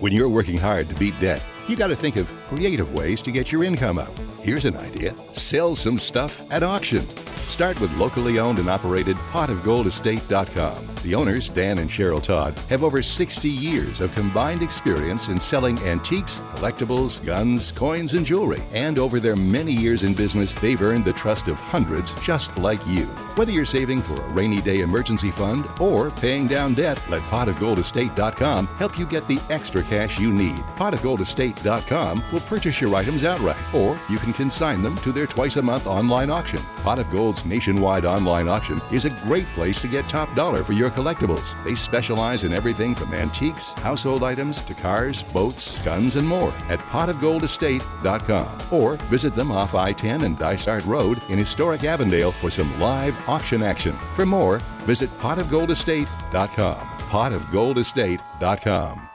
When 0.03 0.11
you're 0.11 0.27
working 0.27 0.57
hard 0.57 0.89
to 0.89 0.95
beat 0.95 1.17
debt, 1.21 1.41
you 1.69 1.77
got 1.77 1.87
to 1.87 1.95
think 1.95 2.17
of 2.17 2.29
creative 2.49 2.93
ways 2.93 3.21
to 3.21 3.31
get 3.31 3.53
your 3.53 3.63
income 3.63 3.97
up. 3.97 4.11
Here's 4.41 4.65
an 4.65 4.75
idea 4.75 5.15
sell 5.31 5.77
some 5.77 5.97
stuff 5.97 6.43
at 6.51 6.61
auction. 6.61 7.07
Start 7.45 7.79
with 7.79 7.95
locally 7.95 8.37
owned 8.37 8.59
and 8.59 8.69
operated 8.69 9.15
potofgoldestate.com. 9.31 10.92
The 11.03 11.15
owners, 11.15 11.49
Dan 11.49 11.79
and 11.79 11.89
Cheryl 11.89 12.23
Todd, 12.23 12.57
have 12.69 12.81
over 12.81 13.01
60 13.01 13.49
years 13.49 13.99
of 13.99 14.15
combined 14.15 14.63
experience 14.63 15.27
in 15.27 15.37
selling 15.37 15.77
antiques, 15.79 16.39
collectibles, 16.55 17.23
guns, 17.25 17.73
coins, 17.73 18.13
and 18.13 18.25
jewelry. 18.25 18.63
And 18.71 18.97
over 18.97 19.19
their 19.19 19.35
many 19.35 19.73
years 19.73 20.03
in 20.03 20.13
business, 20.13 20.53
they've 20.53 20.81
earned 20.81 21.03
the 21.03 21.11
trust 21.11 21.49
of 21.49 21.59
hundreds 21.59 22.13
just 22.21 22.57
like 22.57 22.79
you. 22.87 23.03
Whether 23.35 23.51
you're 23.51 23.65
saving 23.65 24.01
for 24.01 24.13
a 24.13 24.29
rainy 24.29 24.61
day 24.61 24.79
emergency 24.79 25.29
fund 25.29 25.65
or 25.81 26.09
paying 26.09 26.47
down 26.47 26.73
debt, 26.73 27.03
let 27.09 27.21
potofgoldestate.com 27.23 28.67
help 28.67 28.97
you 28.97 29.05
get 29.05 29.27
the 29.27 29.41
extra 29.49 29.83
cash 29.83 30.17
you 30.21 30.31
need. 30.31 30.55
Potofgoldestate.com 30.77 32.23
will 32.31 32.39
purchase 32.41 32.79
your 32.79 32.95
items 32.95 33.25
outright, 33.25 33.57
or 33.73 33.99
you 34.09 34.19
can 34.19 34.31
consign 34.31 34.81
them 34.81 34.95
to 34.99 35.11
their 35.11 35.27
twice 35.27 35.57
a 35.57 35.61
month 35.61 35.85
online 35.85 36.29
auction. 36.29 36.61
Pot 36.77 36.99
of 36.99 37.11
Gold's 37.11 37.45
nationwide 37.45 38.05
online 38.05 38.47
auction 38.47 38.81
is 38.89 39.03
a 39.03 39.09
great 39.09 39.47
place 39.47 39.81
to 39.81 39.89
get 39.89 40.07
top 40.07 40.33
dollar 40.33 40.63
for 40.63 40.71
your 40.71 40.92
collectibles. 40.93 41.61
They 41.63 41.75
specialize 41.75 42.43
in 42.43 42.53
everything 42.53 42.95
from 42.95 43.13
antiques, 43.13 43.69
household 43.71 44.23
items, 44.23 44.61
to 44.61 44.73
cars, 44.73 45.21
boats, 45.21 45.77
guns, 45.79 46.15
and 46.15 46.25
more 46.27 46.53
at 46.69 46.79
potofgoldestate.com. 46.79 48.57
Or 48.71 48.95
visit 49.07 49.35
them 49.35 49.51
off 49.51 49.75
I 49.75 49.91
10 49.93 50.23
and 50.23 50.39
Dysart 50.39 50.85
Road 50.85 51.21
in 51.29 51.37
historic 51.37 51.83
Avondale 51.83 52.31
for 52.31 52.49
some 52.49 52.79
live 52.79 53.17
auction 53.27 53.61
action. 53.63 53.93
For 54.15 54.25
more, 54.25 54.59
visit 54.85 55.09
potofgoldestate.com. 55.19 56.77
Potofgoldestate.com. 56.77 59.09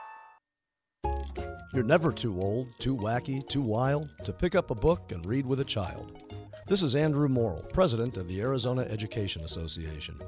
You're 1.71 1.83
never 1.83 2.11
too 2.11 2.41
old, 2.41 2.67
too 2.79 2.97
wacky, 2.97 3.47
too 3.47 3.61
wild 3.61 4.09
to 4.23 4.33
pick 4.33 4.55
up 4.55 4.71
a 4.71 4.75
book 4.75 5.11
and 5.11 5.23
read 5.23 5.45
with 5.45 5.59
a 5.59 5.65
child. 5.65 6.19
This 6.65 6.81
is 6.81 6.95
Andrew 6.95 7.27
Morrill, 7.27 7.63
president 7.73 8.17
of 8.17 8.27
the 8.27 8.41
Arizona 8.41 8.81
Education 8.89 9.43
Association. 9.43 10.19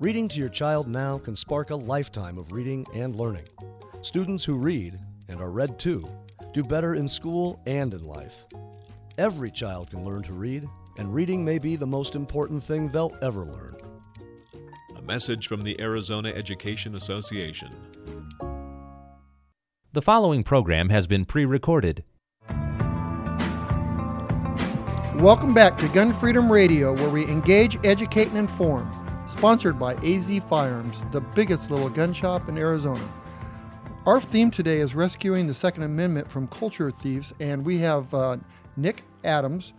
Reading 0.00 0.26
to 0.26 0.40
your 0.40 0.48
child 0.48 0.88
now 0.88 1.18
can 1.18 1.36
spark 1.36 1.70
a 1.70 1.76
lifetime 1.76 2.36
of 2.36 2.50
reading 2.50 2.84
and 2.96 3.14
learning. 3.14 3.46
Students 4.02 4.44
who 4.44 4.54
read, 4.54 4.98
and 5.28 5.40
are 5.40 5.52
read 5.52 5.78
to, 5.78 6.04
do 6.52 6.64
better 6.64 6.96
in 6.96 7.06
school 7.06 7.62
and 7.64 7.94
in 7.94 8.02
life. 8.02 8.44
Every 9.18 9.52
child 9.52 9.90
can 9.90 10.04
learn 10.04 10.24
to 10.24 10.32
read, 10.32 10.68
and 10.98 11.14
reading 11.14 11.44
may 11.44 11.58
be 11.60 11.76
the 11.76 11.86
most 11.86 12.16
important 12.16 12.64
thing 12.64 12.88
they'll 12.88 13.16
ever 13.22 13.44
learn. 13.44 13.76
A 14.96 15.02
message 15.02 15.46
from 15.46 15.62
the 15.62 15.80
Arizona 15.80 16.30
Education 16.30 16.96
Association. 16.96 17.70
The 19.92 20.02
following 20.02 20.42
program 20.42 20.88
has 20.88 21.06
been 21.06 21.24
pre 21.24 21.44
recorded. 21.44 22.02
Welcome 25.14 25.54
back 25.54 25.76
to 25.76 25.86
Gun 25.90 26.12
Freedom 26.12 26.50
Radio, 26.50 26.92
where 26.92 27.10
we 27.10 27.24
engage, 27.26 27.78
educate, 27.84 28.26
and 28.26 28.38
inform. 28.38 29.03
Sponsored 29.36 29.80
by 29.80 29.94
AZ 29.96 30.30
Firearms, 30.48 31.02
the 31.10 31.20
biggest 31.20 31.68
little 31.68 31.90
gun 31.90 32.12
shop 32.12 32.48
in 32.48 32.56
Arizona. 32.56 33.06
Our 34.06 34.20
theme 34.20 34.50
today 34.50 34.78
is 34.78 34.94
rescuing 34.94 35.48
the 35.48 35.52
Second 35.52 35.82
Amendment 35.82 36.30
from 36.30 36.46
culture 36.46 36.90
thieves, 36.92 37.34
and 37.40 37.64
we 37.64 37.78
have 37.78 38.14
uh, 38.14 38.36
Nick 38.76 39.02
Adams, 39.24 39.72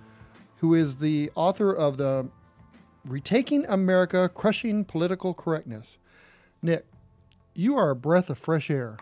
who 0.57 0.75
is 0.75 0.97
the 0.97 1.31
author 1.35 1.73
of 1.73 1.95
the 1.97 2.27
Retaking 3.05 3.65
America 3.67 4.29
Crushing 4.31 4.83
Political 4.83 5.33
Correctness. 5.33 5.97
Nick, 6.61 6.85
you 7.55 7.77
are 7.77 7.89
a 7.89 7.95
breath 7.95 8.29
of 8.29 8.37
fresh 8.37 8.69
air. 8.69 8.97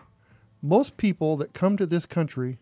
Most 0.62 0.96
people 0.96 1.36
that 1.38 1.52
come 1.52 1.76
to 1.76 1.84
this 1.84 2.06
country 2.06 2.58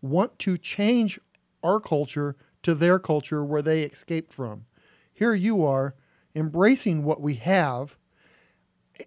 want 0.00 0.38
to 0.40 0.56
change 0.56 1.20
our 1.62 1.78
culture 1.78 2.36
to 2.62 2.74
their 2.74 2.98
culture 2.98 3.44
where 3.44 3.62
they 3.62 3.82
escaped 3.82 4.32
from. 4.32 4.64
Here 5.12 5.34
you 5.34 5.62
are 5.62 5.94
embracing 6.34 7.04
what 7.04 7.20
we 7.20 7.34
have. 7.34 7.96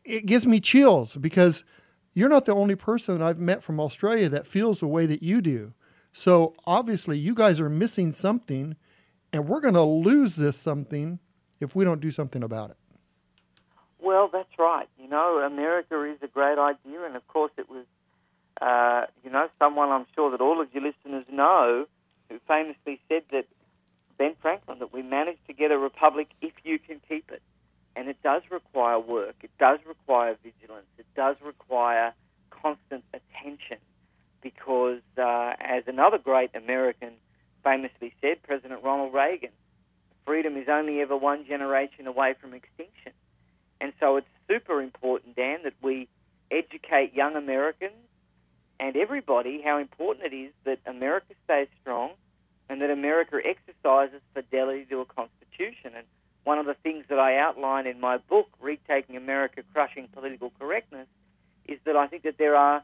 It 0.03 0.25
gives 0.25 0.45
me 0.45 0.59
chills 0.59 1.15
because 1.15 1.63
you're 2.13 2.29
not 2.29 2.45
the 2.45 2.53
only 2.53 2.75
person 2.75 3.21
I've 3.21 3.39
met 3.39 3.63
from 3.63 3.79
Australia 3.79 4.29
that 4.29 4.47
feels 4.47 4.79
the 4.79 4.87
way 4.87 5.05
that 5.05 5.21
you 5.21 5.41
do. 5.41 5.73
So 6.13 6.55
obviously, 6.65 7.17
you 7.17 7.35
guys 7.35 7.59
are 7.59 7.69
missing 7.69 8.11
something, 8.11 8.75
and 9.31 9.47
we're 9.47 9.61
going 9.61 9.75
to 9.75 9.83
lose 9.83 10.35
this 10.35 10.57
something 10.57 11.19
if 11.59 11.75
we 11.75 11.85
don't 11.85 12.01
do 12.01 12.11
something 12.11 12.43
about 12.43 12.71
it. 12.71 12.77
Well, 13.99 14.29
that's 14.31 14.57
right. 14.57 14.87
You 14.99 15.09
know, 15.09 15.39
America 15.45 16.01
is 16.03 16.17
a 16.21 16.27
great 16.27 16.57
idea, 16.57 17.03
and 17.05 17.15
of 17.15 17.27
course, 17.27 17.51
it 17.57 17.69
was, 17.69 17.85
uh, 18.61 19.05
you 19.23 19.29
know, 19.29 19.47
someone 19.59 19.89
I'm 19.89 20.05
sure 20.15 20.31
that 20.31 20.41
all 20.41 20.61
of 20.61 20.73
your 20.73 20.83
listeners 20.83 21.25
know 21.31 21.85
who 22.29 22.39
famously 22.47 22.99
said 23.09 23.23
that 23.31 23.45
Ben 24.17 24.35
Franklin 24.41 24.79
that 24.79 24.93
we 24.93 25.01
manage 25.01 25.37
to 25.47 25.53
get 25.53 25.71
a 25.71 25.77
republic 25.77 26.29
if 26.41 26.53
you 26.63 26.79
can 26.79 26.99
keep 27.07 27.29
it. 27.31 27.41
And 27.95 28.07
it 28.07 28.17
does 28.23 28.43
require 28.51 28.99
work. 28.99 29.35
It 29.41 29.51
does 29.59 29.79
require 29.87 30.37
vigilance. 30.43 30.87
It 30.97 31.07
does 31.15 31.35
require 31.43 32.13
constant 32.49 33.03
attention 33.13 33.77
because, 34.41 35.01
uh, 35.17 35.53
as 35.59 35.83
another 35.87 36.17
great 36.17 36.51
American 36.55 37.13
famously 37.63 38.13
said, 38.21 38.43
President 38.43 38.83
Ronald 38.83 39.13
Reagan, 39.13 39.51
freedom 40.25 40.57
is 40.57 40.67
only 40.69 41.01
ever 41.01 41.17
one 41.17 41.45
generation 41.45 42.05
away 42.05 42.35
from 42.39 42.53
extinction. 42.53 43.13
And 43.81 43.93
so 43.99 44.17
it's 44.17 44.27
super 44.47 44.81
important, 44.81 45.35
Dan, 45.35 45.59
that 45.63 45.73
we 45.81 46.07
educate 46.51 47.13
young 47.13 47.35
Americans 47.35 47.93
and 48.79 48.95
everybody 48.95 49.61
how 49.63 49.79
important 49.79 50.31
it 50.31 50.35
is 50.35 50.51
that 50.65 50.79
America 50.85 51.33
stays 51.45 51.67
strong 51.81 52.11
and 52.69 52.81
that 52.81 52.89
America 52.89 53.39
exercises 53.43 54.21
fidelity 54.33 54.85
to 54.85 55.01
a 55.01 55.05
constitution. 55.05 55.91
And 55.95 56.05
one 56.43 56.59
of 56.59 56.65
the 56.65 56.75
things 56.75 57.05
that 57.09 57.19
I 57.19 57.37
outline 57.37 57.87
in 57.87 57.99
my 57.99 58.17
book, 58.17 58.47
Retaking 58.59 59.17
America, 59.17 59.63
Crushing 59.73 60.07
Political 60.13 60.51
Correctness, 60.59 61.07
is 61.67 61.79
that 61.85 61.95
I 61.95 62.07
think 62.07 62.23
that 62.23 62.37
there 62.37 62.55
are 62.55 62.83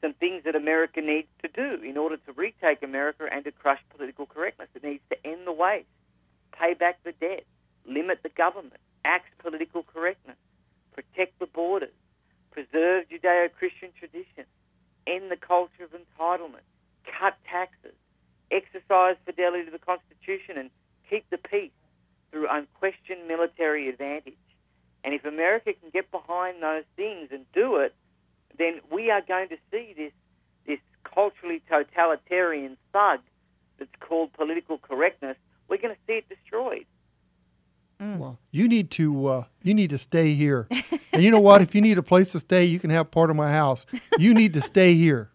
some 0.00 0.14
things 0.14 0.44
that 0.44 0.56
America 0.56 1.00
needs 1.00 1.28
to 1.42 1.48
do 1.48 1.82
in 1.82 1.96
order 1.96 2.16
to 2.16 2.32
retake 2.32 2.82
America 2.82 3.28
and 3.30 3.44
to 3.44 3.52
crush 3.52 3.80
political 3.94 4.26
correctness. 4.26 4.68
It 4.74 4.82
needs 4.82 5.02
to 5.10 5.26
end 5.26 5.46
the 5.46 5.52
waste, 5.52 5.86
pay 6.52 6.74
back 6.74 7.02
the 7.04 7.12
debt, 7.12 7.44
limit 7.86 8.22
the 8.22 8.30
government, 8.30 8.80
axe 9.04 9.28
political 9.38 9.82
correctness, 9.82 10.36
protect 10.94 11.38
the 11.38 11.46
borders, 11.46 11.92
preserve 12.50 13.04
Judeo 13.10 13.50
Christian 13.58 13.90
tradition, 13.98 14.44
end 15.06 15.30
the 15.30 15.36
culture 15.36 15.84
of 15.84 15.90
entitlement, 15.90 16.64
cut 17.04 17.36
taxes, 17.48 17.94
exercise 18.50 19.16
fidelity 19.24 19.64
to 19.64 19.70
the 19.70 19.78
Constitution, 19.78 20.58
and 20.58 20.70
keep 21.08 21.28
the 21.30 21.38
peace 21.38 21.70
through 22.30 22.46
unquestioned 22.50 23.26
military 23.26 23.88
advantage. 23.88 24.34
And 25.02 25.14
if 25.14 25.24
America 25.24 25.72
can 25.72 25.90
get 25.90 26.10
behind 26.10 26.62
those 26.62 26.84
things 26.96 27.28
and 27.32 27.44
do 27.52 27.76
it, 27.76 27.94
then 28.58 28.80
we 28.92 29.10
are 29.10 29.22
going 29.22 29.48
to 29.48 29.56
see 29.70 29.94
this 29.96 30.12
this 30.66 30.78
culturally 31.04 31.62
totalitarian 31.68 32.76
thug 32.92 33.20
that's 33.78 33.90
called 34.00 34.32
political 34.34 34.78
correctness. 34.78 35.36
We're 35.68 35.78
going 35.78 35.94
to 35.94 36.00
see 36.06 36.18
it 36.18 36.28
destroyed. 36.28 36.84
Well, 38.00 38.38
you 38.50 38.66
need 38.66 38.90
to 38.92 39.26
uh, 39.26 39.44
you 39.62 39.74
need 39.74 39.90
to 39.90 39.98
stay 39.98 40.32
here. 40.34 40.68
and 41.12 41.22
you 41.22 41.30
know 41.30 41.40
what? 41.40 41.60
If 41.60 41.74
you 41.74 41.80
need 41.80 41.98
a 41.98 42.02
place 42.02 42.32
to 42.32 42.40
stay, 42.40 42.64
you 42.64 42.78
can 42.78 42.90
have 42.90 43.10
part 43.10 43.30
of 43.30 43.36
my 43.36 43.50
house. 43.50 43.84
You 44.18 44.32
need 44.32 44.54
to 44.54 44.62
stay 44.62 44.94
here. 44.94 45.30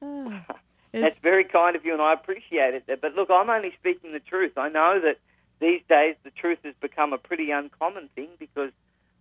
That's 0.92 1.18
very 1.18 1.44
kind 1.44 1.76
of 1.76 1.84
you, 1.84 1.92
and 1.92 2.02
I 2.02 2.12
appreciate 2.12 2.74
it. 2.74 3.00
But 3.00 3.14
look, 3.14 3.30
I'm 3.30 3.50
only 3.50 3.72
speaking 3.78 4.12
the 4.12 4.20
truth. 4.20 4.56
I 4.56 4.68
know 4.68 5.00
that 5.02 5.18
these 5.60 5.82
days 5.88 6.16
the 6.24 6.30
truth 6.30 6.58
has 6.64 6.74
become 6.80 7.12
a 7.12 7.18
pretty 7.18 7.50
uncommon 7.50 8.08
thing 8.14 8.28
because 8.38 8.70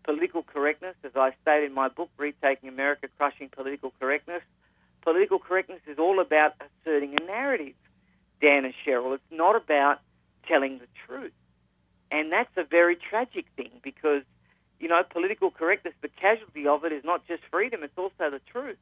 political 0.03 0.43
correctness, 0.43 0.95
as 1.03 1.11
I 1.15 1.33
state 1.41 1.65
in 1.65 1.73
my 1.73 1.89
book, 1.89 2.09
Retaking 2.17 2.69
America, 2.69 3.07
Crushing 3.17 3.49
Political 3.49 3.93
Correctness, 3.99 4.41
political 5.01 5.39
correctness 5.39 5.81
is 5.87 5.99
all 5.99 6.19
about 6.19 6.53
asserting 6.61 7.15
a 7.19 7.23
narrative, 7.25 7.73
Dan 8.41 8.65
and 8.65 8.73
Cheryl. 8.85 9.15
It's 9.15 9.23
not 9.31 9.55
about 9.55 9.99
telling 10.47 10.79
the 10.79 10.87
truth. 11.05 11.33
And 12.11 12.31
that's 12.31 12.55
a 12.55 12.63
very 12.63 12.95
tragic 12.95 13.45
thing 13.57 13.71
because, 13.83 14.23
you 14.79 14.87
know, 14.87 15.01
political 15.09 15.51
correctness, 15.51 15.93
the 16.01 16.07
casualty 16.07 16.65
of 16.67 16.85
it 16.85 16.93
is 16.93 17.03
not 17.03 17.27
just 17.27 17.43
freedom, 17.51 17.83
it's 17.83 17.97
also 17.97 18.29
the 18.31 18.41
truth. 18.49 18.77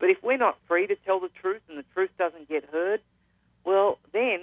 But 0.00 0.10
if 0.10 0.22
we're 0.22 0.38
not 0.38 0.58
free 0.66 0.86
to 0.88 0.96
tell 0.96 1.20
the 1.20 1.28
truth 1.28 1.62
and 1.68 1.78
the 1.78 1.84
truth 1.94 2.10
doesn't 2.18 2.48
get 2.48 2.64
heard, 2.64 3.00
well, 3.64 3.98
then 4.12 4.40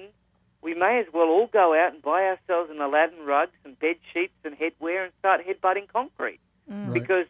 we 0.61 0.73
may 0.73 0.99
as 0.99 1.07
well 1.13 1.27
all 1.27 1.47
go 1.47 1.73
out 1.73 1.93
and 1.93 2.01
buy 2.01 2.23
ourselves 2.23 2.69
an 2.71 2.79
Aladdin 2.79 3.25
rug, 3.25 3.49
some 3.63 3.73
bed 3.73 3.97
sheets 4.13 4.33
and 4.45 4.55
headwear 4.57 5.03
and 5.03 5.13
start 5.19 5.41
headbutting 5.45 5.87
concrete. 5.91 6.39
Mm. 6.71 6.93
Because 6.93 7.25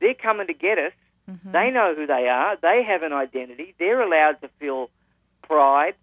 they're 0.00 0.14
coming 0.14 0.46
to 0.46 0.54
get 0.54 0.78
us. 0.78 0.92
Mm-hmm. 1.30 1.52
They 1.52 1.70
know 1.70 1.94
who 1.94 2.06
they 2.06 2.28
are. 2.28 2.56
They 2.60 2.82
have 2.86 3.02
an 3.02 3.12
identity. 3.12 3.74
They're 3.78 4.00
allowed 4.00 4.40
to 4.42 4.48
feel 4.58 4.90
pride. 5.42 5.94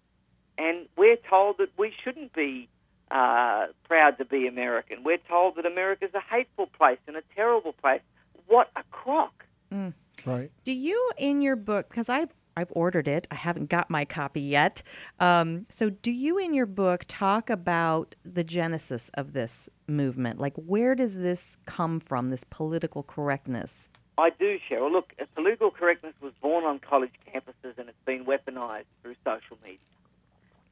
And 0.58 0.86
we're 0.96 1.16
told 1.16 1.58
that 1.58 1.70
we 1.78 1.92
shouldn't 2.02 2.32
be 2.32 2.68
uh, 3.10 3.66
proud 3.84 4.18
to 4.18 4.24
be 4.24 4.46
American. 4.46 5.04
We're 5.04 5.18
told 5.18 5.56
that 5.56 5.66
America's 5.66 6.14
a 6.14 6.20
hateful 6.20 6.66
place 6.66 6.98
and 7.06 7.16
a 7.16 7.22
terrible 7.34 7.72
place. 7.72 8.00
What 8.46 8.70
a 8.76 8.82
crock. 8.90 9.44
Mm. 9.72 9.92
Right. 10.24 10.50
Do 10.64 10.72
you, 10.72 11.10
in 11.18 11.42
your 11.42 11.56
book, 11.56 11.88
because 11.88 12.08
I've 12.08 12.34
I've 12.56 12.72
ordered 12.72 13.08
it, 13.08 13.26
I 13.30 13.36
haven't 13.36 13.70
got 13.70 13.88
my 13.90 14.04
copy 14.04 14.40
yet. 14.40 14.82
Um, 15.18 15.66
so, 15.70 15.88
do 15.88 16.10
you, 16.10 16.36
in 16.36 16.52
your 16.52 16.66
book, 16.66 17.04
talk 17.08 17.48
about 17.48 18.14
the 18.24 18.44
genesis 18.44 19.10
of 19.14 19.32
this 19.32 19.68
movement? 19.86 20.38
Like, 20.38 20.54
where 20.56 20.94
does 20.94 21.16
this 21.16 21.56
come 21.64 22.00
from? 22.00 22.30
This 22.30 22.44
political 22.44 23.02
correctness? 23.02 23.90
I 24.18 24.30
do, 24.30 24.58
Cheryl. 24.68 24.92
Look, 24.92 25.14
uh, 25.20 25.24
political 25.34 25.70
correctness 25.70 26.12
was 26.20 26.32
born 26.42 26.64
on 26.64 26.78
college 26.78 27.12
campuses 27.32 27.78
and 27.78 27.88
it's 27.88 28.04
been 28.04 28.26
weaponized 28.26 28.84
through 29.02 29.14
social 29.24 29.56
media. 29.62 29.78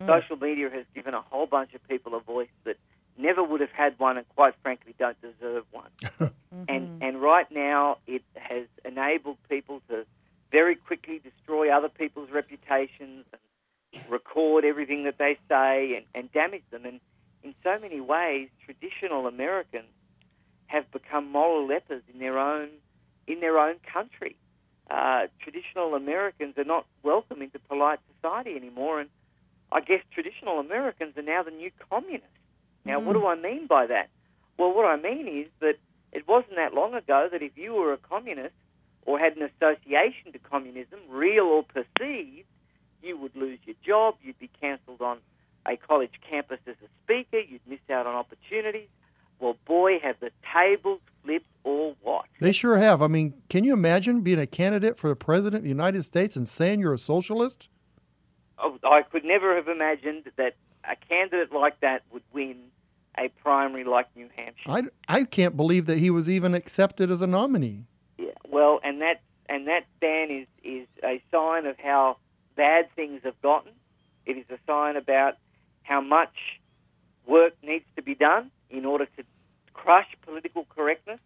Mm. 0.03 0.21
Social 0.21 0.37
media 0.37 0.69
has 0.71 0.85
given 0.95 1.15
a 1.15 1.23
whole 1.23 1.47
bunch 1.47 1.73
of 1.73 1.87
people 1.89 2.15
a 2.15 2.21
voice 2.21 2.49
that 2.65 2.77
never 3.19 3.43
would 3.43 3.61
have 3.61 3.71
had 3.71 3.99
one 3.99 4.17
and 4.17 4.29
quite 4.31 4.55
frankly 4.63 4.95
don't 4.99 5.17
deserve 5.21 5.65
one. 5.71 5.91
And 6.67 7.03
and 7.03 7.23
right 7.23 7.47
now 7.51 7.99
it 8.07 8.23
has 8.35 8.67
enabled 8.85 9.37
people 9.49 9.81
to 9.89 10.05
very 10.51 10.75
quickly 10.75 11.21
destroy 11.21 11.71
other 11.71 11.89
people's 11.89 12.31
reputations 12.31 13.25
and 13.33 14.03
record 14.11 14.65
everything 14.65 15.05
that 15.05 15.19
they 15.19 15.39
say 15.49 15.97
and, 15.97 16.07
and 16.15 16.33
damage 16.33 16.65
them. 16.71 16.85
And 16.85 17.01
in 17.43 17.55
so 17.63 17.79
many 17.79 18.01
ways, 18.01 18.49
traditional 18.65 19.27
Americans 19.27 19.89
have 20.67 20.91
become 20.91 21.31
moral 21.31 21.67
lepers 21.67 22.03
in 22.13 22.19
their 22.19 22.39
own 22.39 22.69
in 23.27 23.41
their 23.41 23.59
own 23.59 23.77
country. 23.93 24.37
Uh, 24.91 25.27
traditional 25.41 25.95
Americans 25.95 26.57
are 26.57 26.65
not 26.65 26.87
welcome 27.03 27.43
into 27.43 27.59
polite 27.59 27.99
society 28.15 28.57
anymore, 28.57 29.01
and 29.01 29.11
I 29.71 29.81
guess 29.81 30.01
traditional 30.13 30.61
Americans 30.61 31.17
are 31.19 31.23
now 31.23 31.43
the 31.43 31.51
new 31.51 31.71
communists. 31.91 32.27
Now, 32.85 33.01
what 33.01 33.17
mm. 33.17 33.21
do 33.21 33.27
I 33.27 33.35
mean 33.37 33.67
by 33.67 33.87
that? 33.87 34.09
Well, 34.59 34.75
what 34.75 34.87
I 34.87 34.97
mean 34.97 35.29
is 35.29 35.47
that 35.61 35.77
it 36.13 36.27
wasn't 36.27 36.57
that 36.57 36.75
long 36.75 36.95
ago 36.95 37.29
that 37.31 37.43
if 37.43 37.57
you 37.57 37.75
were 37.75 37.93
a 37.93 37.99
communist 37.99 38.55
or 39.07 39.19
had 39.19 39.37
an 39.37 39.43
association 39.43 40.33
to 40.33 40.39
communism, 40.39 40.99
real 41.09 41.45
or 41.45 41.63
perceived, 41.63 42.47
you 43.03 43.17
would 43.17 43.35
lose 43.37 43.59
your 43.65 43.77
job, 43.85 44.17
you'd 44.23 44.39
be 44.39 44.51
cancelled 44.61 45.01
on 45.01 45.19
a 45.67 45.77
college 45.77 46.13
campus 46.29 46.59
as 46.67 46.77
a 46.83 46.89
speaker, 47.05 47.39
you'd 47.39 47.61
miss 47.67 47.79
out 47.91 48.07
on 48.07 48.15
opportunities. 48.15 48.89
Well, 49.41 49.57
boy, 49.67 50.01
have 50.01 50.17
the 50.21 50.31
tables 50.53 51.01
flipped 51.25 51.47
or 51.63 51.95
what? 52.03 52.25
They 52.41 52.53
sure 52.53 52.79
have. 52.79 53.03
I 53.03 53.07
mean, 53.07 53.35
can 53.49 53.65
you 53.65 53.73
imagine 53.73 54.23
being 54.23 54.39
a 54.39 54.47
candidate 54.47 54.97
for 54.97 55.09
the 55.09 55.17
president 55.17 55.57
of 55.57 55.63
the 55.63 55.69
United 55.69 56.03
States 56.05 56.35
and 56.35 56.49
saying 56.49 56.81
you're 56.81 56.95
a 56.95 56.99
socialist? 56.99 57.69
Oh, 58.59 58.79
I 58.83 59.03
could 59.03 59.25
never 59.25 59.55
have 59.55 59.69
imagined 59.69 60.25
that 60.37 60.57
a 60.85 60.97
candidate 60.97 61.53
like 61.53 61.79
that 61.81 62.03
would 62.08 62.08
win 62.08 62.08
a 62.08 62.08
primary 63.49 63.83
like 63.83 64.15
New 64.15 64.29
Hampshire. 64.37 64.69
I, 64.69 64.83
I 65.09 65.25
can't 65.25 65.57
believe 65.57 65.87
that 65.87 65.97
he 65.97 66.11
was 66.11 66.29
even 66.29 66.53
accepted 66.55 67.11
as 67.11 67.23
a 67.23 67.27
nominee. 67.27 67.85
Yeah, 68.19 68.33
well, 68.47 68.79
and 68.85 69.01
that 69.01 69.23
and 69.49 69.67
that 69.69 69.85
Dan 70.03 70.31
is 70.31 70.47
is 70.63 70.87
a 71.03 71.23
sign 71.31 71.65
of 71.65 71.79
how 71.79 72.19
bad 72.57 72.95
things 72.95 73.23
have 73.25 73.41
gotten. 73.41 73.73
It 74.27 74.37
is 74.37 74.45
a 74.51 74.59
sign 74.67 74.97
about 74.97 75.39
how 75.83 76.03
much 76.03 76.37
work 77.27 77.55
needs 77.63 77.87
to 77.97 78.03
be 78.03 78.15
done 78.15 78.51
in 78.69 78.85
order 78.85 79.07
to 79.17 79.25
crush 79.73 80.09
political 80.21 80.67
correctness. 80.77 81.21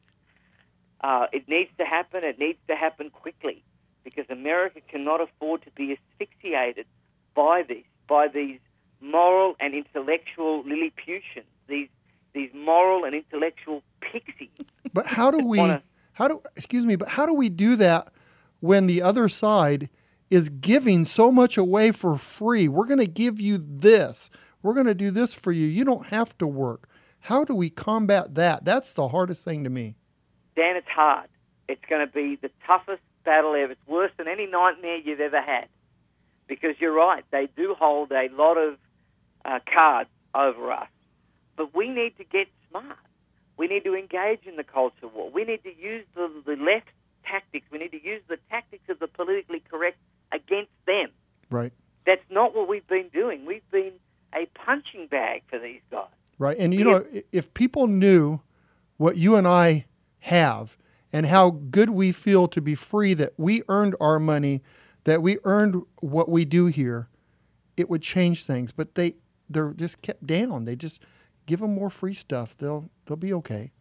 Uh, 1.00 1.26
it 1.32 1.48
needs 1.48 1.70
to 1.78 1.84
happen. 1.84 2.22
It 2.22 2.38
needs 2.38 2.60
to 2.68 2.76
happen 2.76 3.10
quickly 3.10 3.64
because 4.04 4.26
America 4.30 4.80
cannot 4.86 5.20
afford 5.20 5.62
to 5.62 5.70
be 5.72 5.98
asphyxiated 5.98 6.86
by 7.34 7.64
this, 7.66 7.82
by 8.06 8.28
these 8.28 8.60
moral 9.00 9.56
and 9.58 9.74
intellectual 9.74 10.62
Lilliputians, 10.62 11.50
these 11.66 11.88
these 12.34 12.50
moral 12.54 13.04
and 13.04 13.14
intellectual 13.14 13.82
pixies. 14.00 14.48
But 14.92 15.06
how 15.06 15.30
do 15.30 15.38
we 15.44 15.58
wanna- 15.58 15.82
how 16.14 16.28
do 16.28 16.42
excuse 16.56 16.84
me, 16.84 16.96
but 16.96 17.08
how 17.08 17.26
do 17.26 17.32
we 17.34 17.48
do 17.48 17.76
that 17.76 18.12
when 18.60 18.86
the 18.86 19.02
other 19.02 19.28
side 19.28 19.88
is 20.30 20.48
giving 20.48 21.04
so 21.04 21.30
much 21.32 21.56
away 21.56 21.92
for 21.92 22.16
free? 22.16 22.68
We're 22.68 22.86
going 22.86 23.00
to 23.00 23.06
give 23.06 23.40
you 23.40 23.58
this. 23.58 24.30
We're 24.62 24.74
going 24.74 24.86
to 24.86 24.94
do 24.94 25.10
this 25.10 25.32
for 25.34 25.52
you. 25.52 25.66
You 25.66 25.84
don't 25.84 26.06
have 26.06 26.36
to 26.38 26.46
work. 26.46 26.88
How 27.20 27.44
do 27.44 27.54
we 27.54 27.70
combat 27.70 28.34
that? 28.34 28.64
That's 28.64 28.92
the 28.92 29.08
hardest 29.08 29.44
thing 29.44 29.64
to 29.64 29.70
me. 29.70 29.94
Dan, 30.56 30.76
it's 30.76 30.88
hard. 30.88 31.28
It's 31.68 31.84
going 31.88 32.06
to 32.06 32.12
be 32.12 32.36
the 32.36 32.50
toughest 32.66 33.02
battle 33.24 33.54
ever. 33.54 33.72
It's 33.72 33.86
worse 33.86 34.10
than 34.18 34.28
any 34.28 34.46
nightmare 34.46 34.96
you've 34.98 35.20
ever 35.20 35.40
had. 35.40 35.68
Because 36.48 36.74
you're 36.80 36.92
right, 36.92 37.24
they 37.30 37.48
do 37.56 37.74
hold 37.78 38.12
a 38.12 38.28
lot 38.36 38.58
of 38.58 38.76
uh, 39.44 39.60
cards 39.72 40.10
over 40.34 40.72
us. 40.72 40.88
But 41.56 41.74
we 41.74 41.88
need 41.88 42.16
to 42.18 42.24
get 42.24 42.48
smart. 42.70 42.96
We 43.56 43.66
need 43.66 43.84
to 43.84 43.94
engage 43.94 44.46
in 44.46 44.56
the 44.56 44.64
culture 44.64 45.08
war. 45.08 45.30
We 45.30 45.44
need 45.44 45.62
to 45.64 45.76
use 45.76 46.04
the, 46.14 46.30
the 46.44 46.56
left 46.56 46.88
tactics. 47.24 47.66
We 47.70 47.78
need 47.78 47.92
to 47.92 48.02
use 48.02 48.22
the 48.28 48.38
tactics 48.50 48.88
of 48.88 48.98
the 48.98 49.06
politically 49.06 49.62
correct 49.70 49.98
against 50.32 50.72
them. 50.86 51.10
Right. 51.50 51.72
That's 52.06 52.24
not 52.30 52.54
what 52.54 52.68
we've 52.68 52.86
been 52.86 53.08
doing. 53.12 53.44
We've 53.46 53.68
been 53.70 53.92
a 54.34 54.46
punching 54.54 55.08
bag 55.08 55.42
for 55.48 55.58
these 55.58 55.80
guys. 55.90 56.06
Right. 56.38 56.56
And 56.58 56.74
you 56.74 56.84
know, 56.84 57.04
if 57.30 57.52
people 57.54 57.86
knew 57.86 58.40
what 58.96 59.16
you 59.16 59.36
and 59.36 59.46
I 59.46 59.86
have 60.20 60.78
and 61.12 61.26
how 61.26 61.50
good 61.50 61.90
we 61.90 62.10
feel 62.10 62.48
to 62.48 62.60
be 62.60 62.74
free, 62.74 63.14
that 63.14 63.34
we 63.36 63.62
earned 63.68 63.94
our 64.00 64.18
money, 64.18 64.62
that 65.04 65.22
we 65.22 65.38
earned 65.44 65.82
what 66.00 66.28
we 66.28 66.44
do 66.44 66.66
here, 66.66 67.08
it 67.76 67.90
would 67.90 68.02
change 68.02 68.44
things. 68.44 68.72
But 68.72 68.94
they 68.94 69.16
they're 69.48 69.72
just 69.72 70.02
kept 70.02 70.26
down. 70.26 70.64
They 70.64 70.74
just 70.74 71.00
give 71.52 71.60
them 71.60 71.74
more 71.74 71.90
free 71.90 72.14
stuff. 72.14 72.56
They'll 72.56 72.88
they'll 73.04 73.24
be 73.28 73.34
okay. 73.34 73.72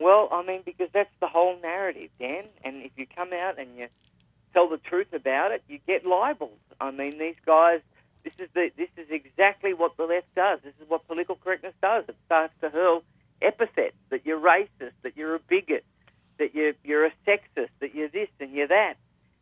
Well, 0.00 0.30
I 0.32 0.42
mean, 0.42 0.62
because 0.64 0.88
that's 0.94 1.14
the 1.20 1.26
whole 1.26 1.60
narrative, 1.60 2.08
Dan. 2.18 2.44
And 2.64 2.82
if 2.82 2.92
you 2.96 3.06
come 3.06 3.34
out 3.34 3.58
and 3.58 3.76
you 3.76 3.88
tell 4.54 4.66
the 4.70 4.78
truth 4.78 5.12
about 5.12 5.52
it, 5.52 5.62
you 5.68 5.78
get 5.86 6.06
libeled. 6.06 6.58
I 6.80 6.90
mean, 6.90 7.18
these 7.18 7.36
guys. 7.44 7.80
This 8.24 8.32
is 8.38 8.48
the 8.54 8.70
this 8.78 8.88
is 8.96 9.08
exactly 9.10 9.74
what 9.74 9.98
the 9.98 10.04
left 10.04 10.34
does. 10.34 10.60
This 10.64 10.72
is 10.80 10.88
what 10.88 11.06
political 11.06 11.36
correctness 11.36 11.74
does. 11.82 12.04
It 12.08 12.16
starts 12.24 12.54
to 12.62 12.70
hurl 12.70 13.02
epithets 13.42 13.96
that 14.08 14.24
you're 14.24 14.40
racist, 14.40 14.96
that 15.02 15.14
you're 15.14 15.34
a 15.34 15.40
bigot, 15.40 15.84
that 16.38 16.54
you're 16.54 16.72
you're 16.82 17.04
a 17.04 17.12
sexist, 17.26 17.74
that 17.80 17.94
you're 17.94 18.08
this 18.08 18.28
and 18.40 18.52
you're 18.52 18.68
that. 18.68 18.94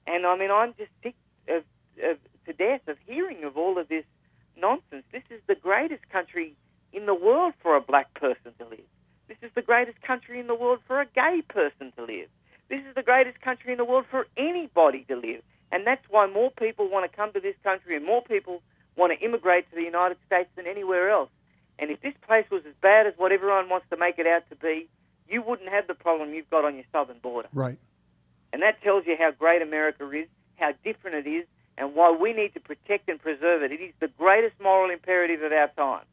And 0.09 0.27
I 0.27 0.37
mean, 0.37 0.51
I'm 0.51 0.75
just 0.77 0.91
sick 1.05 1.15
of, 1.47 1.63
of 2.03 2.17
to 2.47 2.53
death 2.53 2.89
of 2.89 2.97
hearing 3.07 3.45
of 3.45 3.57
all 3.57 3.79
of 3.79 3.87
this 3.89 4.07
nonsense. 4.57 5.05
This 5.13 5.23
is 5.31 5.41
the 5.47 5.55
greatest 5.55 6.09
country 6.09 6.57
in 6.93 7.07
the 7.07 7.15
world 7.15 7.55
for 7.63 7.77
a 7.77 7.81
black 7.81 8.13
person 8.15 8.53
to 8.59 8.65
live. 8.65 8.89
This 9.29 9.39
is 9.43 9.51
the 9.55 9.63
greatest 9.63 10.01
country 10.03 10.41
in 10.41 10.47
the 10.47 10.55
world 10.55 10.81
for 10.87 11.01
a 11.01 11.07
gay 11.07 11.43
person 11.49 11.93
to 11.97 12.05
live. 12.05 12.29
This 12.69 12.81
is 12.81 12.95
the 12.95 13.03
greatest 13.03 13.41
country 13.41 13.73
in 13.73 13.79
the 13.79 13.85
world 13.85 14.07
for 14.11 14.27
anybody 14.37 15.05
to 15.09 15.17
live. 15.17 15.43
And 15.73 15.87
that's 15.87 16.05
why 16.09 16.27
more 16.27 16.51
people 16.51 16.89
want 16.89 17.11
to 17.11 17.17
come 17.17 17.33
to 17.33 17.41
this 17.41 17.55
country 17.63 17.97
and 17.97 18.05
more 18.05 18.23
people 18.23 18.63
want 18.97 19.13
to 19.17 19.25
immigrate 19.25 19.69
to 19.71 19.77
the 19.77 19.83
United 19.83 20.19
States 20.27 20.49
than 20.57 20.67
anywhere 20.67 21.11
else. 21.11 21.31
And 21.79 21.91
if 21.91 22.01
this 22.01 22.15
place 22.27 22.45
was 22.51 22.63
as 22.67 22.75
bad 22.83 23.07
as 23.07 23.15
what 23.17 23.33
everyone 23.33 23.69
wants 23.69 23.87
to 23.91 23.97
make 23.97 24.19
it 24.19 24.27
out 24.27 24.49
to 24.51 24.57
be, 24.57 24.89
you 25.29 25.43
wouldn't 25.43 25.69
have 25.69 25.87
the 25.87 25.95
problem 25.95 26.35
you've 26.35 26.51
got 26.51 26.65
on 26.65 26.75
your 26.75 26.85
southern 26.93 27.19
border. 27.19 27.49
Right. 27.53 27.79
And 28.53 28.63
that 28.63 28.83
tells 28.83 29.07
you 29.07 29.17
how 29.19 29.31
great 29.31 29.63
America 29.63 30.09
is, 30.11 30.27
how 30.57 30.73
different 30.85 31.27
it 31.27 31.31
is, 31.31 31.47
and 31.79 31.95
why 31.95 32.11
we 32.11 32.33
need 32.33 32.53
to 32.55 32.61
protect 32.61 33.09
and 33.09 33.21
preserve 33.21 33.63
it. 33.63 33.73
It 33.73 33.81
is 33.81 33.95
the 34.01 34.09
greatest 34.19 34.61
moral 34.61 34.91
imperative 34.91 35.43
of 35.43 35.53
our 35.53 35.69
time. 35.69 36.05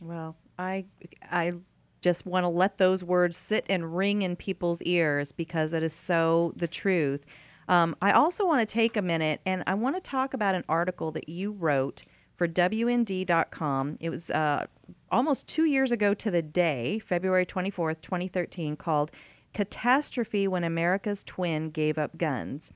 Well, 0.00 0.36
I 0.58 0.86
I 1.30 1.52
just 2.00 2.26
want 2.26 2.44
to 2.44 2.48
let 2.48 2.78
those 2.78 3.02
words 3.02 3.36
sit 3.36 3.64
and 3.68 3.96
ring 3.96 4.22
in 4.22 4.36
people's 4.36 4.82
ears 4.82 5.32
because 5.32 5.72
it 5.72 5.82
is 5.82 5.94
so 5.94 6.52
the 6.56 6.68
truth. 6.68 7.24
Um, 7.66 7.96
I 8.02 8.12
also 8.12 8.46
want 8.46 8.66
to 8.66 8.70
take 8.70 8.96
a 8.96 9.02
minute 9.02 9.40
and 9.46 9.62
I 9.66 9.74
want 9.74 9.96
to 9.96 10.02
talk 10.02 10.34
about 10.34 10.54
an 10.54 10.64
article 10.68 11.10
that 11.12 11.28
you 11.28 11.52
wrote 11.52 12.04
for 12.36 12.46
WND.com. 12.46 13.96
It 14.00 14.10
was 14.10 14.30
uh, 14.30 14.66
almost 15.10 15.46
two 15.48 15.64
years 15.64 15.90
ago 15.92 16.12
to 16.14 16.30
the 16.30 16.42
day, 16.42 16.98
February 16.98 17.46
24th, 17.46 18.02
2013, 18.02 18.76
called 18.76 19.10
Catastrophe 19.54 20.46
When 20.46 20.64
America's 20.64 21.24
Twin 21.24 21.70
Gave 21.70 21.96
Up 21.96 22.18
Guns. 22.18 22.72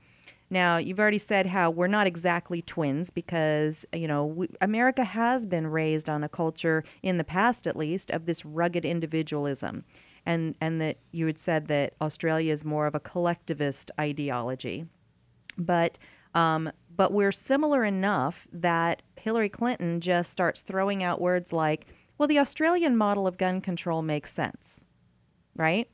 Now, 0.49 0.77
you've 0.77 0.99
already 0.99 1.19
said 1.19 1.45
how 1.47 1.69
we're 1.69 1.87
not 1.87 2.07
exactly 2.07 2.61
twins 2.61 3.11
because, 3.11 3.85
you 3.93 4.07
know, 4.07 4.25
we, 4.25 4.47
America 4.61 5.03
has 5.03 5.45
been 5.45 5.67
raised 5.67 6.09
on 6.09 6.23
a 6.23 6.29
culture, 6.29 6.83
in 7.03 7.17
the 7.17 7.23
past 7.23 7.67
at 7.67 7.75
least, 7.75 8.09
of 8.09 8.25
this 8.25 8.43
rugged 8.43 8.83
individualism. 8.83 9.85
And, 10.25 10.55
and 10.59 10.81
that 10.81 10.97
you 11.11 11.27
had 11.27 11.39
said 11.39 11.67
that 11.67 11.93
Australia 12.01 12.51
is 12.51 12.65
more 12.65 12.87
of 12.87 12.95
a 12.95 12.99
collectivist 12.99 13.89
ideology. 13.99 14.85
But, 15.57 15.97
um, 16.35 16.71
but 16.95 17.13
we're 17.13 17.31
similar 17.31 17.83
enough 17.85 18.47
that 18.51 19.01
Hillary 19.15 19.49
Clinton 19.49 20.01
just 20.01 20.31
starts 20.31 20.61
throwing 20.61 21.03
out 21.03 21.21
words 21.21 21.53
like, 21.53 21.85
well, 22.17 22.27
the 22.27 22.39
Australian 22.39 22.97
model 22.97 23.27
of 23.27 23.37
gun 23.37 23.61
control 23.61 24.01
makes 24.01 24.31
sense, 24.31 24.83
right? 25.55 25.89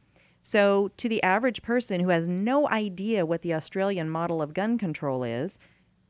So, 0.48 0.92
to 0.98 1.10
the 1.10 1.24
average 1.24 1.64
person 1.64 2.02
who 2.02 2.10
has 2.10 2.28
no 2.28 2.70
idea 2.70 3.26
what 3.26 3.42
the 3.42 3.56
Australian 3.56 4.12
model 4.12 4.44
of 4.44 4.54
gun 4.54 4.78
control 4.78 5.24
is, 5.24 5.58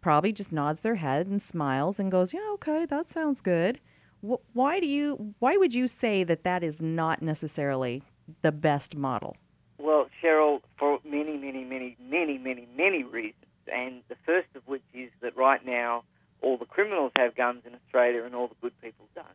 probably 0.02 0.34
just 0.34 0.52
nods 0.52 0.82
their 0.82 0.96
head 0.96 1.28
and 1.28 1.42
smiles 1.42 2.02
and 2.02 2.12
goes, 2.12 2.34
"Yeah, 2.34 2.46
okay, 2.56 2.86
that 2.86 3.08
sounds 3.08 3.40
good." 3.40 3.80
Why 4.20 4.82
do 4.82 4.88
you? 4.88 5.36
Why 5.40 5.56
would 5.56 5.74
you 5.74 5.88
say 5.88 6.26
that 6.26 6.44
that 6.44 6.66
is 6.66 6.82
not 6.82 7.22
necessarily 7.22 8.04
the 8.42 8.52
best 8.52 8.94
model? 8.94 9.38
Well, 9.78 10.10
Cheryl, 10.22 10.60
for 10.78 11.00
many, 11.06 11.38
many, 11.38 11.64
many, 11.64 11.96
many, 11.98 12.38
many, 12.38 12.68
many 12.76 13.04
reasons, 13.06 13.46
and 13.72 14.02
the 14.10 14.18
first 14.26 14.50
of 14.54 14.68
which 14.68 14.84
is 14.94 15.12
that 15.22 15.38
right 15.38 15.66
now 15.66 16.04
all 16.42 16.58
the 16.58 16.66
criminals 16.66 17.14
have 17.16 17.38
guns 17.38 17.62
in 17.66 17.74
Australia 17.74 18.26
and 18.26 18.36
all 18.36 18.50
the 18.50 18.56
good 18.62 18.74
people 18.82 19.08
don't. 19.16 19.28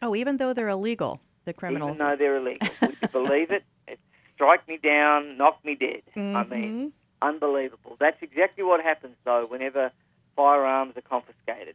Oh, 0.00 0.16
even 0.16 0.38
though 0.38 0.54
they're 0.54 0.70
illegal, 0.70 1.20
the 1.44 1.52
criminals. 1.52 1.96
Even 1.96 2.06
though 2.06 2.16
they're 2.16 2.36
illegal. 2.36 2.68
Would 2.80 2.96
you 3.02 3.08
believe 3.12 3.50
it? 3.50 3.64
It's 4.40 4.46
strike 4.46 4.66
me 4.68 4.78
down, 4.82 5.36
knock 5.36 5.62
me 5.64 5.74
dead. 5.74 6.02
I 6.16 6.18
Mm-hmm. 6.18 6.50
mean, 6.50 6.92
unbelievable. 7.22 7.96
That's 8.00 8.16
exactly 8.22 8.64
what 8.64 8.82
happens, 8.82 9.16
though, 9.24 9.46
whenever 9.46 9.92
firearms 10.36 10.96
are 10.96 11.02
confiscated. 11.02 11.74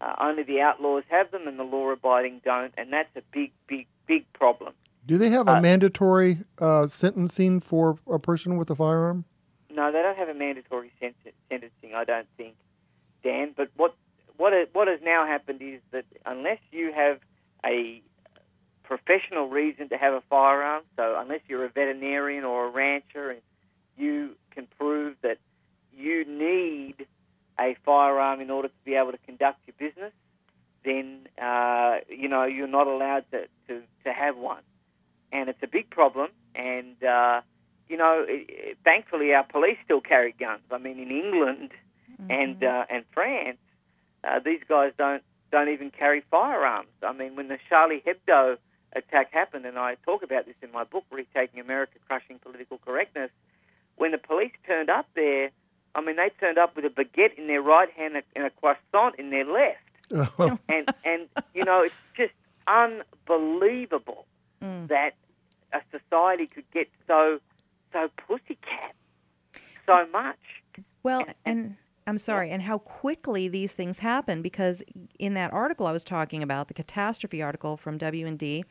Uh, 0.00 0.14
only 0.20 0.42
the 0.42 0.60
outlaws 0.60 1.04
have 1.08 1.30
them 1.30 1.46
and 1.46 1.58
the 1.58 1.62
law 1.64 1.90
abiding 1.90 2.40
don't, 2.44 2.72
and 2.78 2.92
that's 2.92 3.14
a 3.16 3.22
big, 3.32 3.52
big, 3.68 3.86
big 4.06 4.24
problem. 4.32 4.72
Do 5.06 5.18
they 5.18 5.28
have 5.30 5.46
a 5.48 5.60
mandatory 5.60 6.38
uh, 6.58 6.86
sentencing 6.88 7.60
for 7.60 7.98
a 8.10 8.18
person 8.18 8.56
with 8.56 8.70
a 8.70 8.74
firearm? 8.74 9.24
No, 9.70 9.92
they 9.92 10.02
don't 10.02 10.16
have 10.16 10.28
a 10.28 10.34
mandatory 10.34 10.90
sen- 11.00 11.14
sentencing, 11.48 11.94
I 11.94 12.04
don't 12.04 12.26
think, 12.36 12.56
Dan. 13.22 13.52
But 13.56 13.70
what 13.76 13.94
what 14.36 14.52
what 14.72 14.88
has 14.88 15.00
now 15.04 15.26
happened 15.26 15.62
is 15.62 15.80
that 15.92 16.04
unless 16.26 16.58
you 16.72 16.92
have 16.92 17.18
a 17.64 18.02
professional 18.86 19.48
reason 19.48 19.88
to 19.90 19.96
have 19.96 20.14
a 20.14 20.22
firearm, 20.30 20.82
so 20.96 21.16
unless 21.18 21.40
you're 21.48 21.64
a 21.64 21.68
veterinarian 21.70 22.44
or 22.44 22.66
a 22.66 22.70
rancher 22.70 23.30
and 23.30 23.40
you 23.96 24.36
can 24.52 24.66
prove 24.78 25.16
that 25.22 25.38
you 25.96 26.24
need 26.26 27.06
a 27.60 27.76
firearm 27.84 28.40
in 28.40 28.50
order 28.50 28.68
to 28.68 28.74
be 28.84 28.94
able 28.94 29.12
to 29.12 29.18
conduct 29.26 29.58
your 29.66 29.74
business, 29.78 30.12
then 30.84 31.26
uh, 31.42 31.96
you 32.08 32.28
know 32.28 32.44
you're 32.44 32.68
not 32.68 32.86
allowed 32.86 33.24
to, 33.32 33.46
to, 33.68 33.82
to 34.04 34.12
have 34.12 34.36
one, 34.36 34.62
and 35.32 35.48
it's 35.48 35.62
a 35.62 35.66
big 35.66 35.90
problem. 35.90 36.30
And 36.54 37.02
uh, 37.04 37.40
you 37.88 37.96
know, 37.96 38.24
it, 38.28 38.46
it- 38.48 38.78
thankfully 38.84 39.32
our 39.34 39.44
police 39.44 39.78
still 39.84 40.00
carry 40.00 40.32
guns. 40.38 40.62
I 40.70 40.78
mean, 40.78 40.98
in 40.98 41.10
England 41.10 41.70
and 42.30 42.62
uh, 42.62 42.84
and 42.90 43.04
France, 43.12 43.58
uh, 44.24 44.40
these 44.44 44.60
guys 44.68 44.92
don't 44.98 45.22
don't 45.50 45.68
even 45.70 45.90
carry 45.90 46.22
firearms. 46.30 46.88
I 47.02 47.12
mean, 47.12 47.36
when 47.36 47.48
the 47.48 47.58
Charlie 47.68 48.02
Hebdo 48.06 48.58
attack 48.96 49.32
happened, 49.32 49.66
and 49.66 49.78
I 49.78 49.96
talk 50.04 50.22
about 50.22 50.46
this 50.46 50.56
in 50.62 50.72
my 50.72 50.84
book, 50.84 51.04
Retaking 51.10 51.60
America, 51.60 51.94
Crushing 52.08 52.38
Political 52.38 52.78
Correctness, 52.78 53.30
when 53.96 54.12
the 54.12 54.18
police 54.18 54.52
turned 54.66 54.90
up 54.90 55.06
there, 55.14 55.50
I 55.94 56.00
mean, 56.02 56.16
they 56.16 56.30
turned 56.38 56.58
up 56.58 56.76
with 56.76 56.84
a 56.84 56.88
baguette 56.88 57.34
in 57.38 57.46
their 57.46 57.62
right 57.62 57.90
hand 57.90 58.22
and 58.34 58.44
a 58.44 58.50
croissant 58.50 59.16
in 59.18 59.30
their 59.30 59.44
left. 59.44 59.78
Oh. 60.38 60.58
and, 60.68 60.88
and, 61.04 61.28
you 61.54 61.64
know, 61.64 61.82
it's 61.82 61.94
just 62.16 62.34
unbelievable 62.66 64.26
mm. 64.62 64.88
that 64.88 65.14
a 65.72 65.80
society 65.90 66.46
could 66.46 66.70
get 66.72 66.88
so, 67.06 67.40
so 67.92 68.08
pussycat 68.26 68.94
so 69.86 70.06
much. 70.12 70.38
Well, 71.02 71.24
and 71.44 71.76
I'm 72.06 72.18
sorry, 72.18 72.50
and 72.50 72.62
how 72.62 72.78
quickly 72.78 73.48
these 73.48 73.72
things 73.72 74.00
happen 74.00 74.42
because 74.42 74.82
in 75.18 75.34
that 75.34 75.52
article 75.52 75.86
I 75.86 75.92
was 75.92 76.04
talking 76.04 76.42
about, 76.42 76.68
the 76.68 76.74
catastrophe 76.74 77.42
article 77.42 77.76
from 77.76 77.98
WND, 77.98 78.56
and 78.56 78.64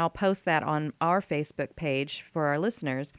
I'll 0.00 0.10
post 0.10 0.44
that 0.44 0.62
on 0.62 0.92
our 1.00 1.20
Facebook 1.20 1.76
page 1.76 2.24
for 2.32 2.46
our 2.46 2.58
listeners, 2.58 3.12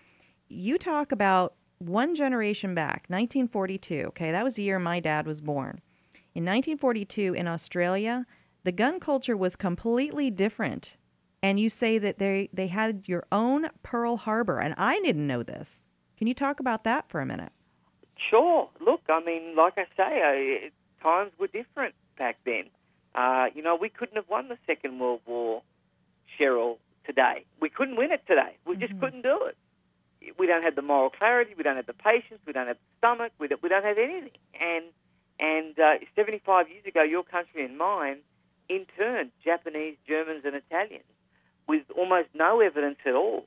you 0.47 0.77
talk 0.77 1.11
about 1.11 1.55
one 1.79 2.15
generation 2.15 2.73
back, 2.73 3.05
1942. 3.07 4.05
Okay, 4.07 4.31
that 4.31 4.43
was 4.43 4.55
the 4.55 4.63
year 4.63 4.79
my 4.79 4.99
dad 4.99 5.27
was 5.27 5.41
born. 5.41 5.81
In 6.33 6.43
1942 6.43 7.33
in 7.33 7.47
Australia, 7.47 8.25
the 8.63 8.71
gun 8.71 8.99
culture 8.99 9.37
was 9.37 9.55
completely 9.55 10.29
different. 10.29 10.97
And 11.41 11.59
you 11.59 11.69
say 11.69 11.97
that 11.99 12.17
they 12.17 12.49
they 12.51 12.67
had 12.67 13.03
your 13.07 13.25
own 13.31 13.67
Pearl 13.83 14.17
Harbor, 14.17 14.59
and 14.59 14.73
I 14.77 14.99
didn't 15.01 15.27
know 15.27 15.43
this. 15.43 15.83
Can 16.17 16.27
you 16.27 16.33
talk 16.33 16.59
about 16.59 16.83
that 16.85 17.07
for 17.07 17.21
a 17.21 17.25
minute? 17.25 17.51
Sure. 18.17 18.69
Look, 18.79 19.01
I 19.09 19.23
mean, 19.23 19.55
like 19.55 19.73
I 19.77 19.85
say, 19.95 20.71
uh, 20.71 21.03
times 21.03 21.31
were 21.37 21.47
different 21.47 21.93
back 22.17 22.37
then. 22.45 22.65
Uh, 23.13 23.45
you 23.53 23.61
know, 23.61 23.75
we 23.75 23.89
couldn't 23.89 24.15
have 24.15 24.29
won 24.29 24.47
the 24.47 24.57
Second 24.65 24.99
World 24.99 25.21
War, 25.25 25.61
Cheryl, 26.39 26.77
today. 27.05 27.45
We 27.59 27.69
couldn't 27.69 27.95
win 27.95 28.11
it 28.11 28.23
today. 28.27 28.57
We 28.65 28.75
just 28.77 28.99
couldn't 28.99 29.21
do 29.21 29.45
it. 29.45 29.57
We 30.39 30.47
don't 30.47 30.63
have 30.63 30.75
the 30.75 30.81
moral 30.81 31.11
clarity. 31.11 31.53
We 31.55 31.63
don't 31.63 31.75
have 31.75 31.85
the 31.85 31.93
patience. 31.93 32.39
We 32.47 32.53
don't 32.53 32.67
have 32.67 32.77
the 32.77 32.97
stomach. 32.97 33.31
We 33.37 33.47
don't, 33.47 33.61
we 33.61 33.69
don't 33.69 33.83
have 33.83 33.97
anything. 33.97 34.31
And 34.59 34.85
and 35.39 35.77
uh, 35.77 35.95
75 36.15 36.69
years 36.69 36.85
ago, 36.85 37.03
your 37.03 37.23
country 37.23 37.65
and 37.65 37.77
mine 37.77 38.19
interned 38.69 39.31
Japanese, 39.43 39.97
Germans, 40.07 40.43
and 40.45 40.55
Italians 40.55 41.03
with 41.67 41.83
almost 41.95 42.29
no 42.33 42.61
evidence 42.61 42.97
at 43.05 43.13
all 43.13 43.43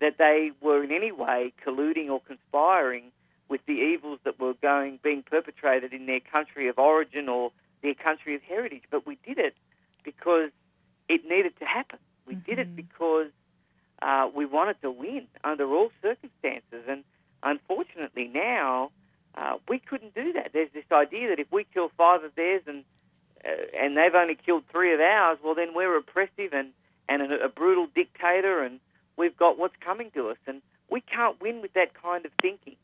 that 0.00 0.18
they 0.18 0.50
were 0.60 0.82
in 0.82 0.92
any 0.92 1.12
way 1.12 1.52
colluding 1.64 2.08
or 2.08 2.20
conspiring 2.20 3.12
with 3.48 3.60
the 3.66 3.74
evils 3.74 4.18
that 4.24 4.40
were 4.40 4.54
going 4.54 4.98
being 5.02 5.22
perpetrated 5.22 5.92
in 5.92 6.06
their 6.06 6.20
country 6.20 6.68
of 6.68 6.78
origin 6.78 7.28
or 7.28 7.52
their 7.82 7.94
country 7.94 8.34
of 8.34 8.42
heritage. 8.42 8.82
But 8.90 9.06
we 9.06 9.18
did 9.26 9.38
it 9.38 9.54
because 10.04 10.50
it 11.08 11.22
needed 11.28 11.58
to 11.60 11.64
happen. 11.64 11.98
We 12.26 12.34
mm-hmm. 12.34 12.50
did 12.50 12.58
it 12.58 12.76
because 12.76 13.28
uh, 14.02 14.28
we 14.34 14.46
wanted 14.46 14.80
to 14.82 14.90
win 14.90 15.26
under 15.44 15.66
all 15.72 15.90
circumstances. 16.02 16.84
And 16.88 17.04
unfortunately, 17.42 18.30
now 18.32 18.90
uh, 19.34 19.56
we 19.68 19.78
couldn't 19.78 20.14
do 20.14 20.32
that. 20.34 20.50
There's 20.52 20.72
this 20.72 20.84
idea 20.92 21.28
that 21.28 21.38
if 21.38 21.50
we 21.50 21.66
kill 21.72 21.90
five 21.96 22.24
of 22.24 22.34
theirs 22.34 22.62
and 22.66 22.84
uh, 23.44 23.78
and 23.78 23.96
they've 23.96 24.14
only 24.14 24.34
killed 24.34 24.64
three 24.72 24.92
of 24.94 25.00
ours, 25.00 25.38
well, 25.44 25.54
then 25.54 25.74
we're 25.74 25.96
oppressive 25.96 26.52
and 26.52 26.70
and 27.08 27.22
a, 27.22 27.44
a 27.44 27.48
brutal 27.48 27.86
dictator, 27.94 28.62
and 28.62 28.80
we've 29.16 29.36
got 29.36 29.58
what's 29.58 29.76
coming 29.80 30.10
to 30.12 30.30
us. 30.30 30.38
And 30.46 30.62
we 30.90 31.00
can't 31.00 31.40
win 31.40 31.60
with 31.62 31.72
that 31.74 31.94
kind 32.00 32.24
of 32.24 32.32
thinking. 32.40 32.76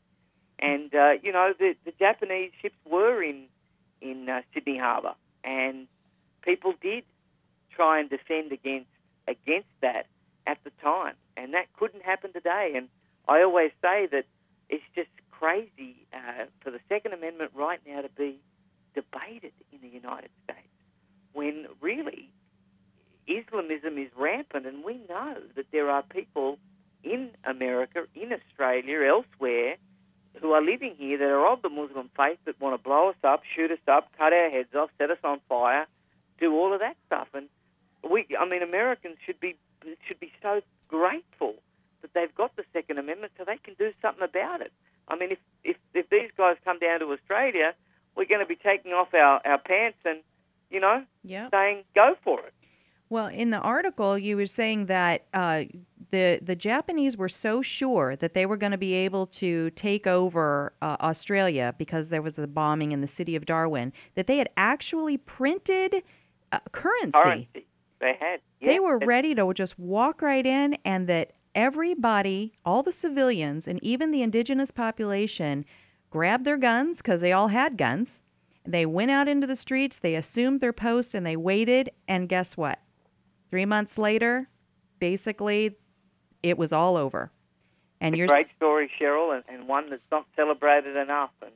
And 0.59 0.93
uh, 0.93 1.13
you 1.21 1.31
know, 1.31 1.53
the, 1.57 1.75
the 1.85 1.93
Japanese 1.99 2.51
ships 2.61 2.77
were 2.85 3.21
in 3.23 3.45
in 4.01 4.29
uh, 4.29 4.41
Sydney 4.53 4.77
Harbour, 4.77 5.15
and 5.43 5.87
people 6.43 6.73
did 6.81 7.03
try 7.71 7.99
and 7.99 8.09
defend 8.09 8.51
against 8.51 8.89
against 9.27 9.69
that 9.81 10.07
at 10.45 10.57
the 10.63 10.71
time, 10.81 11.15
and 11.37 11.53
that 11.53 11.71
couldn't 11.73 12.03
happen 12.03 12.33
today. 12.33 12.73
And 12.75 12.89
I 13.27 13.41
always 13.43 13.71
say 13.81 14.07
that 14.11 14.25
it's 14.69 14.83
just 14.95 15.09
crazy 15.31 16.07
uh, 16.13 16.45
for 16.61 16.71
the 16.71 16.79
Second 16.89 17.13
Amendment 17.13 17.51
right 17.55 17.79
now 17.87 18.01
to 18.01 18.09
be 18.09 18.39
debated 18.93 19.53
in 19.71 19.79
the 19.81 19.87
United 19.87 20.29
States 20.43 20.67
when 21.33 21.65
really 21.81 22.29
Islamism 23.27 23.97
is 23.97 24.09
rampant, 24.15 24.65
and 24.65 24.83
we 24.83 24.99
know 25.09 25.37
that 25.55 25.65
there 25.71 25.89
are 25.89 26.03
people 26.03 26.59
in 27.03 27.31
America, 27.43 28.05
in 28.15 28.31
Australia, 28.31 29.01
elsewhere 29.01 29.77
who 30.41 30.51
are 30.51 30.61
living 30.61 30.95
here 30.97 31.17
that 31.17 31.29
are 31.29 31.51
of 31.51 31.61
the 31.61 31.69
Muslim 31.69 32.09
faith 32.15 32.39
that 32.45 32.59
want 32.59 32.73
to 32.73 32.83
blow 32.83 33.09
us 33.09 33.15
up, 33.23 33.43
shoot 33.55 33.71
us 33.71 33.77
up, 33.87 34.09
cut 34.17 34.33
our 34.33 34.49
heads 34.49 34.73
off, 34.75 34.89
set 34.97 35.11
us 35.11 35.17
on 35.23 35.39
fire, 35.47 35.85
do 36.39 36.53
all 36.53 36.73
of 36.73 36.79
that 36.79 36.97
stuff. 37.05 37.27
And 37.33 37.49
we, 38.09 38.25
I 38.39 38.45
mean, 38.47 38.61
Americans 38.61 39.17
should 39.25 39.39
be 39.39 39.55
should 40.07 40.19
be 40.19 40.31
so 40.41 40.61
grateful 40.87 41.55
that 42.01 42.13
they've 42.13 42.33
got 42.35 42.55
the 42.55 42.63
Second 42.73 42.99
Amendment 42.99 43.33
so 43.37 43.43
they 43.45 43.57
can 43.57 43.75
do 43.77 43.91
something 44.01 44.23
about 44.23 44.61
it. 44.61 44.71
I 45.07 45.15
mean, 45.15 45.31
if 45.31 45.39
if, 45.63 45.77
if 45.93 46.09
these 46.09 46.29
guys 46.37 46.57
come 46.63 46.79
down 46.79 46.99
to 46.99 47.11
Australia, 47.11 47.73
we're 48.15 48.25
going 48.25 48.41
to 48.41 48.45
be 48.47 48.55
taking 48.55 48.93
off 48.93 49.13
our, 49.13 49.41
our 49.45 49.57
pants 49.57 49.97
and, 50.05 50.19
you 50.69 50.79
know, 50.79 51.03
yeah. 51.23 51.49
saying 51.51 51.83
go 51.95 52.15
for 52.23 52.39
it. 52.41 52.53
Well, 53.09 53.27
in 53.27 53.51
the 53.51 53.59
article, 53.59 54.17
you 54.17 54.35
were 54.37 54.47
saying 54.47 54.87
that 54.87 55.25
uh, 55.33 55.65
the 56.11 56.39
the 56.41 56.55
Japanese 56.55 57.15
were 57.15 57.29
so 57.29 57.61
sure 57.61 58.15
that 58.15 58.33
they 58.33 58.45
were 58.45 58.57
going 58.57 58.71
to 58.71 58.77
be 58.77 58.93
able 58.93 59.27
to 59.27 59.69
take 59.71 60.07
over 60.07 60.73
uh, 60.81 60.97
Australia 60.99 61.75
because 61.77 62.09
there 62.09 62.21
was 62.21 62.39
a 62.39 62.47
bombing 62.47 62.91
in 62.91 63.01
the 63.01 63.07
city 63.07 63.35
of 63.35 63.45
Darwin 63.45 63.93
that 64.15 64.27
they 64.27 64.37
had 64.37 64.49
actually 64.57 65.17
printed 65.17 66.01
uh, 66.51 66.59
currency. 66.71 67.11
Currency. 67.11 67.67
They 68.03 68.17
had. 68.19 68.41
Yeah. 68.59 68.67
They 68.67 68.79
were 68.81 68.97
ready 68.97 69.33
to 69.33 69.53
just 69.53 69.79
walk 69.79 70.21
right 70.21 70.45
in, 70.45 70.77
and 70.83 71.07
that 71.07 71.31
everybody, 71.55 72.53
all 72.65 72.83
the 72.83 72.91
civilians, 72.91 73.65
and 73.65 73.81
even 73.81 74.11
the 74.11 74.21
indigenous 74.21 74.71
population, 74.71 75.63
grabbed 76.09 76.43
their 76.43 76.57
guns 76.57 76.97
because 76.97 77.21
they 77.21 77.31
all 77.31 77.47
had 77.47 77.77
guns. 77.77 78.21
They 78.65 78.85
went 78.85 79.11
out 79.11 79.29
into 79.29 79.47
the 79.47 79.55
streets, 79.55 79.99
they 79.99 80.15
assumed 80.15 80.59
their 80.59 80.73
post, 80.73 81.15
and 81.15 81.25
they 81.25 81.37
waited. 81.37 81.91
And 82.05 82.27
guess 82.27 82.57
what? 82.57 82.79
Three 83.49 83.65
months 83.65 83.97
later, 83.97 84.49
basically, 84.99 85.77
it 86.41 86.57
was 86.57 86.73
all 86.73 86.97
over. 86.97 87.31
And 88.01 88.15
a 88.15 88.27
great 88.27 88.47
story, 88.47 88.91
Cheryl, 88.99 89.33
and, 89.33 89.45
and 89.47 89.69
one 89.69 89.89
that's 89.89 90.01
not 90.11 90.25
celebrated 90.35 90.97
enough. 90.97 91.31
And 91.41 91.51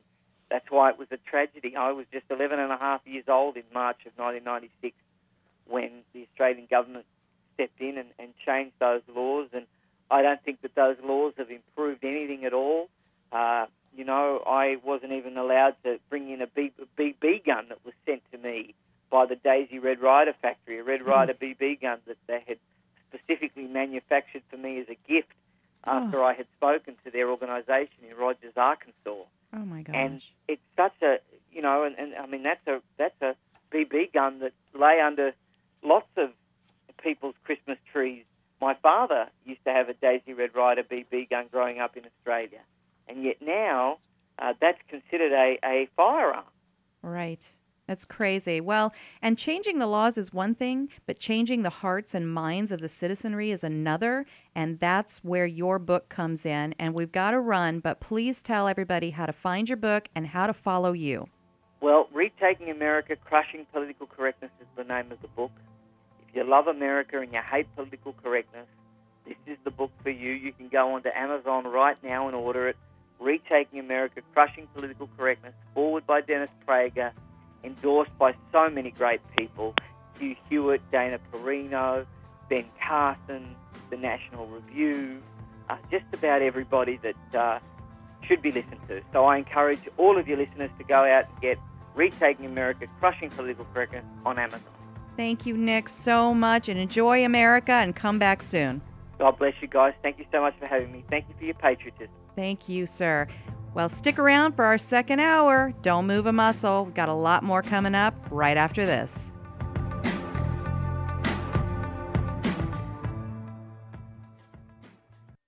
that's 0.50 0.72
why 0.72 0.92
it 0.92 0.98
was 0.98 1.10
a 1.12 1.18
tragedy. 1.18 1.76
I 1.76 1.92
was 1.92 2.06
just 2.14 2.26
11 2.30 2.58
and 2.58 2.72
a 2.72 2.78
half 2.78 3.02
years 3.06 3.26
old 3.28 3.58
in 3.58 3.64
March 3.74 4.06
of 4.06 4.14
1996 4.16 4.96
when 5.70 6.04
the 6.14 6.24
Australian 6.24 6.68
government 6.70 7.06
stepped 7.54 7.80
in 7.80 7.98
and, 7.98 8.10
and 8.20 8.30
changed 8.46 8.76
those 8.80 9.02
laws. 9.14 9.50
And 9.54 9.66
I 10.10 10.22
don't 10.22 10.42
think 10.44 10.62
that 10.62 10.76
those 10.76 10.98
laws 11.04 11.34
have 11.38 11.50
improved 11.50 12.04
anything 12.04 12.46
at 12.46 12.54
all. 12.54 12.90
Uh, 13.32 13.66
you 13.96 14.06
know, 14.06 14.44
I 14.46 14.78
wasn't 14.84 15.14
even 15.14 15.38
allowed 15.38 15.76
to 15.84 16.00
bring 16.10 16.30
in 16.30 16.42
a 16.42 16.48
BB 16.48 17.46
gun 17.46 17.66
that 17.70 17.84
was 17.84 17.94
sent 18.06 18.22
to 18.32 18.38
me 18.38 18.76
by 19.10 19.26
the 19.26 19.36
Daisy 19.36 19.80
Red 19.80 20.02
Ryder 20.02 20.34
factory, 20.42 20.80
a 20.80 20.84
Red 20.84 21.02
Rider 21.02 21.34
Ryder 21.34 21.56
BB 21.56 21.82
gun 21.82 22.00
that 22.08 22.18
they 22.28 22.44
had 22.48 22.58
specifically 23.10 23.64
manufactured 23.64 24.44
for 24.50 24.58
me 24.58 24.80
as 24.80 24.88
a 24.90 24.98
gift 25.12 25.34
after 25.86 26.20
oh. 26.20 26.26
I 26.26 26.34
had 26.34 26.46
spoken 26.58 26.96
to 27.06 27.12
their 27.12 27.30
organisation 27.30 28.04
in 28.10 28.18
Rogers, 28.18 28.54
Arkansas. 28.56 28.94
Oh 29.54 29.66
my 29.66 29.82
gosh! 29.82 29.96
And 29.96 30.22
it's 30.48 30.62
such 30.76 31.02
a 31.02 31.18
you 31.52 31.62
know, 31.62 31.84
and, 31.84 31.96
and 31.98 32.14
I 32.16 32.28
mean 32.28 32.44
that's 32.44 32.66
a 32.68 32.82
that's 32.98 33.20
a 33.22 33.36
BB 33.74 34.14
gun 34.14 34.40
that 34.40 34.54
lay 34.78 35.00
under 35.00 35.34
lots 35.84 36.08
of 36.18 36.30
people's 37.02 37.36
Christmas 37.44 37.78
trees. 37.92 38.24
My 38.60 38.76
father 38.82 39.28
used 39.46 39.64
to 39.66 39.72
have 39.72 39.90
a 39.90 39.94
Daisy 39.94 40.34
Red 40.34 40.56
Ryder 40.56 40.84
BB 40.84 41.30
gun 41.30 41.46
growing 41.52 41.80
up 41.80 41.96
in 41.96 42.04
Australia, 42.06 42.62
and 43.08 43.24
yet 43.24 43.38
now 43.42 44.00
uh, 44.40 44.54
that's 44.60 44.80
considered 44.90 45.32
a, 45.32 45.60
a 45.64 45.90
firearm. 45.96 46.46
Right. 47.02 47.46
That's 47.88 48.04
crazy. 48.04 48.60
Well, 48.60 48.94
and 49.22 49.38
changing 49.38 49.80
the 49.80 49.88
laws 49.88 50.18
is 50.18 50.34
one 50.34 50.56
thing, 50.56 50.90
but 51.06 51.20
changing 51.20 51.64
the 51.64 51.70
hearts 51.70 52.14
and 52.14 52.32
minds 52.32 52.72
of 52.72 52.82
the 52.82 52.90
citizenry 52.90 53.50
is 53.50 53.64
another. 53.64 54.26
And 54.54 54.80
that's 54.80 55.24
where 55.24 55.46
your 55.46 55.80
book 55.80 56.10
comes 56.10 56.46
in. 56.46 56.76
And 56.78 56.94
we've 56.94 57.14
got 57.14 57.32
to 57.32 57.40
run, 57.40 57.80
but 57.80 58.02
please 58.02 58.44
tell 58.44 58.68
everybody 58.68 59.12
how 59.12 59.26
to 59.26 59.32
find 59.32 59.70
your 59.70 59.78
book 59.78 60.10
and 60.14 60.28
how 60.28 60.48
to 60.48 60.54
follow 60.54 60.92
you. 60.92 61.30
Well, 61.80 62.08
Retaking 62.12 62.72
America, 62.72 63.16
Crushing 63.16 63.66
Political 63.72 64.08
Correctness 64.08 64.52
is 64.60 64.68
the 64.76 64.84
name 64.84 65.12
of 65.12 65.22
the 65.22 65.28
book. 65.28 65.52
If 66.28 66.36
you 66.36 66.44
love 66.44 66.68
America 66.68 67.20
and 67.20 67.32
you 67.32 67.40
hate 67.40 67.68
political 67.76 68.14
correctness, 68.14 68.66
this 69.26 69.36
is 69.46 69.58
the 69.64 69.72
book 69.72 69.92
for 70.02 70.10
you. 70.10 70.32
You 70.32 70.54
can 70.54 70.70
go 70.70 70.96
onto 70.96 71.10
Amazon 71.14 71.66
right 71.68 71.98
now 72.04 72.28
and 72.28 72.36
order 72.36 72.68
it. 72.70 72.78
Retaking 73.20 73.80
America, 73.80 74.22
Crushing 74.34 74.68
Political 74.76 75.10
Correctness, 75.18 75.54
foreword 75.74 76.06
by 76.08 76.22
Dennis 76.22 76.50
Prager 76.68 77.12
endorsed 77.64 78.16
by 78.18 78.34
so 78.52 78.70
many 78.70 78.92
great 78.92 79.22
people 79.38 79.74
Hugh 80.20 80.36
Hewitt, 80.50 80.82
Dana 80.92 81.20
Perino, 81.32 82.06
Ben 82.50 82.66
Carson, 82.82 83.56
the 83.90 83.98
National 83.98 84.48
Review, 84.48 85.22
uh, 85.70 85.78
just 85.92 86.06
about 86.14 86.42
everybody 86.42 87.00
that 87.04 87.36
uh, 87.36 87.60
should 88.28 88.42
be 88.42 88.52
listened 88.52 88.82
to. 88.88 89.02
So 89.14 89.26
I 89.26 89.38
encourage 89.38 89.82
all 89.98 90.18
of 90.18 90.28
your 90.28 90.38
listeners 90.38 90.70
to 90.78 90.84
go 90.84 91.04
out 91.06 91.26
and 91.30 91.42
get 91.42 91.58
Retaking 91.96 92.46
America, 92.46 92.88
Crushing 93.00 93.30
Political 93.30 93.66
Correctness 93.74 94.06
on 94.26 94.38
Amazon. 94.38 94.62
Thank 95.16 95.46
you, 95.46 95.58
Nick, 95.58 95.90
so 95.90 96.34
much, 96.34 96.70
and 96.70 96.80
enjoy 96.80 97.26
America 97.26 97.72
and 97.72 97.96
come 97.96 98.20
back 98.20 98.44
soon. 98.44 98.82
God 99.18 99.40
bless 99.40 99.54
you 99.62 99.68
guys. 99.68 99.94
Thank 100.04 100.20
you 100.20 100.26
so 100.32 100.42
much 100.42 100.54
for 100.60 100.68
having 100.68 100.92
me. 100.92 101.04
Thank 101.10 101.28
you 101.28 101.36
for 101.40 101.46
your 101.46 101.56
patriotism. 101.56 102.14
Thank 102.36 102.70
you, 102.70 102.86
sir. 102.86 103.28
Well, 103.74 103.90
stick 103.90 104.20
around 104.20 104.54
for 104.54 104.66
our 104.66 104.78
second 104.78 105.20
hour. 105.20 105.74
Don't 105.82 106.06
move 106.06 106.28
a 106.28 106.34
muscle. 106.34 106.86
We've 106.86 106.94
got 106.94 107.10
a 107.10 107.14
lot 107.14 107.44
more 107.44 107.64
coming 107.64 107.96
up 107.96 108.14
right 108.30 108.58
after 108.58 108.86
this. 108.86 109.32